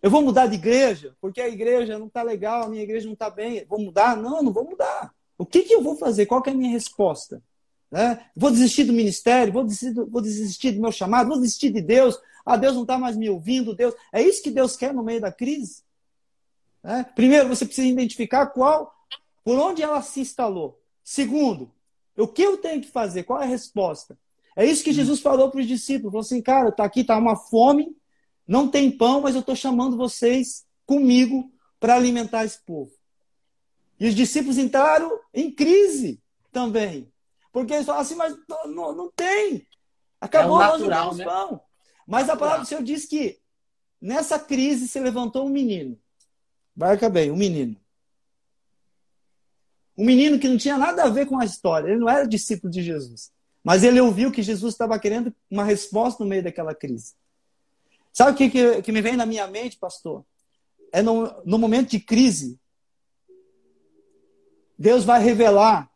Eu 0.01 0.11
vou 0.11 0.23
mudar 0.23 0.47
de 0.47 0.55
igreja 0.55 1.15
porque 1.21 1.43
a 1.43 1.47
igreja 1.47 1.99
não 1.99 2.07
está 2.07 2.23
legal, 2.23 2.63
a 2.63 2.69
minha 2.71 2.83
igreja 2.83 3.05
não 3.05 3.13
está 3.13 3.29
bem. 3.29 3.67
Vou 3.67 3.81
mudar? 3.81 4.17
Não, 4.17 4.43
não 4.43 4.51
vou 4.51 4.65
mudar. 4.65 5.13
O 5.37 5.45
que, 5.45 5.61
que 5.65 5.75
eu 5.75 5.83
vou 5.83 5.95
fazer? 5.95 6.25
Qual 6.25 6.43
é 6.47 6.51
a 6.51 6.55
minha 6.55 6.73
resposta? 6.73 7.43
Né? 7.91 8.19
Vou 8.35 8.51
desistir 8.51 8.85
do 8.85 8.95
ministério? 8.95 9.53
Vou 9.53 9.63
desistir, 9.63 9.91
do, 9.91 10.07
vou 10.07 10.23
desistir 10.23 10.73
do 10.73 10.81
meu 10.81 10.91
chamado? 10.91 11.29
Vou 11.29 11.39
desistir 11.39 11.69
de 11.69 11.83
Deus? 11.83 12.19
Ah, 12.47 12.57
Deus 12.57 12.73
não 12.73 12.81
está 12.81 12.97
mais 12.97 13.15
me 13.15 13.29
ouvindo. 13.29 13.77
Deus, 13.77 13.95
é 14.11 14.23
isso 14.23 14.43
que 14.43 14.51
Deus 14.51 14.75
quer 14.75 14.95
no 14.95 15.03
meio 15.03 15.21
da 15.21 15.31
crise? 15.31 15.85
Né? 16.87 17.05
Primeiro, 17.17 17.49
você 17.49 17.67
precisa 17.67 17.89
identificar 17.89 18.47
qual, 18.47 18.95
por 19.45 19.59
onde 19.59 19.83
ela 19.83 20.01
se 20.03 20.21
instalou. 20.21 20.81
Segundo, 21.03 21.73
o 22.17 22.29
que 22.29 22.43
eu 22.43 22.59
tenho 22.59 22.81
que 22.81 22.89
fazer? 22.89 23.25
Qual 23.25 23.43
é 23.43 23.45
a 23.45 23.49
resposta? 23.49 24.17
É 24.55 24.65
isso 24.65 24.85
que 24.85 24.93
Jesus 24.93 25.21
falou 25.21 25.51
para 25.51 25.61
os 25.61 25.67
discípulos. 25.67 26.13
Falou 26.13 26.25
assim, 26.25 26.41
cara, 26.41 26.71
tá 26.71 26.85
aqui, 26.85 27.03
tá 27.03 27.19
uma 27.19 27.35
fome, 27.35 27.97
não 28.47 28.69
tem 28.69 28.89
pão, 28.89 29.21
mas 29.21 29.35
eu 29.35 29.41
estou 29.41 29.57
chamando 29.57 29.97
vocês 29.97 30.65
comigo 30.87 31.51
para 31.81 31.97
alimentar 31.97 32.45
esse 32.45 32.61
povo. 32.65 32.93
E 33.99 34.07
os 34.07 34.15
discípulos 34.15 34.57
entraram 34.57 35.11
em 35.35 35.51
crise 35.51 36.23
também. 36.53 37.13
Porque 37.53 37.75
eles 37.75 37.87
falaram 37.87 38.03
assim, 38.03 38.15
mas 38.15 38.37
não, 38.49 38.95
não 38.95 39.11
tem. 39.11 39.67
Acabou, 40.21 40.63
é 40.63 40.67
natural, 40.67 40.79
nós 40.79 40.89
não 40.89 41.01
temos 41.01 41.19
né? 41.19 41.25
pão. 41.25 41.61
Mas 42.07 42.29
a 42.29 42.37
palavra 42.37 42.61
do 42.61 42.69
Senhor 42.69 42.85
diz 42.85 43.07
que 43.07 43.41
nessa 44.01 44.39
crise 44.39 44.87
se 44.87 45.01
levantou 45.01 45.47
um 45.47 45.51
menino. 45.51 45.99
Barca 46.77 47.09
bem, 47.09 47.31
um 47.31 47.37
menino. 47.37 47.75
Um 49.97 50.05
menino 50.05 50.39
que 50.39 50.47
não 50.47 50.59
tinha 50.59 50.77
nada 50.77 51.05
a 51.05 51.09
ver 51.09 51.27
com 51.27 51.41
a 51.41 51.45
história. 51.45 51.89
Ele 51.89 52.01
não 52.01 52.09
era 52.09 52.29
discípulo 52.29 52.71
de 52.71 52.83
Jesus. 52.83 53.33
Mas 53.65 53.83
ele 53.83 53.99
ouviu 53.99 54.31
que 54.31 54.43
Jesus 54.43 54.75
estava 54.75 54.99
querendo 54.99 55.35
uma 55.51 55.65
resposta 55.65 56.23
no 56.23 56.29
meio 56.29 56.43
daquela 56.43 56.75
crise. 56.75 57.15
Sabe 58.13 58.33
o 58.33 58.35
que, 58.35 58.51
que, 58.51 58.83
que 58.83 58.93
me 58.93 59.01
vem 59.01 59.17
na 59.17 59.25
minha 59.25 59.47
mente, 59.47 59.79
pastor? 59.79 60.25
É 60.93 61.03
no, 61.03 61.43
no 61.45 61.59
momento 61.59 61.91
de 61.91 62.01
crise, 62.01 62.59
Deus 64.79 65.03
vai 65.03 65.23
revelar 65.23 65.91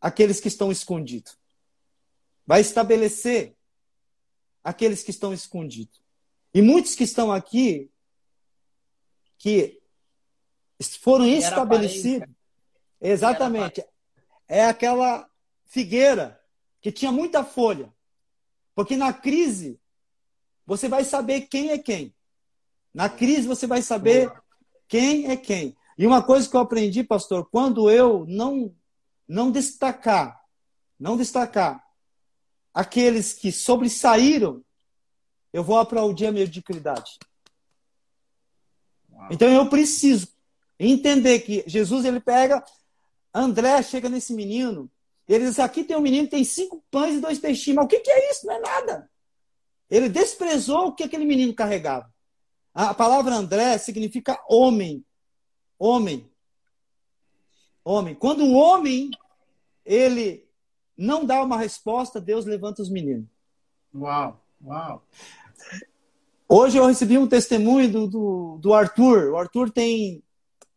aqueles 0.00 0.40
que 0.40 0.48
estão 0.48 0.72
escondidos. 0.72 1.38
Vai 2.46 2.60
estabelecer 2.60 3.54
aqueles 4.62 5.02
que 5.02 5.10
estão 5.10 5.32
escondidos. 5.32 6.02
E 6.52 6.60
muitos 6.60 6.94
que 6.94 7.04
estão 7.04 7.32
aqui, 7.32 7.90
que 9.38 9.80
foram 11.00 11.26
estabelecidos. 11.26 12.28
Exatamente. 13.00 13.84
É 14.48 14.64
aquela 14.66 15.28
figueira 15.66 16.40
que 16.80 16.92
tinha 16.92 17.12
muita 17.12 17.44
folha. 17.44 17.92
Porque 18.74 18.96
na 18.96 19.12
crise, 19.12 19.80
você 20.66 20.88
vai 20.88 21.04
saber 21.04 21.42
quem 21.42 21.70
é 21.70 21.78
quem. 21.78 22.14
Na 22.92 23.08
crise, 23.08 23.46
você 23.46 23.66
vai 23.66 23.82
saber 23.82 24.32
quem 24.88 25.30
é 25.30 25.36
quem. 25.36 25.76
E 25.96 26.06
uma 26.06 26.22
coisa 26.22 26.48
que 26.48 26.56
eu 26.56 26.60
aprendi, 26.60 27.04
pastor, 27.04 27.48
quando 27.50 27.90
eu 27.90 28.24
não, 28.26 28.74
não 29.28 29.50
destacar, 29.50 30.40
não 30.98 31.16
destacar 31.16 31.84
aqueles 32.72 33.32
que 33.32 33.52
sobressaíram, 33.52 34.64
eu 35.52 35.62
vou 35.62 35.78
aplaudir 35.78 36.26
a 36.26 36.32
mediocridade. 36.32 37.18
Então 39.30 39.48
eu 39.48 39.68
preciso 39.68 40.33
Entender 40.78 41.40
que 41.40 41.64
Jesus 41.66 42.04
ele 42.04 42.20
pega, 42.20 42.64
André 43.32 43.82
chega 43.82 44.08
nesse 44.08 44.34
menino, 44.34 44.90
ele 45.28 45.46
diz: 45.46 45.58
aqui 45.58 45.84
tem 45.84 45.96
um 45.96 46.00
menino 46.00 46.24
que 46.24 46.32
tem 46.32 46.44
cinco 46.44 46.84
pães 46.90 47.16
e 47.16 47.20
dois 47.20 47.38
peixinhos. 47.38 47.76
Mas 47.76 47.84
o 47.86 47.88
que, 47.88 48.00
que 48.00 48.10
é 48.10 48.30
isso? 48.30 48.46
Não 48.46 48.54
é 48.54 48.60
nada. 48.60 49.10
Ele 49.90 50.08
desprezou 50.08 50.88
o 50.88 50.92
que 50.92 51.04
aquele 51.04 51.24
menino 51.24 51.54
carregava. 51.54 52.12
A 52.72 52.92
palavra 52.92 53.34
André 53.34 53.78
significa 53.78 54.38
homem. 54.48 55.04
Homem. 55.78 56.28
Homem. 57.84 58.14
Quando 58.14 58.42
um 58.42 58.54
homem 58.54 59.10
ele 59.84 60.44
não 60.96 61.24
dá 61.24 61.42
uma 61.42 61.58
resposta, 61.58 62.20
Deus 62.20 62.44
levanta 62.44 62.82
os 62.82 62.90
meninos. 62.90 63.26
Uau, 63.94 64.42
uau. 64.64 65.06
Hoje 66.48 66.78
eu 66.78 66.86
recebi 66.86 67.18
um 67.18 67.26
testemunho 67.26 67.90
do, 67.90 68.06
do, 68.06 68.58
do 68.60 68.74
Arthur. 68.74 69.32
O 69.32 69.36
Arthur 69.36 69.70
tem 69.70 70.22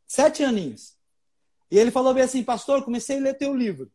sete 0.08 0.44
aninhos. 0.44 0.96
E 1.70 1.78
ele 1.78 1.92
falou 1.92 2.14
bem 2.14 2.24
assim, 2.24 2.44
pastor, 2.44 2.84
comecei 2.84 3.18
a 3.18 3.22
ler 3.22 3.38
teu 3.38 3.54
livro. 3.54 3.92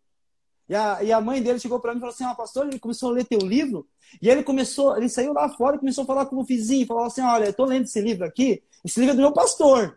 E 0.68 0.74
a, 0.74 1.02
e 1.02 1.12
a 1.12 1.20
mãe 1.20 1.42
dele 1.42 1.58
chegou 1.58 1.80
para 1.80 1.92
mim 1.92 1.98
e 1.98 2.00
falou 2.00 2.14
assim, 2.14 2.24
ah, 2.24 2.34
pastor, 2.34 2.66
ele 2.66 2.78
começou 2.78 3.10
a 3.10 3.12
ler 3.12 3.24
teu 3.24 3.40
livro. 3.40 3.86
E 4.20 4.28
ele 4.28 4.42
começou, 4.42 4.96
ele 4.96 5.08
saiu 5.08 5.32
lá 5.32 5.48
fora 5.48 5.76
e 5.76 5.78
começou 5.78 6.04
a 6.04 6.06
falar 6.06 6.26
com 6.26 6.36
o 6.36 6.44
vizinho, 6.44 6.86
falou 6.86 7.04
assim, 7.04 7.22
olha, 7.22 7.44
eu 7.44 7.50
estou 7.50 7.66
lendo 7.66 7.84
esse 7.84 8.00
livro 8.00 8.24
aqui, 8.24 8.62
esse 8.84 9.00
livro 9.00 9.14
é 9.14 9.16
do 9.16 9.22
meu 9.22 9.32
pastor, 9.32 9.96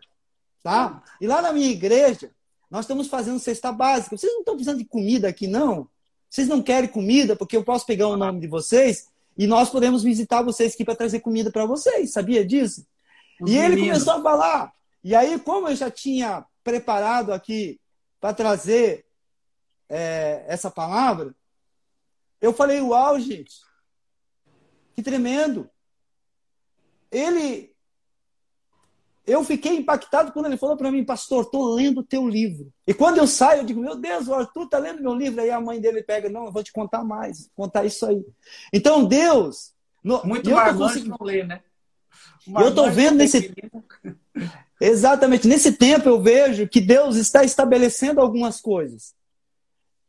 tá? 0.62 1.02
E 1.20 1.26
lá 1.26 1.42
na 1.42 1.52
minha 1.52 1.70
igreja, 1.70 2.30
nós 2.70 2.84
estamos 2.84 3.08
fazendo 3.08 3.38
cesta 3.38 3.70
básica. 3.70 4.16
Vocês 4.16 4.32
não 4.32 4.40
estão 4.40 4.54
precisando 4.54 4.78
de 4.78 4.84
comida 4.84 5.28
aqui, 5.28 5.46
não? 5.46 5.88
Vocês 6.28 6.48
não 6.48 6.62
querem 6.62 6.88
comida 6.88 7.36
porque 7.36 7.56
eu 7.56 7.64
posso 7.64 7.86
pegar 7.86 8.08
o 8.08 8.16
nome 8.16 8.40
de 8.40 8.46
vocês 8.46 9.08
e 9.38 9.46
nós 9.46 9.70
podemos 9.70 10.02
visitar 10.02 10.42
vocês 10.42 10.74
aqui 10.74 10.84
para 10.84 10.96
trazer 10.96 11.20
comida 11.20 11.50
para 11.50 11.66
vocês. 11.66 12.12
Sabia 12.12 12.44
disso? 12.44 12.86
Os 13.40 13.50
e 13.50 13.54
meninos. 13.54 13.78
ele 13.78 13.88
começou 13.88 14.14
a 14.14 14.22
falar, 14.22 14.72
e 15.06 15.14
aí, 15.14 15.38
como 15.38 15.68
eu 15.68 15.76
já 15.76 15.88
tinha 15.88 16.44
preparado 16.64 17.32
aqui 17.32 17.80
para 18.20 18.34
trazer 18.34 19.06
é, 19.88 20.44
essa 20.48 20.68
palavra, 20.68 21.32
eu 22.40 22.52
falei: 22.52 22.80
Uau, 22.80 23.16
gente, 23.20 23.54
que 24.96 25.04
tremendo. 25.04 25.70
Ele. 27.08 27.72
Eu 29.24 29.44
fiquei 29.44 29.76
impactado 29.76 30.32
quando 30.32 30.46
ele 30.46 30.56
falou 30.56 30.76
para 30.76 30.90
mim, 30.90 31.04
pastor, 31.04 31.44
estou 31.44 31.72
lendo 31.72 32.00
o 32.00 32.04
teu 32.04 32.28
livro. 32.28 32.72
E 32.84 32.92
quando 32.92 33.18
eu 33.18 33.28
saio, 33.28 33.60
eu 33.60 33.64
digo, 33.64 33.80
meu 33.80 33.94
Deus, 33.94 34.28
Arthur 34.28 34.64
está 34.64 34.78
lendo 34.78 35.04
meu 35.04 35.14
livro. 35.14 35.40
Aí 35.40 35.50
a 35.50 35.60
mãe 35.60 35.80
dele 35.80 36.02
pega, 36.02 36.28
não, 36.28 36.46
eu 36.46 36.52
vou 36.52 36.64
te 36.64 36.72
contar 36.72 37.04
mais, 37.04 37.48
contar 37.54 37.84
isso 37.84 38.04
aí. 38.06 38.26
Então, 38.72 39.04
Deus. 39.04 39.72
No, 40.02 40.24
Muito 40.26 40.50
marmanjo 40.50 41.08
não 41.08 41.18
lê, 41.20 41.44
né? 41.44 41.62
Eu 42.48 42.70
estou 42.70 42.90
vendo 42.90 43.18
nesse. 43.18 43.54
Exatamente. 44.80 45.48
Nesse 45.48 45.72
tempo 45.72 46.08
eu 46.08 46.22
vejo 46.22 46.68
que 46.68 46.80
Deus 46.80 47.16
está 47.16 47.44
estabelecendo 47.44 48.20
algumas 48.20 48.60
coisas. 48.60 49.14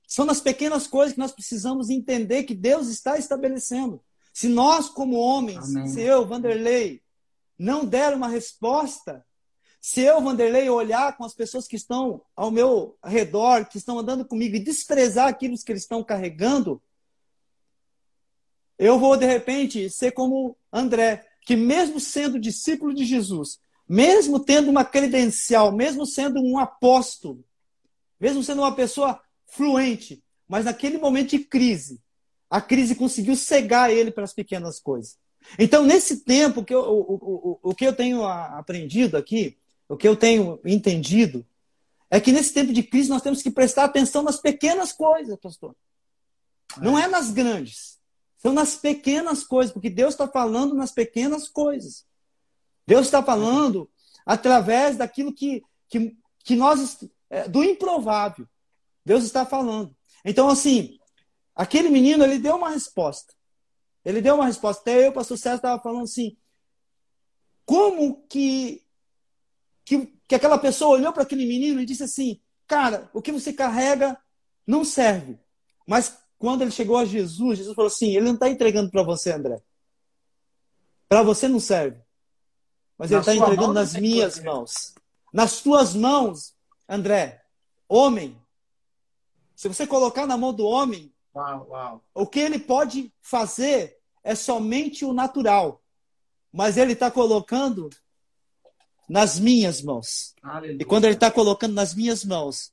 São 0.08 0.26
nas 0.26 0.40
pequenas 0.40 0.88
coisas 0.88 1.14
que 1.14 1.20
nós 1.20 1.32
precisamos 1.32 1.90
entender 1.90 2.44
que 2.44 2.56
Deus 2.56 2.88
está 2.88 3.18
estabelecendo. 3.18 4.02
Se 4.34 4.48
nós, 4.48 4.88
como 4.88 5.18
homens, 5.18 5.76
Amém. 5.76 5.88
se 5.88 6.02
eu, 6.02 6.26
Vanderlei, 6.26 7.02
não 7.58 7.84
der 7.84 8.14
uma 8.14 8.28
resposta, 8.28 9.26
se 9.82 10.02
eu, 10.02 10.22
Vanderlei, 10.22 10.70
olhar 10.70 11.16
com 11.18 11.26
as 11.26 11.34
pessoas 11.34 11.68
que 11.68 11.76
estão 11.76 12.22
ao 12.36 12.52
meu 12.52 12.98
redor, 13.04 13.66
que 13.66 13.78
estão 13.78 14.00
andando 14.00 14.26
comigo 14.26 14.56
e 14.56 14.64
desprezar 14.64 15.28
aquilo 15.28 15.58
que 15.58 15.72
eles 15.72 15.84
estão 15.84 16.04
carregando, 16.04 16.82
eu 18.78 19.00
vou, 19.00 19.18
de 19.18 19.26
repente, 19.26 19.90
ser 19.90 20.12
como 20.12 20.56
André, 20.72 21.28
que 21.42 21.56
mesmo 21.56 22.00
sendo 22.00 22.40
discípulo 22.40 22.94
de 22.94 23.06
Jesus, 23.06 23.60
mesmo 23.88 24.40
tendo 24.40 24.70
uma 24.70 24.84
credencial, 24.84 25.72
mesmo 25.72 26.06
sendo 26.06 26.42
um 26.42 26.58
apóstolo, 26.58 27.44
mesmo 28.20 28.44
sendo 28.44 28.62
uma 28.62 28.76
pessoa 28.76 29.22
fluente, 29.46 30.24
mas 30.48 30.66
naquele 30.66 30.98
momento 30.98 31.32
de 31.32 31.40
crise, 31.40 32.02
a 32.50 32.62
crise 32.62 32.96
conseguiu 32.96 33.36
cegar 33.36 33.92
ele 33.92 34.12
para 34.12 34.24
as 34.24 34.34
pequenas 34.34 34.80
coisas. 34.80 35.18
Então, 35.58 35.84
nesse 35.84 36.24
tempo, 36.24 36.64
que 36.64 36.74
eu, 36.74 36.82
o, 36.82 37.14
o, 37.16 37.60
o 37.64 37.76
que 37.76 37.86
eu 37.86 37.94
tenho 37.94 38.24
aprendido 38.26 39.16
aqui, 39.16 39.58
o 39.88 39.96
que 39.96 40.08
eu 40.08 40.16
tenho 40.16 40.60
entendido, 40.66 41.46
é 42.10 42.20
que 42.20 42.32
nesse 42.32 42.54
tempo 42.54 42.74
de 42.74 42.84
crise 42.84 43.10
nós 43.10 43.22
temos 43.22 43.42
que 43.42 43.52
prestar 43.52 43.86
atenção 43.86 44.24
nas 44.24 44.40
pequenas 44.40 44.92
coisas, 44.92 45.38
pastor. 45.38 45.76
Não 46.82 46.98
é 46.98 47.08
nas 47.08 47.32
grandes. 47.32 47.98
São 48.38 48.54
nas 48.54 48.76
pequenas 48.76 49.44
coisas, 49.44 49.74
porque 49.74 49.90
Deus 49.90 50.14
está 50.14 50.28
falando 50.28 50.74
nas 50.74 50.92
pequenas 50.92 51.48
coisas. 51.50 52.06
Deus 52.88 53.06
está 53.06 53.22
falando 53.22 53.90
através 54.26 54.98
daquilo 54.98 55.34
que, 55.34 55.62
que, 55.90 56.18
que 56.44 56.56
nós. 56.56 57.04
É, 57.30 57.48
do 57.48 57.64
improvável. 57.64 58.48
Deus 59.06 59.26
está 59.26 59.46
falando. 59.46 59.96
Então, 60.24 60.48
assim, 60.50 60.98
aquele 61.54 61.90
menino, 61.90 62.24
ele 62.24 62.40
deu 62.40 62.56
uma 62.56 62.70
resposta. 62.70 63.34
Ele 64.04 64.22
deu 64.22 64.36
uma 64.36 64.46
resposta. 64.46 64.82
Até 64.82 65.06
eu, 65.06 65.12
pastor 65.12 65.38
César, 65.38 65.58
estava 65.58 65.82
falando 65.84 66.04
assim: 66.04 66.38
como 67.66 68.26
que, 68.28 68.82
que, 69.84 70.14
que 70.26 70.36
aquela 70.36 70.58
pessoa 70.58 70.98
olhou 70.98 71.12
para 71.12 71.24
aquele 71.24 71.46
menino 71.46 71.82
e 71.82 71.86
disse 71.86 72.04
assim: 72.04 72.42
cara, 72.66 73.10
o 73.14 73.22
que 73.22 73.32
você 73.32 73.52
carrega 73.52 74.18
não 74.66 74.86
serve. 74.86 75.38
Mas 75.86 76.18
quando 76.38 76.62
ele 76.62 76.72
chegou 76.72 76.98
a 76.98 77.06
Jesus, 77.06 77.58
Jesus 77.58 77.76
falou 77.76 77.88
assim: 77.88 78.16
ele 78.16 78.26
não 78.26 78.36
está 78.36 78.50
entregando 78.50 78.90
para 78.90 79.04
você, 79.04 79.34
André. 79.34 79.62
Para 81.10 81.24
você 81.24 81.50
não 81.50 81.60
serve. 81.60 82.07
Mas 82.98 83.12
Na 83.12 83.18
ele 83.18 83.22
está 83.22 83.36
entregando 83.36 83.74
nas 83.74 83.94
minhas 83.94 84.40
mãos. 84.40 84.96
Nas 85.32 85.62
tuas 85.62 85.94
mãos, 85.94 86.56
André, 86.90 87.44
homem. 87.88 88.36
Se 89.56 89.68
você 89.68 89.86
colocar 89.86 90.26
na 90.26 90.38
mão 90.38 90.54
do 90.54 90.66
homem, 90.66 91.14
uau, 91.36 91.68
uau. 91.70 92.04
o 92.14 92.26
que 92.26 92.40
ele 92.40 92.60
pode 92.60 93.14
fazer 93.22 93.98
é 94.24 94.36
somente 94.36 95.06
o 95.06 95.14
natural. 95.14 95.82
Mas 96.52 96.78
ele 96.78 96.94
está 96.94 97.12
colocando 97.12 97.90
nas 99.08 99.40
minhas 99.40 99.82
mãos. 99.82 100.34
Aleluia. 100.42 100.78
E 100.82 100.86
quando 100.86 101.06
ele 101.06 101.14
está 101.14 101.30
colocando 101.30 101.74
nas 101.74 101.94
minhas 101.94 102.26
mãos, 102.26 102.72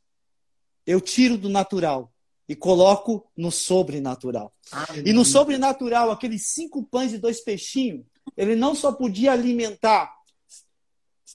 eu 0.87 1.01
tiro 1.01 1.37
do 1.37 1.49
natural 1.49 2.13
e 2.49 2.55
coloco 2.55 3.27
no 3.37 3.51
sobrenatural. 3.51 4.53
Aleluia. 4.71 5.11
E 5.11 5.13
no 5.13 5.25
sobrenatural, 5.25 6.11
aqueles 6.11 6.47
cinco 6.49 6.83
pães 6.83 7.13
e 7.13 7.19
dois 7.19 7.41
peixinhos, 7.41 8.05
ele 8.37 8.55
não 8.55 8.75
só 8.75 8.93
podia 8.93 9.33
alimentar 9.33 10.15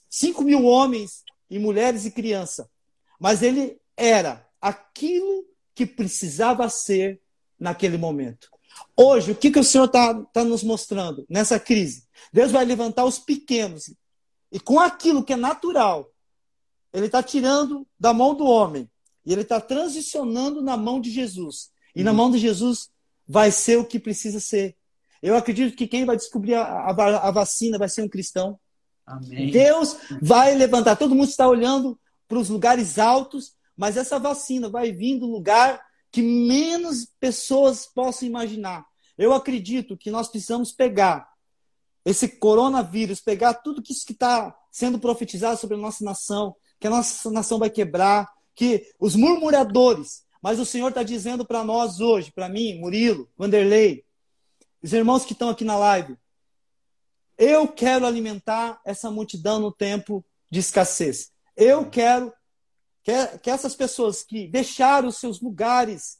cinco 0.08 0.42
mil 0.42 0.64
homens 0.64 1.22
e 1.48 1.58
mulheres 1.58 2.04
e 2.04 2.10
crianças, 2.10 2.66
mas 3.18 3.42
ele 3.42 3.80
era 3.96 4.46
aquilo 4.60 5.44
que 5.74 5.86
precisava 5.86 6.68
ser 6.68 7.20
naquele 7.58 7.96
momento. 7.96 8.48
Hoje, 8.96 9.32
o 9.32 9.34
que, 9.34 9.50
que 9.50 9.58
o 9.58 9.64
Senhor 9.64 9.84
está 9.84 10.14
tá 10.14 10.44
nos 10.44 10.62
mostrando 10.62 11.26
nessa 11.28 11.58
crise? 11.58 12.06
Deus 12.32 12.50
vai 12.50 12.64
levantar 12.64 13.04
os 13.04 13.18
pequenos 13.18 13.92
e 14.52 14.58
com 14.58 14.80
aquilo 14.80 15.22
que 15.22 15.32
é 15.32 15.36
natural, 15.36 16.12
ele 16.92 17.06
está 17.06 17.22
tirando 17.22 17.86
da 17.98 18.12
mão 18.12 18.34
do 18.34 18.44
homem 18.44 18.90
e 19.24 19.32
ele 19.32 19.42
está 19.42 19.60
transicionando 19.60 20.60
na 20.60 20.76
mão 20.76 21.00
de 21.00 21.10
Jesus. 21.10 21.70
E 21.94 22.00
uhum. 22.00 22.04
na 22.04 22.12
mão 22.12 22.30
de 22.30 22.38
Jesus 22.38 22.90
vai 23.26 23.50
ser 23.52 23.78
o 23.78 23.84
que 23.84 23.98
precisa 23.98 24.40
ser. 24.40 24.76
Eu 25.22 25.36
acredito 25.36 25.76
que 25.76 25.86
quem 25.86 26.04
vai 26.04 26.16
descobrir 26.16 26.54
a, 26.54 26.62
a, 26.62 27.28
a 27.28 27.30
vacina 27.30 27.78
vai 27.78 27.88
ser 27.88 28.02
um 28.02 28.08
cristão. 28.08 28.58
Amém. 29.06 29.50
Deus 29.50 29.96
vai 30.20 30.54
levantar. 30.54 30.96
Todo 30.96 31.14
mundo 31.14 31.28
está 31.28 31.48
olhando 31.48 31.98
para 32.28 32.38
os 32.38 32.48
lugares 32.48 32.98
altos, 32.98 33.54
mas 33.76 33.96
essa 33.96 34.18
vacina 34.18 34.68
vai 34.68 34.92
vir 34.92 35.18
do 35.18 35.26
lugar 35.26 35.80
que 36.12 36.22
menos 36.22 37.08
pessoas 37.18 37.86
possam 37.86 38.26
imaginar. 38.26 38.84
Eu 39.18 39.32
acredito 39.32 39.96
que 39.96 40.10
nós 40.10 40.28
precisamos 40.28 40.72
pegar 40.72 41.28
esse 42.04 42.28
coronavírus, 42.28 43.20
pegar 43.20 43.54
tudo 43.54 43.82
que 43.82 43.92
está 43.92 44.56
sendo 44.70 44.98
profetizado 44.98 45.60
sobre 45.60 45.76
a 45.76 45.80
nossa 45.80 46.04
nação, 46.04 46.54
que 46.78 46.86
a 46.86 46.90
nossa 46.90 47.30
nação 47.30 47.58
vai 47.58 47.68
quebrar, 47.68 48.28
que 48.54 48.86
os 48.98 49.14
murmuradores, 49.14 50.22
mas 50.42 50.58
o 50.58 50.64
Senhor 50.64 50.88
está 50.88 51.02
dizendo 51.02 51.44
para 51.44 51.62
nós 51.62 52.00
hoje, 52.00 52.32
para 52.32 52.48
mim, 52.48 52.78
Murilo, 52.78 53.28
Vanderlei, 53.36 54.04
os 54.82 54.92
irmãos 54.92 55.24
que 55.24 55.32
estão 55.32 55.48
aqui 55.48 55.64
na 55.64 55.76
live, 55.76 56.16
eu 57.36 57.66
quero 57.68 58.06
alimentar 58.06 58.80
essa 58.84 59.10
multidão 59.10 59.58
no 59.58 59.72
tempo 59.72 60.24
de 60.50 60.60
escassez. 60.60 61.30
Eu 61.56 61.88
quero 61.88 62.32
que, 63.02 63.12
que 63.38 63.50
essas 63.50 63.74
pessoas 63.74 64.22
que 64.22 64.46
deixaram 64.46 65.08
os 65.08 65.16
seus 65.16 65.40
lugares 65.40 66.18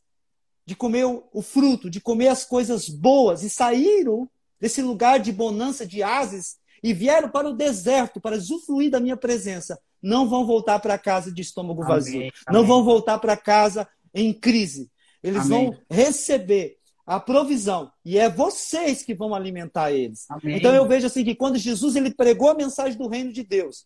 de 0.64 0.74
comer 0.74 1.04
o, 1.04 1.28
o 1.32 1.42
fruto, 1.42 1.90
de 1.90 2.00
comer 2.00 2.28
as 2.28 2.44
coisas 2.44 2.88
boas 2.88 3.42
e 3.42 3.50
saíram 3.50 4.28
desse 4.58 4.82
lugar 4.82 5.18
de 5.18 5.32
bonança, 5.32 5.86
de 5.86 6.02
ases, 6.02 6.58
e 6.82 6.94
vieram 6.94 7.28
para 7.28 7.48
o 7.48 7.54
deserto 7.54 8.20
para 8.20 8.36
usufruir 8.36 8.90
da 8.90 9.00
minha 9.00 9.16
presença, 9.16 9.78
não 10.02 10.28
vão 10.28 10.46
voltar 10.46 10.78
para 10.80 10.98
casa 10.98 11.32
de 11.32 11.42
estômago 11.42 11.84
vazio. 11.84 12.20
Amém, 12.20 12.32
não 12.50 12.66
vão 12.66 12.82
voltar 12.82 13.18
para 13.18 13.36
casa 13.36 13.88
em 14.14 14.32
crise. 14.32 14.90
Eles 15.22 15.44
amém. 15.46 15.70
vão 15.70 15.78
receber 15.90 16.78
a 17.10 17.18
provisão 17.18 17.90
e 18.04 18.16
é 18.16 18.28
vocês 18.28 19.02
que 19.02 19.14
vão 19.14 19.34
alimentar 19.34 19.90
eles. 19.90 20.28
Então 20.44 20.72
eu 20.72 20.86
vejo 20.86 21.08
assim 21.08 21.24
que 21.24 21.34
quando 21.34 21.58
Jesus 21.58 21.96
ele 21.96 22.14
pregou 22.14 22.50
a 22.50 22.54
mensagem 22.54 22.96
do 22.96 23.08
reino 23.08 23.32
de 23.32 23.42
Deus, 23.42 23.84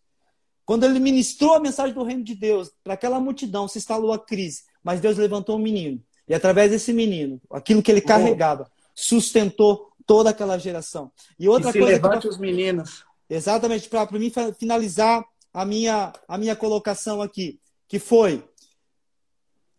quando 0.66 0.84
ele 0.84 0.98
ministrou 0.98 1.54
a 1.54 1.60
mensagem 1.60 1.94
do 1.94 2.02
reino 2.02 2.22
de 2.22 2.34
Deus 2.34 2.70
para 2.82 2.92
aquela 2.92 3.18
multidão, 3.18 3.66
se 3.66 3.78
instalou 3.78 4.12
a 4.12 4.18
crise, 4.18 4.64
mas 4.82 5.00
Deus 5.00 5.16
levantou 5.16 5.56
um 5.56 5.62
menino 5.62 6.02
e 6.28 6.34
através 6.34 6.70
desse 6.70 6.92
menino, 6.92 7.40
aquilo 7.50 7.82
que 7.82 7.90
ele 7.90 8.02
carregava, 8.02 8.70
sustentou 8.94 9.90
toda 10.06 10.28
aquela 10.28 10.58
geração. 10.58 11.10
E 11.38 11.48
outra 11.48 11.72
que 11.72 11.78
se 11.78 11.78
coisa 11.78 11.94
levante 11.94 12.22
que, 12.22 12.28
os 12.28 12.36
meninos. 12.36 13.06
Exatamente, 13.28 13.88
para 13.88 14.06
mim 14.12 14.30
finalizar 14.58 15.24
a 15.50 15.64
minha, 15.64 16.12
a 16.28 16.36
minha 16.36 16.54
colocação 16.54 17.22
aqui, 17.22 17.58
que 17.88 17.98
foi 17.98 18.44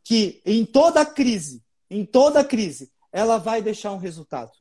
que 0.04 0.42
em 0.44 0.66
toda 0.66 1.06
crise, 1.06 1.62
em 1.92 2.04
toda 2.04 2.44
crise, 2.44 2.92
ela 3.16 3.38
vai 3.38 3.62
deixar 3.62 3.94
um 3.94 3.98
resultado. 3.98 4.52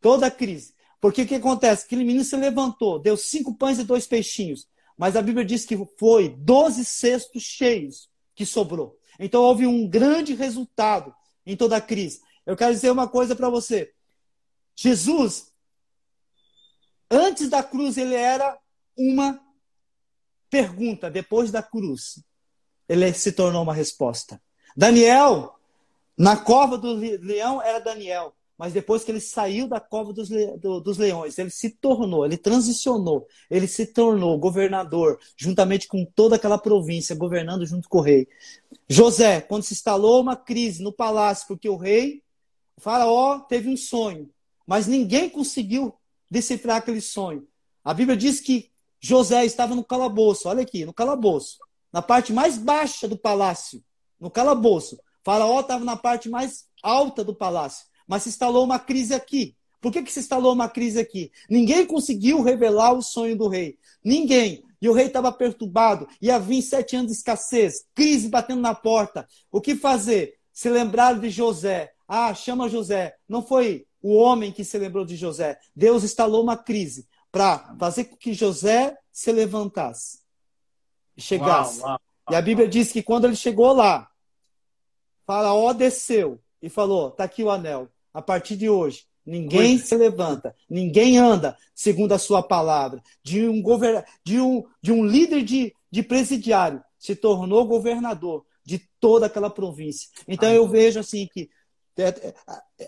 Toda 0.00 0.28
crise. 0.28 0.74
Porque 1.00 1.22
o 1.22 1.26
que 1.26 1.36
acontece? 1.36 1.84
Aquele 1.84 2.02
menino 2.02 2.24
se 2.24 2.36
levantou, 2.36 2.98
deu 2.98 3.16
cinco 3.16 3.54
pães 3.54 3.78
e 3.78 3.84
dois 3.84 4.08
peixinhos, 4.08 4.66
mas 4.98 5.14
a 5.14 5.22
Bíblia 5.22 5.44
diz 5.44 5.64
que 5.64 5.78
foi 5.96 6.30
doze 6.30 6.84
cestos 6.84 7.44
cheios 7.44 8.10
que 8.34 8.44
sobrou. 8.44 8.98
Então 9.20 9.40
houve 9.40 9.68
um 9.68 9.88
grande 9.88 10.34
resultado 10.34 11.14
em 11.46 11.56
toda 11.56 11.76
a 11.76 11.80
crise. 11.80 12.20
Eu 12.44 12.56
quero 12.56 12.74
dizer 12.74 12.90
uma 12.90 13.06
coisa 13.06 13.36
para 13.36 13.48
você. 13.48 13.92
Jesus, 14.74 15.52
antes 17.08 17.48
da 17.48 17.62
cruz, 17.62 17.96
ele 17.96 18.16
era 18.16 18.58
uma 18.96 19.40
pergunta. 20.50 21.08
Depois 21.08 21.52
da 21.52 21.62
cruz, 21.62 22.20
ele 22.88 23.12
se 23.12 23.30
tornou 23.30 23.62
uma 23.62 23.74
resposta. 23.74 24.42
Daniel, 24.76 25.56
na 26.16 26.36
cova 26.36 26.76
do 26.76 26.92
leão, 26.94 27.62
era 27.62 27.78
Daniel. 27.78 28.34
Mas 28.56 28.72
depois 28.72 29.02
que 29.02 29.10
ele 29.10 29.20
saiu 29.20 29.66
da 29.66 29.80
cova 29.80 30.12
dos, 30.12 30.30
le... 30.30 30.56
dos 30.58 30.96
leões, 30.96 31.36
ele 31.36 31.50
se 31.50 31.70
tornou, 31.70 32.24
ele 32.24 32.36
transicionou, 32.36 33.26
ele 33.50 33.66
se 33.66 33.86
tornou 33.86 34.38
governador, 34.38 35.18
juntamente 35.36 35.88
com 35.88 36.04
toda 36.04 36.36
aquela 36.36 36.56
província, 36.56 37.16
governando 37.16 37.66
junto 37.66 37.88
com 37.88 37.98
o 37.98 38.02
rei. 38.02 38.28
José, 38.88 39.40
quando 39.40 39.64
se 39.64 39.74
instalou 39.74 40.20
uma 40.20 40.36
crise 40.36 40.82
no 40.82 40.92
palácio, 40.92 41.48
porque 41.48 41.68
o 41.68 41.76
rei, 41.76 42.22
o 42.76 42.80
faraó, 42.80 43.40
teve 43.40 43.68
um 43.68 43.76
sonho. 43.76 44.30
Mas 44.66 44.86
ninguém 44.86 45.28
conseguiu 45.28 45.94
decifrar 46.30 46.76
aquele 46.76 47.00
sonho. 47.00 47.46
A 47.84 47.92
Bíblia 47.92 48.16
diz 48.16 48.38
que 48.40 48.70
José 49.00 49.44
estava 49.44 49.74
no 49.74 49.82
calabouço, 49.82 50.48
olha 50.48 50.62
aqui, 50.62 50.84
no 50.84 50.94
calabouço, 50.94 51.58
na 51.92 52.00
parte 52.00 52.32
mais 52.32 52.56
baixa 52.58 53.08
do 53.08 53.16
palácio, 53.18 53.82
no 54.20 54.30
calabouço. 54.30 55.00
Faraó 55.24 55.60
estava 55.60 55.84
na 55.84 55.96
parte 55.96 56.28
mais 56.28 56.66
alta 56.82 57.22
do 57.22 57.34
palácio, 57.34 57.86
mas 58.06 58.22
se 58.22 58.28
instalou 58.28 58.64
uma 58.64 58.78
crise 58.78 59.14
aqui. 59.14 59.56
Por 59.80 59.92
que, 59.92 60.02
que 60.02 60.12
se 60.12 60.20
instalou 60.20 60.52
uma 60.52 60.68
crise 60.68 61.00
aqui? 61.00 61.32
Ninguém 61.50 61.84
conseguiu 61.84 62.40
revelar 62.40 62.92
o 62.92 63.02
sonho 63.02 63.36
do 63.36 63.48
rei. 63.48 63.78
Ninguém. 64.04 64.62
E 64.80 64.88
o 64.88 64.92
rei 64.92 65.06
estava 65.06 65.32
perturbado. 65.32 66.08
Ia 66.20 66.38
vir 66.38 66.62
sete 66.62 66.94
anos 66.94 67.10
de 67.10 67.16
escassez, 67.16 67.84
crise 67.92 68.28
batendo 68.28 68.60
na 68.60 68.74
porta. 68.74 69.26
O 69.50 69.60
que 69.60 69.74
fazer? 69.74 70.34
Se 70.52 70.68
lembraram 70.68 71.18
de 71.18 71.30
José. 71.30 71.92
Ah, 72.06 72.32
chama 72.32 72.68
José. 72.68 73.16
Não 73.28 73.42
foi 73.42 73.86
o 74.00 74.14
homem 74.14 74.52
que 74.52 74.64
se 74.64 74.78
lembrou 74.78 75.04
de 75.04 75.16
José. 75.16 75.58
Deus 75.74 76.04
instalou 76.04 76.42
uma 76.42 76.56
crise 76.56 77.08
para 77.32 77.74
fazer 77.78 78.04
com 78.04 78.16
que 78.16 78.34
José 78.34 78.96
se 79.10 79.32
levantasse 79.32 80.20
e 81.16 81.22
chegasse. 81.22 81.80
Uau, 81.80 81.88
uau, 81.88 81.90
uau, 81.92 82.00
e 82.30 82.34
a 82.36 82.42
Bíblia 82.42 82.68
diz 82.68 82.92
que 82.92 83.02
quando 83.02 83.24
ele 83.24 83.36
chegou 83.36 83.72
lá, 83.72 84.08
Faraó 85.26 85.72
desceu 85.72 86.40
e 86.60 86.68
falou: 86.68 87.08
está 87.08 87.24
aqui 87.24 87.42
o 87.42 87.50
anel. 87.50 87.88
A 88.14 88.20
partir 88.20 88.56
de 88.56 88.68
hoje, 88.68 89.04
ninguém 89.24 89.78
se 89.78 89.96
levanta, 89.96 90.54
ninguém 90.68 91.16
anda 91.16 91.56
segundo 91.74 92.12
a 92.12 92.18
sua 92.18 92.42
palavra. 92.42 93.02
De 93.24 93.48
um, 93.48 93.62
govern... 93.62 94.04
de 94.24 94.40
um, 94.40 94.64
de 94.82 94.92
um 94.92 95.04
líder 95.04 95.42
de, 95.42 95.74
de 95.90 96.02
presidiário 96.02 96.82
se 96.98 97.16
tornou 97.16 97.66
governador 97.66 98.44
de 98.64 98.78
toda 99.00 99.26
aquela 99.26 99.50
província. 99.50 100.08
Então 100.28 100.48
eu 100.52 100.68
vejo 100.68 101.00
assim 101.00 101.26
que 101.32 101.50
é, 101.96 102.08
é, 102.08 102.34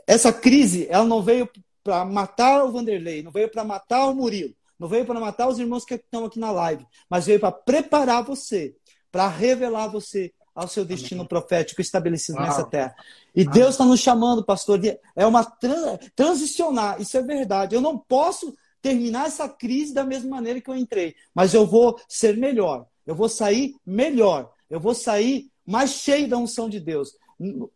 essa 0.07 0.33
crise, 0.33 0.87
ela 0.89 1.05
não 1.05 1.23
veio 1.23 1.49
para 1.83 2.05
matar 2.05 2.65
o 2.65 2.73
Vanderlei, 2.73 3.23
não 3.23 3.33
veio 3.33 3.51
para 3.51 3.65
matar 3.65 4.07
o 4.07 4.15
Murilo, 4.15 4.55
não 4.79 4.89
veio 4.89 5.05
para 5.05 5.21
matar 5.21 5.49
os 5.49 5.59
irmãos 5.59 5.85
que 5.85 5.95
estão 5.95 6.25
aqui 6.25 6.39
na 6.39 6.51
live, 6.51 6.87
mas 7.09 7.27
veio 7.27 7.41
para 7.41 7.53
preparar 7.53 8.23
você, 8.25 8.75
para 9.11 9.29
revelar 9.29 9.89
você 9.89 10.33
ao 10.55 10.69
seu 10.69 10.85
destino 10.85 11.23
Amém. 11.23 11.29
profético 11.29 11.81
estabelecido 11.81 12.39
Uau. 12.39 12.47
nessa 12.47 12.65
terra. 12.65 12.95
E 13.35 13.43
Amém. 13.43 13.53
Deus 13.53 13.71
está 13.71 13.85
nos 13.85 14.01
chamando, 14.01 14.45
pastor, 14.45 14.81
é 15.17 15.27
uma 15.27 15.45
transicionar, 16.15 17.01
isso 17.01 17.17
é 17.17 17.23
verdade. 17.23 17.75
Eu 17.75 17.81
não 17.81 17.99
posso 17.99 18.55
terminar 18.81 19.27
essa 19.27 19.49
crise 19.49 19.95
da 19.95 20.05
mesma 20.05 20.31
maneira 20.31 20.61
que 20.61 20.71
eu 20.71 20.77
entrei, 20.77 21.15
mas 21.35 21.55
eu 21.55 21.67
vou 21.67 21.99
ser 22.07 22.37
melhor, 22.37 22.87
eu 23.07 23.15
vou 23.15 23.29
sair 23.29 23.75
melhor, 23.85 24.53
eu 24.69 24.79
vou 24.79 24.95
sair 24.95 25.51
mais 25.67 25.93
cheio 25.93 26.29
da 26.29 26.37
unção 26.37 26.69
de 26.69 26.79
Deus 26.79 27.17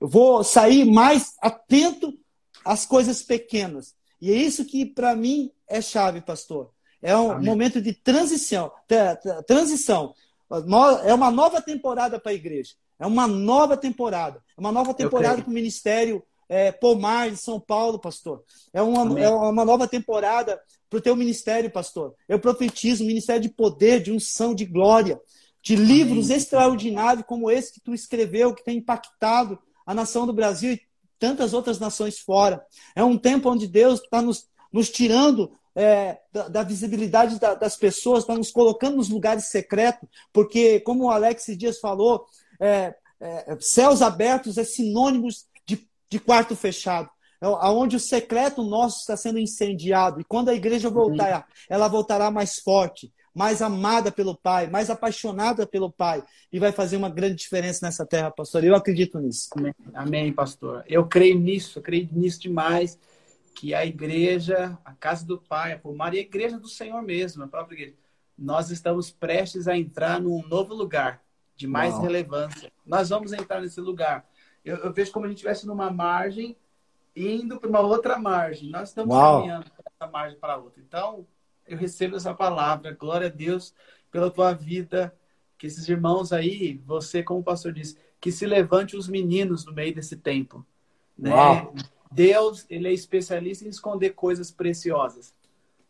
vou 0.01 0.45
sair 0.45 0.85
mais 0.85 1.35
atento 1.41 2.18
às 2.64 2.85
coisas 2.87 3.22
pequenas. 3.22 3.95
E 4.20 4.31
é 4.31 4.35
isso 4.35 4.64
que, 4.64 4.85
para 4.85 5.14
mim, 5.14 5.51
é 5.68 5.81
chave, 5.81 6.20
pastor. 6.20 6.70
É 7.01 7.16
um 7.16 7.33
Amém. 7.33 7.47
momento 7.47 7.81
de 7.81 7.93
transição. 7.93 8.72
Transição. 9.47 10.14
É 11.05 11.15
uma 11.15 11.31
nova 11.31 11.61
temporada 11.61 12.19
para 12.19 12.33
a 12.33 12.35
igreja. 12.35 12.75
É 12.99 13.07
uma 13.07 13.27
nova 13.27 13.77
temporada. 13.77 14.43
É 14.57 14.61
uma 14.61 14.73
nova 14.73 14.95
temporada 14.95 15.43
para 15.43 15.51
o 15.51 15.55
ministério 15.55 16.23
é, 16.49 16.73
Pomar, 16.73 17.31
de 17.31 17.37
São 17.37 17.61
Paulo, 17.61 17.99
pastor. 17.99 18.43
É 18.73 18.81
uma, 18.81 19.21
é 19.21 19.29
uma 19.29 19.65
nova 19.65 19.87
temporada 19.87 20.61
para 20.89 20.99
o 20.99 21.03
teu 21.03 21.15
ministério, 21.15 21.71
pastor. 21.71 22.15
Eu 22.29 22.41
profetizo 22.41 23.05
ministério 23.05 23.43
de 23.43 23.51
poder, 23.51 24.03
de 24.03 24.11
unção, 24.11 24.55
de 24.55 24.65
glória, 24.65 25.21
de 25.63 25.77
livros 25.77 26.27
Amém. 26.27 26.37
extraordinários 26.39 27.27
como 27.27 27.51
esse 27.51 27.75
que 27.75 27.81
tu 27.81 27.93
escreveu, 27.93 28.55
que 28.55 28.65
tem 28.65 28.79
impactado 28.79 29.59
a 29.85 29.93
nação 29.95 30.27
do 30.27 30.33
Brasil 30.33 30.73
e 30.73 30.81
tantas 31.19 31.53
outras 31.53 31.79
nações 31.79 32.19
fora. 32.19 32.65
É 32.97 33.05
um 33.05 33.19
tempo 33.19 33.51
onde 33.51 33.67
Deus 33.67 34.01
está 34.01 34.23
nos, 34.23 34.49
nos 34.73 34.89
tirando 34.89 35.53
é, 35.79 36.18
da, 36.33 36.49
da, 36.49 36.62
visibilidade 36.64 37.39
da, 37.39 37.55
das 37.55 37.76
pessoas, 37.76 38.24
está 38.24 38.35
nos 38.35 38.51
colocando 38.51 38.97
nos 38.97 39.09
lugares 39.09 39.49
secretos, 39.49 40.09
porque, 40.33 40.81
como 40.81 41.05
o 41.05 41.11
Alex 41.11 41.47
Dias 41.57 41.79
falou, 41.79 42.26
é, 42.59 42.97
é, 43.20 43.57
céus 43.61 44.03
abertos 44.03 44.59
é 44.59 44.64
sinônimo 44.64 45.29
de, 45.64 45.89
de 46.11 46.18
quarto 46.18 46.57
fechado. 46.57 47.09
É, 47.41 47.47
onde 47.47 47.95
o 47.95 48.01
secreto 48.01 48.64
nosso 48.64 48.99
está 48.99 49.16
sendo 49.16 49.39
incendiado. 49.39 50.20
E 50.20 50.24
quando 50.24 50.49
a 50.49 50.55
igreja 50.55 50.91
voltar, 50.91 51.47
ela 51.70 51.87
voltará 51.87 52.29
mais 52.29 52.57
forte, 52.57 53.12
mais 53.33 53.62
amada 53.62 54.11
pelo 54.11 54.37
Pai, 54.37 54.66
mais 54.66 54.91
apaixonada 54.91 55.64
pelo 55.64 55.93
Pai. 55.93 56.24
E 56.53 56.59
vai 56.59 56.72
fazer 56.72 56.97
uma 56.97 57.09
grande 57.09 57.37
diferença 57.37 57.87
nessa 57.87 58.05
terra, 58.05 58.33
pastor. 58.33 58.64
Eu 58.64 58.74
acredito 58.74 59.20
nisso. 59.20 59.49
Amém, 59.57 59.74
Amém 59.95 60.33
pastor. 60.33 60.83
Eu 60.89 61.07
creio 61.07 61.39
nisso, 61.39 61.79
eu 61.79 61.83
creio 61.85 62.09
nisso 62.11 62.41
demais 62.41 62.99
que 63.59 63.75
a 63.75 63.85
igreja, 63.85 64.79
a 64.85 64.93
casa 64.93 65.27
do 65.27 65.37
Pai, 65.37 65.73
a 65.73 66.15
e 66.15 66.19
a 66.19 66.21
igreja 66.21 66.61
do 66.61 66.69
Senhor 66.69 67.03
mesmo, 67.03 67.43
a 67.43 67.49
própria 67.49 67.75
igreja, 67.75 67.97
nós 68.39 68.71
estamos 68.71 69.11
prestes 69.11 69.67
a 69.67 69.77
entrar 69.77 70.21
num 70.21 70.47
novo 70.47 70.73
lugar 70.73 71.21
de 71.57 71.67
mais 71.67 71.93
Uau. 71.95 72.03
relevância. 72.03 72.71
Nós 72.87 73.09
vamos 73.09 73.33
entrar 73.33 73.61
nesse 73.61 73.81
lugar. 73.81 74.25
Eu, 74.65 74.77
eu 74.77 74.93
vejo 74.93 75.11
como 75.11 75.25
a 75.25 75.29
gente 75.29 75.39
estivesse 75.39 75.67
numa 75.67 75.91
margem 75.91 76.57
indo 77.17 77.59
para 77.59 77.69
uma 77.69 77.81
outra 77.81 78.17
margem. 78.17 78.71
Nós 78.71 78.91
estamos 78.91 79.13
Uau. 79.13 79.41
caminhando 79.41 79.65
para 79.73 79.93
essa 79.93 80.13
margem 80.13 80.39
para 80.39 80.57
outra. 80.57 80.81
Então, 80.81 81.27
eu 81.67 81.77
recebo 81.77 82.15
essa 82.15 82.33
palavra. 82.33 82.95
Glória 82.95 83.27
a 83.27 83.31
Deus 83.31 83.75
pela 84.09 84.31
tua 84.31 84.53
vida. 84.53 85.13
Que 85.59 85.67
esses 85.67 85.89
irmãos 85.89 86.33
aí, 86.33 86.81
você, 86.87 87.25
como 87.25 87.41
o 87.41 87.45
pastor 87.45 87.73
disse, 87.73 87.99
que 88.21 88.31
se 88.31 88.47
levante 88.47 88.97
os 88.97 89.09
meninos 89.09 89.67
no 89.67 89.73
meio 89.73 89.93
desse 89.93 90.17
tempo. 90.17 90.65
Né? 91.19 91.35
Uau. 91.35 91.75
Deus, 92.11 92.65
ele 92.69 92.89
é 92.89 92.93
especialista 92.93 93.65
em 93.65 93.69
esconder 93.69 94.11
coisas 94.11 94.51
preciosas. 94.51 95.35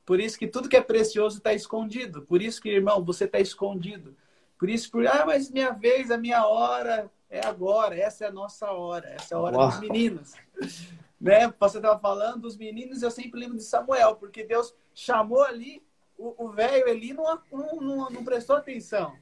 Por 0.05 0.21
isso 0.21 0.39
que 0.39 0.47
tudo 0.47 0.69
que 0.69 0.77
é 0.77 0.81
precioso 0.81 1.39
está 1.39 1.53
escondido. 1.53 2.23
Por 2.23 2.41
isso 2.41 2.61
que, 2.61 2.71
irmão, 2.71 3.05
você 3.05 3.25
está 3.25 3.39
escondido. 3.39 4.16
Por 4.59 4.69
isso, 4.69 4.91
por, 4.91 5.07
ah, 5.07 5.25
mas 5.27 5.51
minha 5.51 5.71
vez, 5.71 6.11
a 6.11 6.16
minha 6.16 6.47
hora 6.47 7.11
é 7.31 7.47
agora. 7.47 7.95
Essa 7.95 8.25
é 8.25 8.29
a 8.29 8.33
nossa 8.33 8.71
hora. 8.71 9.09
Essa 9.11 9.35
é 9.35 9.37
a 9.37 9.41
hora 9.41 9.57
Uau. 9.57 9.69
dos 9.69 9.81
meninos. 9.81 10.33
né? 11.21 11.53
Você 11.61 11.77
estava 11.77 11.99
falando 12.01 12.43
dos 12.43 12.57
meninos, 12.57 13.03
eu 13.03 13.11
sempre 13.11 13.39
lembro 13.39 13.57
de 13.57 13.64
Samuel, 13.64 14.16
porque 14.16 14.45
Deus 14.45 14.75
chamou 14.95 15.43
ali, 15.43 15.83
o 16.16 16.49
velho 16.49 16.89
ali 16.89 17.12
não, 17.12 17.41
não, 17.53 18.11
não 18.11 18.25
prestou 18.25 18.57
atenção. 18.57 19.14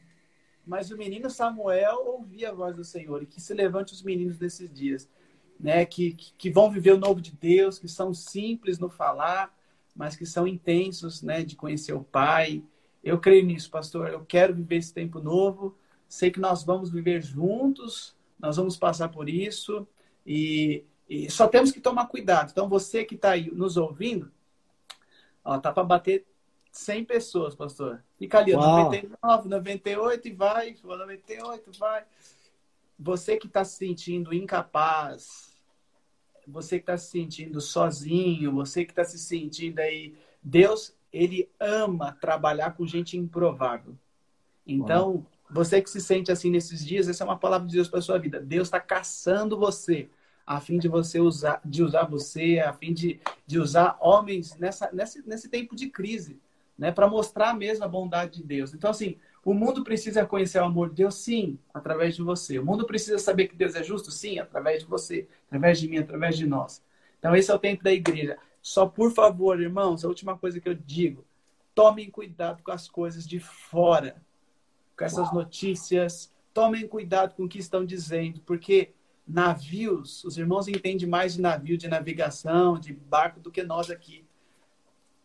Mas 0.64 0.90
o 0.90 0.96
menino 0.96 1.28
Samuel 1.28 2.06
ouvia 2.06 2.50
a 2.50 2.54
voz 2.54 2.74
do 2.74 2.84
Senhor. 2.84 3.22
E 3.22 3.26
que 3.26 3.40
se 3.40 3.52
levante 3.52 3.92
os 3.92 4.02
meninos 4.02 4.38
desses 4.38 4.72
dias 4.72 5.08
né, 5.58 5.84
que, 5.84 6.12
que 6.12 6.50
vão 6.50 6.70
viver 6.70 6.92
o 6.92 6.98
novo 6.98 7.20
de 7.20 7.32
Deus, 7.32 7.78
que 7.78 7.88
são 7.88 8.12
simples 8.12 8.78
no 8.78 8.88
falar, 8.88 9.54
mas 9.94 10.14
que 10.14 10.26
são 10.26 10.46
intensos, 10.46 11.22
né, 11.22 11.42
de 11.42 11.56
conhecer 11.56 11.92
o 11.92 12.04
Pai. 12.04 12.62
Eu 13.02 13.18
creio 13.18 13.44
nisso, 13.44 13.70
pastor. 13.70 14.08
Eu 14.08 14.24
quero 14.24 14.54
viver 14.54 14.76
esse 14.76 14.92
tempo 14.92 15.20
novo. 15.20 15.76
Sei 16.08 16.30
que 16.30 16.40
nós 16.40 16.62
vamos 16.64 16.90
viver 16.90 17.22
juntos, 17.22 18.14
nós 18.38 18.56
vamos 18.56 18.76
passar 18.76 19.08
por 19.08 19.28
isso 19.28 19.86
e, 20.26 20.84
e 21.08 21.30
só 21.30 21.48
temos 21.48 21.72
que 21.72 21.80
tomar 21.80 22.06
cuidado. 22.06 22.50
Então, 22.50 22.68
você 22.68 23.04
que 23.04 23.14
está 23.14 23.30
aí 23.30 23.50
nos 23.50 23.76
ouvindo, 23.76 24.30
ó, 25.44 25.58
tá 25.58 25.72
para 25.72 25.84
bater 25.84 26.26
100 26.70 27.04
pessoas, 27.06 27.54
pastor. 27.54 28.04
Fica 28.18 28.38
ali, 28.38 28.54
Uau. 28.54 28.84
99, 28.84 29.48
98 29.48 30.28
e 30.28 30.32
vai, 30.32 30.76
98, 30.82 31.70
vai. 31.78 32.04
Você 32.98 33.36
que 33.36 33.46
está 33.46 33.64
se 33.64 33.76
sentindo 33.76 34.32
incapaz, 34.32 35.56
você 36.46 36.78
que 36.78 36.82
está 36.82 36.96
se 36.96 37.10
sentindo 37.10 37.60
sozinho, 37.60 38.52
você 38.52 38.84
que 38.84 38.92
está 38.92 39.04
se 39.04 39.18
sentindo 39.18 39.80
aí. 39.80 40.14
Deus, 40.42 40.94
ele 41.12 41.50
ama 41.58 42.16
trabalhar 42.20 42.72
com 42.72 42.86
gente 42.86 43.16
improvável. 43.16 43.96
Então, 44.66 45.26
você 45.50 45.80
que 45.80 45.90
se 45.90 46.00
sente 46.00 46.30
assim 46.32 46.50
nesses 46.50 46.84
dias, 46.84 47.08
essa 47.08 47.24
é 47.24 47.26
uma 47.26 47.38
palavra 47.38 47.66
de 47.66 47.74
Deus 47.74 47.88
para 47.88 48.00
sua 48.00 48.18
vida. 48.18 48.40
Deus 48.40 48.68
está 48.68 48.80
caçando 48.80 49.58
você 49.58 50.08
a 50.46 50.60
fim 50.60 50.78
de 50.78 50.88
você 50.88 51.18
usar, 51.18 51.60
de 51.64 51.82
usar 51.82 52.04
você, 52.04 52.60
a 52.60 52.72
fim 52.72 52.92
de, 52.92 53.20
de 53.46 53.58
usar 53.58 53.96
homens 54.00 54.56
nessa, 54.56 54.88
nesse, 54.92 55.26
nesse 55.26 55.48
tempo 55.48 55.74
de 55.74 55.90
crise, 55.90 56.40
né, 56.78 56.92
para 56.92 57.08
mostrar 57.08 57.52
mesmo 57.54 57.84
a 57.84 57.88
bondade 57.88 58.40
de 58.40 58.44
Deus. 58.44 58.72
Então, 58.72 58.90
assim, 58.90 59.18
o 59.46 59.54
mundo 59.54 59.84
precisa 59.84 60.26
conhecer 60.26 60.58
o 60.58 60.64
amor 60.64 60.88
de 60.88 60.96
Deus, 60.96 61.14
sim, 61.14 61.56
através 61.72 62.16
de 62.16 62.22
você. 62.22 62.58
O 62.58 62.64
mundo 62.64 62.84
precisa 62.84 63.16
saber 63.16 63.46
que 63.46 63.54
Deus 63.54 63.76
é 63.76 63.82
justo, 63.84 64.10
sim, 64.10 64.40
através 64.40 64.82
de 64.82 64.88
você, 64.88 65.28
através 65.46 65.78
de 65.78 65.88
mim, 65.88 65.98
através 65.98 66.36
de 66.36 66.44
nós. 66.44 66.82
Então, 67.20 67.34
esse 67.34 67.48
é 67.48 67.54
o 67.54 67.58
tempo 67.58 67.84
da 67.84 67.92
igreja. 67.92 68.36
Só 68.60 68.86
por 68.86 69.12
favor, 69.12 69.60
irmãos, 69.60 70.04
a 70.04 70.08
última 70.08 70.36
coisa 70.36 70.58
que 70.58 70.68
eu 70.68 70.74
digo: 70.74 71.24
tomem 71.76 72.10
cuidado 72.10 72.60
com 72.60 72.72
as 72.72 72.88
coisas 72.88 73.24
de 73.24 73.38
fora, 73.38 74.20
com 74.98 75.04
essas 75.04 75.28
Uau. 75.28 75.36
notícias. 75.36 76.34
Tomem 76.52 76.88
cuidado 76.88 77.36
com 77.36 77.44
o 77.44 77.48
que 77.48 77.60
estão 77.60 77.86
dizendo, 77.86 78.40
porque 78.40 78.94
navios, 79.28 80.24
os 80.24 80.36
irmãos 80.36 80.66
entendem 80.66 81.06
mais 81.06 81.34
de 81.34 81.40
navio, 81.40 81.78
de 81.78 81.86
navegação, 81.86 82.80
de 82.80 82.92
barco 82.92 83.38
do 83.38 83.52
que 83.52 83.62
nós 83.62 83.90
aqui 83.90 84.25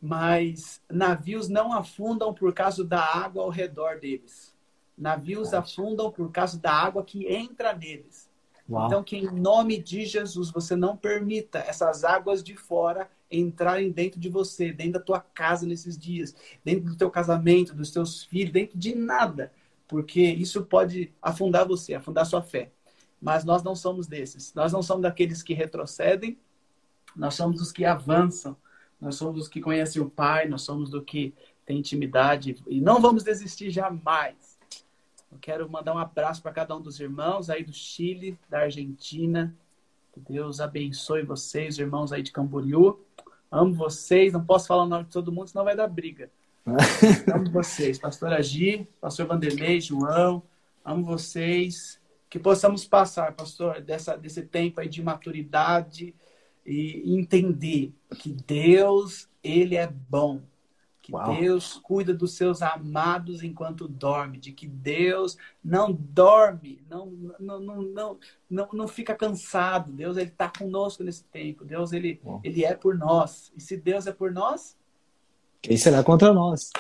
mas 0.02 0.82
navios 0.90 1.48
não 1.48 1.72
afundam 1.72 2.34
por 2.34 2.52
causa 2.54 2.84
da 2.84 3.00
água 3.00 3.44
ao 3.44 3.50
redor 3.50 4.00
deles. 4.00 4.56
Navios 4.98 5.54
afundam 5.54 6.12
por 6.12 6.32
causa 6.32 6.58
da 6.58 6.74
água 6.74 7.04
que 7.04 7.28
entra 7.28 7.74
neles. 7.74 8.30
Uau. 8.68 8.88
Então, 8.88 9.04
que 9.04 9.18
em 9.18 9.30
nome 9.30 9.78
de 9.78 10.06
Jesus 10.06 10.50
você 10.50 10.76
não 10.76 10.98
permita 10.98 11.60
essas 11.60 12.04
águas 12.04 12.44
de 12.44 12.56
fora 12.56 13.10
entrarem 13.30 13.92
dentro 13.92 14.20
de 14.20 14.30
você, 14.30 14.74
dentro 14.74 14.94
da 14.94 15.00
tua 15.00 15.20
casa 15.20 15.66
nesses 15.66 15.98
dias, 15.98 16.36
dentro 16.64 16.86
do 16.86 16.98
teu 16.98 17.10
casamento, 17.10 17.76
dos 17.76 17.92
teus 17.92 18.24
filhos, 18.24 18.52
dentro 18.52 18.78
de 18.78 18.96
nada, 18.96 19.52
porque 19.88 20.22
isso 20.22 20.66
pode 20.66 21.14
afundar 21.22 21.68
você, 21.68 21.94
afundar 21.94 22.26
sua 22.26 22.42
fé. 22.42 22.72
Mas 23.22 23.46
nós 23.46 23.62
não 23.62 23.76
somos 23.76 24.08
desses. 24.08 24.54
Nós 24.54 24.74
não 24.74 24.82
somos 24.82 25.04
daqueles 25.04 25.44
que 25.44 25.54
retrocedem, 25.54 26.40
nós 27.16 27.36
somos 27.36 27.62
os 27.62 27.72
que 27.72 27.86
avançam 27.86 28.58
nós 29.02 29.16
somos 29.16 29.42
os 29.42 29.48
que 29.48 29.60
conhecem 29.60 30.02
o 30.02 30.10
Pai, 30.10 30.48
nós 30.48 30.62
somos 30.62 30.90
do 30.92 31.02
que 31.02 31.34
tem 31.66 31.80
intimidade 31.80 32.56
e 32.68 32.80
não 32.80 33.02
vamos 33.02 33.24
desistir 33.24 33.72
jamais. 33.72 34.60
Eu 35.32 35.40
quero 35.40 35.70
mandar 35.70 35.94
um 35.94 35.98
abraço 35.98 36.42
para 36.42 36.52
cada 36.52 36.76
um 36.76 36.82
dos 36.82 37.00
irmãos 37.00 37.50
aí 37.50 37.64
do 37.64 37.74
Chile, 37.74 38.38
da 38.50 38.60
Argentina. 38.60 39.56
Que 40.14 40.20
Deus 40.20 40.60
abençoe 40.60 41.24
vocês, 41.24 41.80
irmãos 41.80 42.12
aí 42.12 42.22
de 42.22 42.32
Camboriú. 42.32 43.00
Amo 43.50 43.74
vocês, 43.74 44.34
não 44.34 44.44
posso 44.44 44.68
falar 44.68 44.84
o 44.84 44.88
nome 44.88 45.06
de 45.06 45.12
todo 45.12 45.32
mundo, 45.32 45.48
senão 45.48 45.66
vai 45.66 45.76
dar 45.76 45.88
briga. 45.88 46.30
amo 47.34 47.50
vocês, 47.50 47.98
pastor 47.98 48.32
Agi, 48.34 48.88
pastor 49.00 49.26
Vanderlei, 49.26 49.82
João, 49.82 50.44
amo 50.86 51.04
vocês. 51.04 52.00
Que 52.30 52.40
possamos 52.40 52.86
passar, 52.86 53.34
pastor, 53.34 53.82
dessa, 53.82 54.16
desse 54.16 54.44
tempo 54.44 54.80
aí 54.80 54.88
de 54.88 55.02
maturidade, 55.02 56.16
e 56.66 57.16
entender 57.16 57.94
que 58.18 58.32
Deus, 58.32 59.28
ele 59.44 59.76
é 59.76 59.88
bom. 59.88 60.42
Que 61.02 61.14
Uau. 61.14 61.36
Deus 61.36 61.80
cuida 61.82 62.14
dos 62.14 62.34
seus 62.34 62.62
amados 62.62 63.42
enquanto 63.42 63.88
dorme, 63.88 64.38
de 64.38 64.52
que 64.52 64.68
Deus 64.68 65.36
não 65.64 65.92
dorme, 65.92 66.84
não 66.88 67.08
não, 67.40 67.60
não, 67.60 67.82
não, 67.82 68.20
não, 68.50 68.70
não 68.72 68.88
fica 68.88 69.16
cansado. 69.16 69.92
Deus 69.92 70.16
ele 70.16 70.30
está 70.30 70.50
conosco 70.50 71.04
nesse 71.04 71.24
tempo. 71.24 71.66
Deus 71.66 71.92
ele, 71.92 72.22
ele 72.44 72.64
é 72.64 72.76
por 72.76 72.96
nós. 72.96 73.52
E 73.56 73.62
se 73.62 73.76
Deus 73.76 74.06
é 74.06 74.14
por 74.14 74.32
nós, 74.32 74.78
quem 75.62 75.78
será 75.78 76.04
contra 76.04 76.34
nós? 76.34 76.72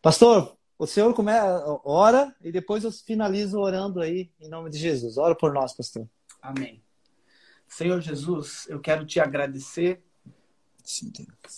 Pastor, 0.00 0.56
o 0.78 0.86
senhor 0.86 1.12
começa, 1.14 1.64
ora 1.84 2.34
e 2.40 2.52
depois 2.52 2.84
eu 2.84 2.92
finalizo 2.92 3.58
orando 3.58 4.00
aí 4.00 4.30
em 4.40 4.48
nome 4.48 4.70
de 4.70 4.78
Jesus. 4.78 5.18
Ora 5.18 5.34
por 5.34 5.52
nós, 5.52 5.74
pastor. 5.74 6.06
Amém. 6.40 6.80
Senhor 7.66 8.00
Jesus, 8.00 8.66
eu 8.68 8.80
quero 8.80 9.04
te 9.04 9.20
agradecer 9.20 10.00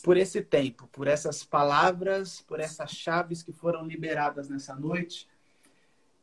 por 0.02 0.16
esse 0.16 0.40
tempo, 0.40 0.88
por 0.88 1.06
essas 1.06 1.44
palavras, 1.44 2.40
por 2.40 2.60
essas 2.60 2.90
chaves 2.90 3.42
que 3.42 3.52
foram 3.52 3.86
liberadas 3.86 4.48
nessa 4.48 4.74
noite. 4.74 5.28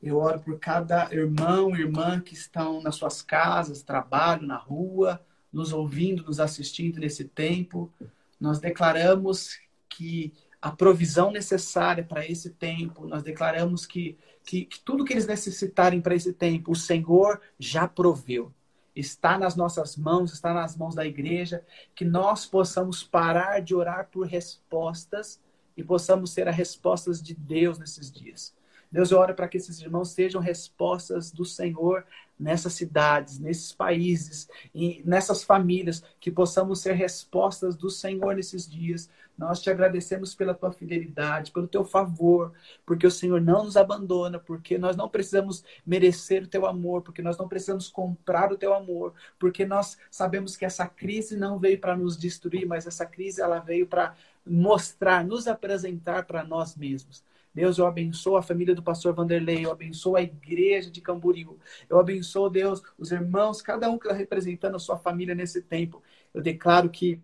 Eu 0.02 0.18
oro 0.18 0.40
por 0.40 0.60
cada 0.60 1.14
irmão, 1.14 1.76
irmã 1.76 2.20
que 2.20 2.34
estão 2.34 2.82
nas 2.82 2.96
suas 2.96 3.22
casas, 3.22 3.84
trabalho, 3.84 4.46
na 4.46 4.58
rua, 4.58 5.24
nos 5.54 5.72
ouvindo, 5.72 6.24
nos 6.24 6.40
assistindo 6.40 7.00
nesse 7.00 7.26
tempo. 7.26 7.92
Nós 8.40 8.60
declaramos 8.60 9.60
que 9.88 10.34
a 10.62 10.72
provisão 10.72 11.32
necessária 11.32 12.04
para 12.04 12.26
esse 12.26 12.50
tempo, 12.50 13.08
nós 13.08 13.22
declaramos 13.22 13.86
que, 13.86 14.18
que, 14.44 14.66
que 14.66 14.80
tudo 14.80 15.06
que 15.06 15.14
eles 15.14 15.28
necessitarem 15.28 16.02
para 16.02 16.16
esse 16.16 16.34
tempo, 16.34 16.72
o 16.72 16.76
Senhor 16.76 17.40
já 17.60 17.88
proveu. 17.88 18.52
Está 18.96 19.38
nas 19.38 19.56
nossas 19.56 19.98
mãos, 19.98 20.32
está 20.32 20.54
nas 20.54 20.78
mãos 20.78 20.96
da 20.96 21.06
igreja, 21.06 21.64
que 21.94 22.06
nós 22.06 22.46
possamos 22.46 23.04
parar 23.04 23.62
de 23.62 23.76
orar 23.76 24.10
por 24.12 24.26
respostas 24.26 25.40
e 25.76 25.84
possamos 25.84 26.32
ser 26.32 26.48
as 26.48 26.56
respostas 26.56 27.22
de 27.22 27.34
Deus 27.36 27.78
nesses 27.78 28.12
dias. 28.12 28.56
Deus, 28.92 29.12
eu 29.12 29.20
oro 29.20 29.36
para 29.36 29.48
que 29.50 29.58
esses 29.58 29.82
irmãos 29.82 30.12
sejam 30.12 30.40
respostas 30.40 31.30
do 31.32 31.44
Senhor 31.44 32.06
nessas 32.40 32.74
cidades, 32.74 33.40
nesses 33.40 33.74
países 33.74 34.48
e 34.74 35.02
nessas 35.06 35.44
famílias, 35.44 36.02
que 36.20 36.32
possamos 36.32 36.80
ser 36.80 36.94
respostas 36.94 37.76
do 37.76 37.90
Senhor 37.90 38.36
nesses 38.36 38.70
dias. 38.70 39.10
Nós 39.38 39.62
te 39.62 39.70
agradecemos 39.70 40.34
pela 40.34 40.54
tua 40.54 40.72
fidelidade, 40.72 41.52
pelo 41.52 41.68
teu 41.68 41.84
favor, 41.84 42.54
porque 42.86 43.06
o 43.06 43.12
Senhor 43.12 43.42
não 43.42 43.66
nos 43.66 43.76
abandona, 43.76 44.40
porque 44.40 44.78
nós 44.78 44.96
não 44.96 45.10
precisamos 45.10 45.64
merecer 45.86 46.44
o 46.44 46.48
teu 46.48 46.66
amor, 46.66 47.02
porque 47.02 47.22
nós 47.22 47.38
não 47.38 47.48
precisamos 47.48 47.90
comprar 47.90 48.52
o 48.52 48.58
teu 48.58 48.74
amor, 48.74 49.14
porque 49.38 49.66
nós 49.66 49.98
sabemos 50.10 50.56
que 50.56 50.64
essa 50.64 50.88
crise 50.88 51.36
não 51.36 51.60
veio 51.60 51.80
para 51.80 51.98
nos 51.98 52.18
destruir, 52.18 52.66
mas 52.66 52.88
essa 52.88 53.06
crise 53.06 53.42
ela 53.42 53.60
veio 53.60 53.88
para 53.88 54.16
mostrar, 54.46 55.26
nos 55.26 55.48
apresentar 55.48 56.26
para 56.26 56.44
nós 56.44 56.76
mesmos. 56.76 57.24
Deus, 57.54 57.78
eu 57.78 57.88
abençoo 57.88 58.36
a 58.36 58.44
família 58.44 58.76
do 58.76 58.84
pastor 58.84 59.14
Vanderlei, 59.14 59.66
eu 59.66 59.72
abençoo 59.72 60.18
a 60.18 60.22
igreja 60.22 60.92
de 60.92 61.00
Camboriú, 61.00 61.58
eu 61.90 61.98
abençoo, 61.98 62.50
Deus, 62.50 62.84
os 62.98 63.12
irmãos, 63.14 63.62
cada 63.62 63.90
um 63.90 63.98
que 63.98 64.08
está 64.08 64.16
representando 64.16 64.76
a 64.76 64.80
sua 64.80 64.98
família 64.98 65.34
nesse 65.34 65.62
tempo. 65.62 66.04
Eu 66.34 66.42
declaro 66.42 66.90
que, 66.90 67.22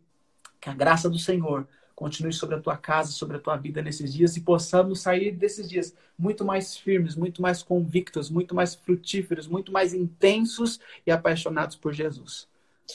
que 0.59 0.69
a 0.69 0.73
graça 0.73 1.09
do 1.09 1.19
Senhor 1.19 1.67
continue 2.01 2.33
sobre 2.33 2.55
a 2.55 2.59
tua 2.59 2.75
casa, 2.75 3.11
sobre 3.11 3.37
a 3.37 3.39
tua 3.39 3.55
vida 3.55 3.79
nesses 3.79 4.11
dias 4.11 4.35
e 4.35 4.41
possamos 4.41 5.01
sair 5.01 5.29
desses 5.29 5.69
dias 5.69 5.93
muito 6.17 6.43
mais 6.43 6.75
firmes, 6.75 7.15
muito 7.15 7.43
mais 7.43 7.61
convictos, 7.61 8.27
muito 8.27 8.55
mais 8.55 8.73
frutíferos, 8.73 9.47
muito 9.47 9.71
mais 9.71 9.93
intensos 9.93 10.79
e 11.05 11.11
apaixonados 11.11 11.75
por 11.75 11.93
Jesus. 11.93 12.47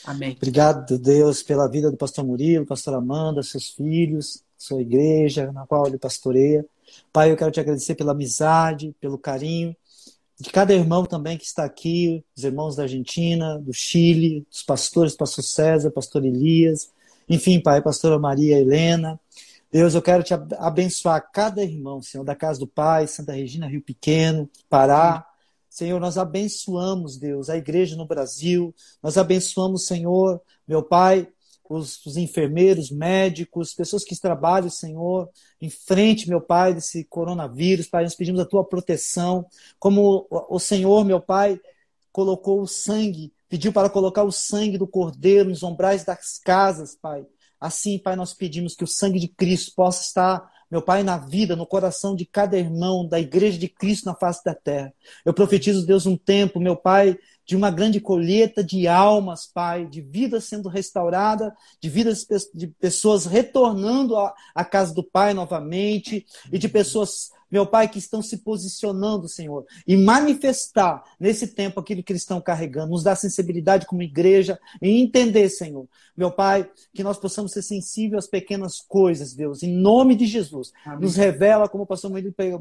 Amém. 0.03 0.35
Obrigado, 0.35 0.99
Deus, 0.99 1.41
pela 1.41 1.69
vida 1.69 1.89
do 1.89 1.95
pastor 1.95 2.25
Murilo, 2.25 2.65
pastor 2.65 2.95
Amanda, 2.95 3.41
seus 3.41 3.69
filhos, 3.69 4.43
sua 4.57 4.81
igreja, 4.81 5.53
na 5.53 5.65
qual 5.65 5.87
ele 5.87 5.97
pastoreia. 5.97 6.65
Pai, 7.13 7.31
eu 7.31 7.37
quero 7.37 7.51
te 7.51 7.61
agradecer 7.61 7.95
pela 7.95 8.11
amizade, 8.11 8.93
pelo 8.99 9.17
carinho 9.17 9.73
de 10.39 10.51
cada 10.51 10.73
irmão 10.73 11.03
também 11.05 11.37
que 11.37 11.45
está 11.45 11.63
aqui, 11.63 12.23
os 12.35 12.43
irmãos 12.43 12.75
da 12.75 12.83
Argentina, 12.83 13.57
do 13.57 13.73
Chile, 13.73 14.45
os 14.51 14.61
pastores, 14.61 15.15
pastor 15.15 15.43
César, 15.43 15.89
pastor 15.91 16.23
Elias, 16.23 16.91
enfim, 17.29 17.59
Pai, 17.59 17.81
pastora 17.81 18.17
Maria 18.17 18.57
Helena. 18.57 19.19
Deus, 19.69 19.93
eu 19.93 20.01
quero 20.01 20.23
te 20.23 20.33
abençoar 20.33 21.29
cada 21.31 21.61
irmão, 21.61 22.01
Senhor, 22.01 22.23
da 22.23 22.33
casa 22.33 22.59
do 22.59 22.67
Pai, 22.67 23.05
Santa 23.05 23.33
Regina, 23.33 23.67
Rio 23.67 23.81
Pequeno, 23.81 24.49
Pará. 24.69 25.27
Senhor, 25.69 25.99
nós 25.99 26.17
abençoamos, 26.17 27.17
Deus, 27.17 27.49
a 27.49 27.57
igreja 27.57 27.95
no 27.97 28.07
Brasil. 28.07 28.73
Nós 29.03 29.17
abençoamos, 29.17 29.85
Senhor, 29.85 30.41
meu 30.65 30.81
Pai, 30.81 31.27
os, 31.69 32.03
os, 32.05 32.15
enfermeiros, 32.15 32.89
médicos, 32.89 33.73
pessoas 33.73 34.05
que 34.05 34.19
trabalham, 34.19 34.69
Senhor, 34.69 35.29
em 35.61 35.69
frente, 35.69 36.29
meu 36.29 36.39
Pai, 36.39 36.73
desse 36.73 37.03
coronavírus. 37.03 37.89
Pai, 37.89 38.03
nós 38.03 38.15
pedimos 38.15 38.39
a 38.39 38.45
tua 38.45 38.63
proteção. 38.63 39.45
Como 39.77 40.25
o, 40.29 40.55
o 40.55 40.59
Senhor, 40.59 41.03
meu 41.03 41.19
Pai, 41.19 41.59
colocou 42.11 42.61
o 42.61 42.67
sangue, 42.67 43.33
pediu 43.49 43.71
para 43.71 43.89
colocar 43.89 44.23
o 44.23 44.31
sangue 44.31 44.77
do 44.77 44.87
Cordeiro 44.87 45.49
nos 45.49 45.63
ombrais 45.63 46.03
das 46.03 46.39
casas, 46.39 46.95
Pai. 46.95 47.25
Assim, 47.59 47.97
Pai, 47.97 48.15
nós 48.15 48.33
pedimos 48.33 48.75
que 48.75 48.83
o 48.83 48.87
sangue 48.87 49.19
de 49.19 49.27
Cristo 49.27 49.73
possa 49.75 50.03
estar, 50.03 50.51
meu 50.69 50.81
Pai, 50.81 51.01
na 51.01 51.17
vida, 51.17 51.55
no 51.55 51.65
coração 51.65 52.15
de 52.15 52.25
cada 52.25 52.57
irmão 52.57 53.07
da 53.07 53.19
igreja 53.19 53.57
de 53.57 53.67
Cristo 53.67 54.05
na 54.05 54.13
face 54.13 54.43
da 54.43 54.53
terra. 54.53 54.93
Eu 55.25 55.33
profetizo, 55.33 55.85
Deus, 55.85 56.05
um 56.05 56.17
tempo, 56.17 56.59
meu 56.59 56.75
Pai, 56.75 57.17
de 57.45 57.55
uma 57.55 57.71
grande 57.71 58.01
colheita 58.01 58.61
de 58.61 58.87
almas, 58.87 59.47
Pai, 59.47 59.87
de 59.87 60.01
vidas 60.01 60.43
sendo 60.43 60.67
restaurada, 60.67 61.55
de 61.81 61.89
vidas 61.89 62.27
de 62.53 62.67
pessoas 62.67 63.25
retornando 63.25 64.15
à 64.53 64.65
casa 64.65 64.93
do 64.93 65.01
Pai 65.01 65.33
novamente, 65.33 66.25
e 66.51 66.57
de 66.57 66.67
pessoas 66.67 67.31
meu 67.51 67.65
Pai, 67.65 67.87
que 67.87 67.99
estão 67.99 68.21
se 68.21 68.37
posicionando, 68.37 69.27
Senhor, 69.27 69.65
e 69.87 69.95
manifestar 69.95 71.03
nesse 71.19 71.47
tempo 71.47 71.79
aquilo 71.79 72.03
que 72.03 72.11
eles 72.11 72.21
estão 72.21 72.41
carregando, 72.41 72.91
nos 72.91 73.03
dar 73.03 73.15
sensibilidade 73.15 73.85
como 73.85 74.01
igreja 74.01 74.59
e 74.81 75.01
entender, 75.01 75.49
Senhor, 75.49 75.87
meu 76.15 76.31
Pai, 76.31 76.69
que 76.93 77.03
nós 77.03 77.17
possamos 77.17 77.51
ser 77.51 77.61
sensíveis 77.61 78.25
às 78.25 78.29
pequenas 78.29 78.79
coisas, 78.79 79.33
Deus, 79.33 79.63
em 79.63 79.71
nome 79.71 80.15
de 80.15 80.25
Jesus. 80.25 80.71
Amém. 80.85 81.01
Nos 81.01 81.15
revela, 81.15 81.69
como 81.69 81.83
o 81.83 81.87
pastor 81.87 82.11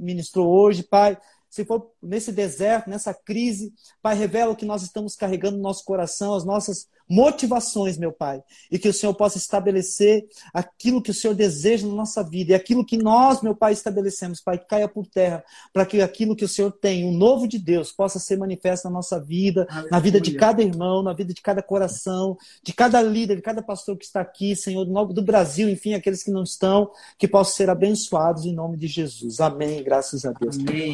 ministrou 0.01 0.49
hoje, 0.49 0.82
Pai, 0.82 1.16
se 1.49 1.64
for 1.64 1.90
nesse 2.03 2.32
deserto, 2.32 2.90
nessa 2.90 3.14
crise, 3.14 3.72
Pai, 4.03 4.16
revela 4.16 4.53
o 4.53 4.57
que 4.57 4.64
nós 4.64 4.82
estamos 4.82 5.16
carregando 5.16 5.57
no 5.57 5.62
nosso 5.62 5.84
coração, 5.84 6.34
as 6.34 6.44
nossas 6.44 6.88
motivações, 7.09 7.97
meu 7.97 8.12
Pai, 8.12 8.42
e 8.70 8.78
que 8.78 8.88
o 8.88 8.92
Senhor 8.92 9.14
possa 9.14 9.38
estabelecer 9.38 10.26
aquilo 10.53 11.01
que 11.01 11.11
o 11.11 11.14
Senhor 11.14 11.34
deseja 11.34 11.86
na 11.86 11.94
nossa 11.94 12.22
vida 12.22 12.53
e 12.53 12.55
aquilo 12.55 12.84
que 12.84 12.97
nós, 12.97 13.42
meu 13.42 13.55
Pai, 13.55 13.72
estabelecemos, 13.72 14.40
Pai, 14.40 14.59
que 14.59 14.66
caia 14.66 14.88
por 14.88 15.07
terra, 15.07 15.44
para 15.72 15.86
que 15.86 16.01
aquilo 16.01 16.34
que 16.34 16.44
o 16.44 16.49
Senhor 16.49 16.72
tem, 16.72 17.09
o 17.09 17.12
novo 17.12 17.47
de 17.47 17.59
Deus, 17.59 17.92
possa 17.92 18.18
ser 18.18 18.36
manifesto 18.36 18.88
na 18.88 18.94
nossa 18.94 19.20
vida, 19.20 19.66
Aleluia. 19.70 19.90
na 19.90 19.99
vida 20.01 20.20
de 20.20 20.32
cada 20.32 20.62
irmão, 20.62 21.03
na 21.03 21.12
vida 21.12 21.32
de 21.32 21.40
cada 21.40 21.62
coração, 21.62 22.36
de 22.62 22.72
cada 22.72 23.01
líder, 23.01 23.36
de 23.36 23.42
cada 23.42 23.62
pastor 23.62 23.97
que 23.97 24.05
está 24.05 24.20
aqui, 24.20 24.57
Senhor, 24.57 24.84
do 24.84 25.22
Brasil, 25.22 25.70
enfim, 25.70 25.94
aqueles 25.94 26.22
que 26.22 26.30
não 26.30 26.42
estão, 26.42 26.90
que 27.16 27.28
possam 27.28 27.55
ser 27.55 27.70
abençoados 27.70 28.44
em 28.44 28.53
nome 28.53 28.76
de 28.76 28.88
Jesus. 28.88 29.40
Amém, 29.40 29.82
graças 29.82 30.24
a 30.24 30.32
Deus. 30.32 30.59
Amém. 30.59 30.92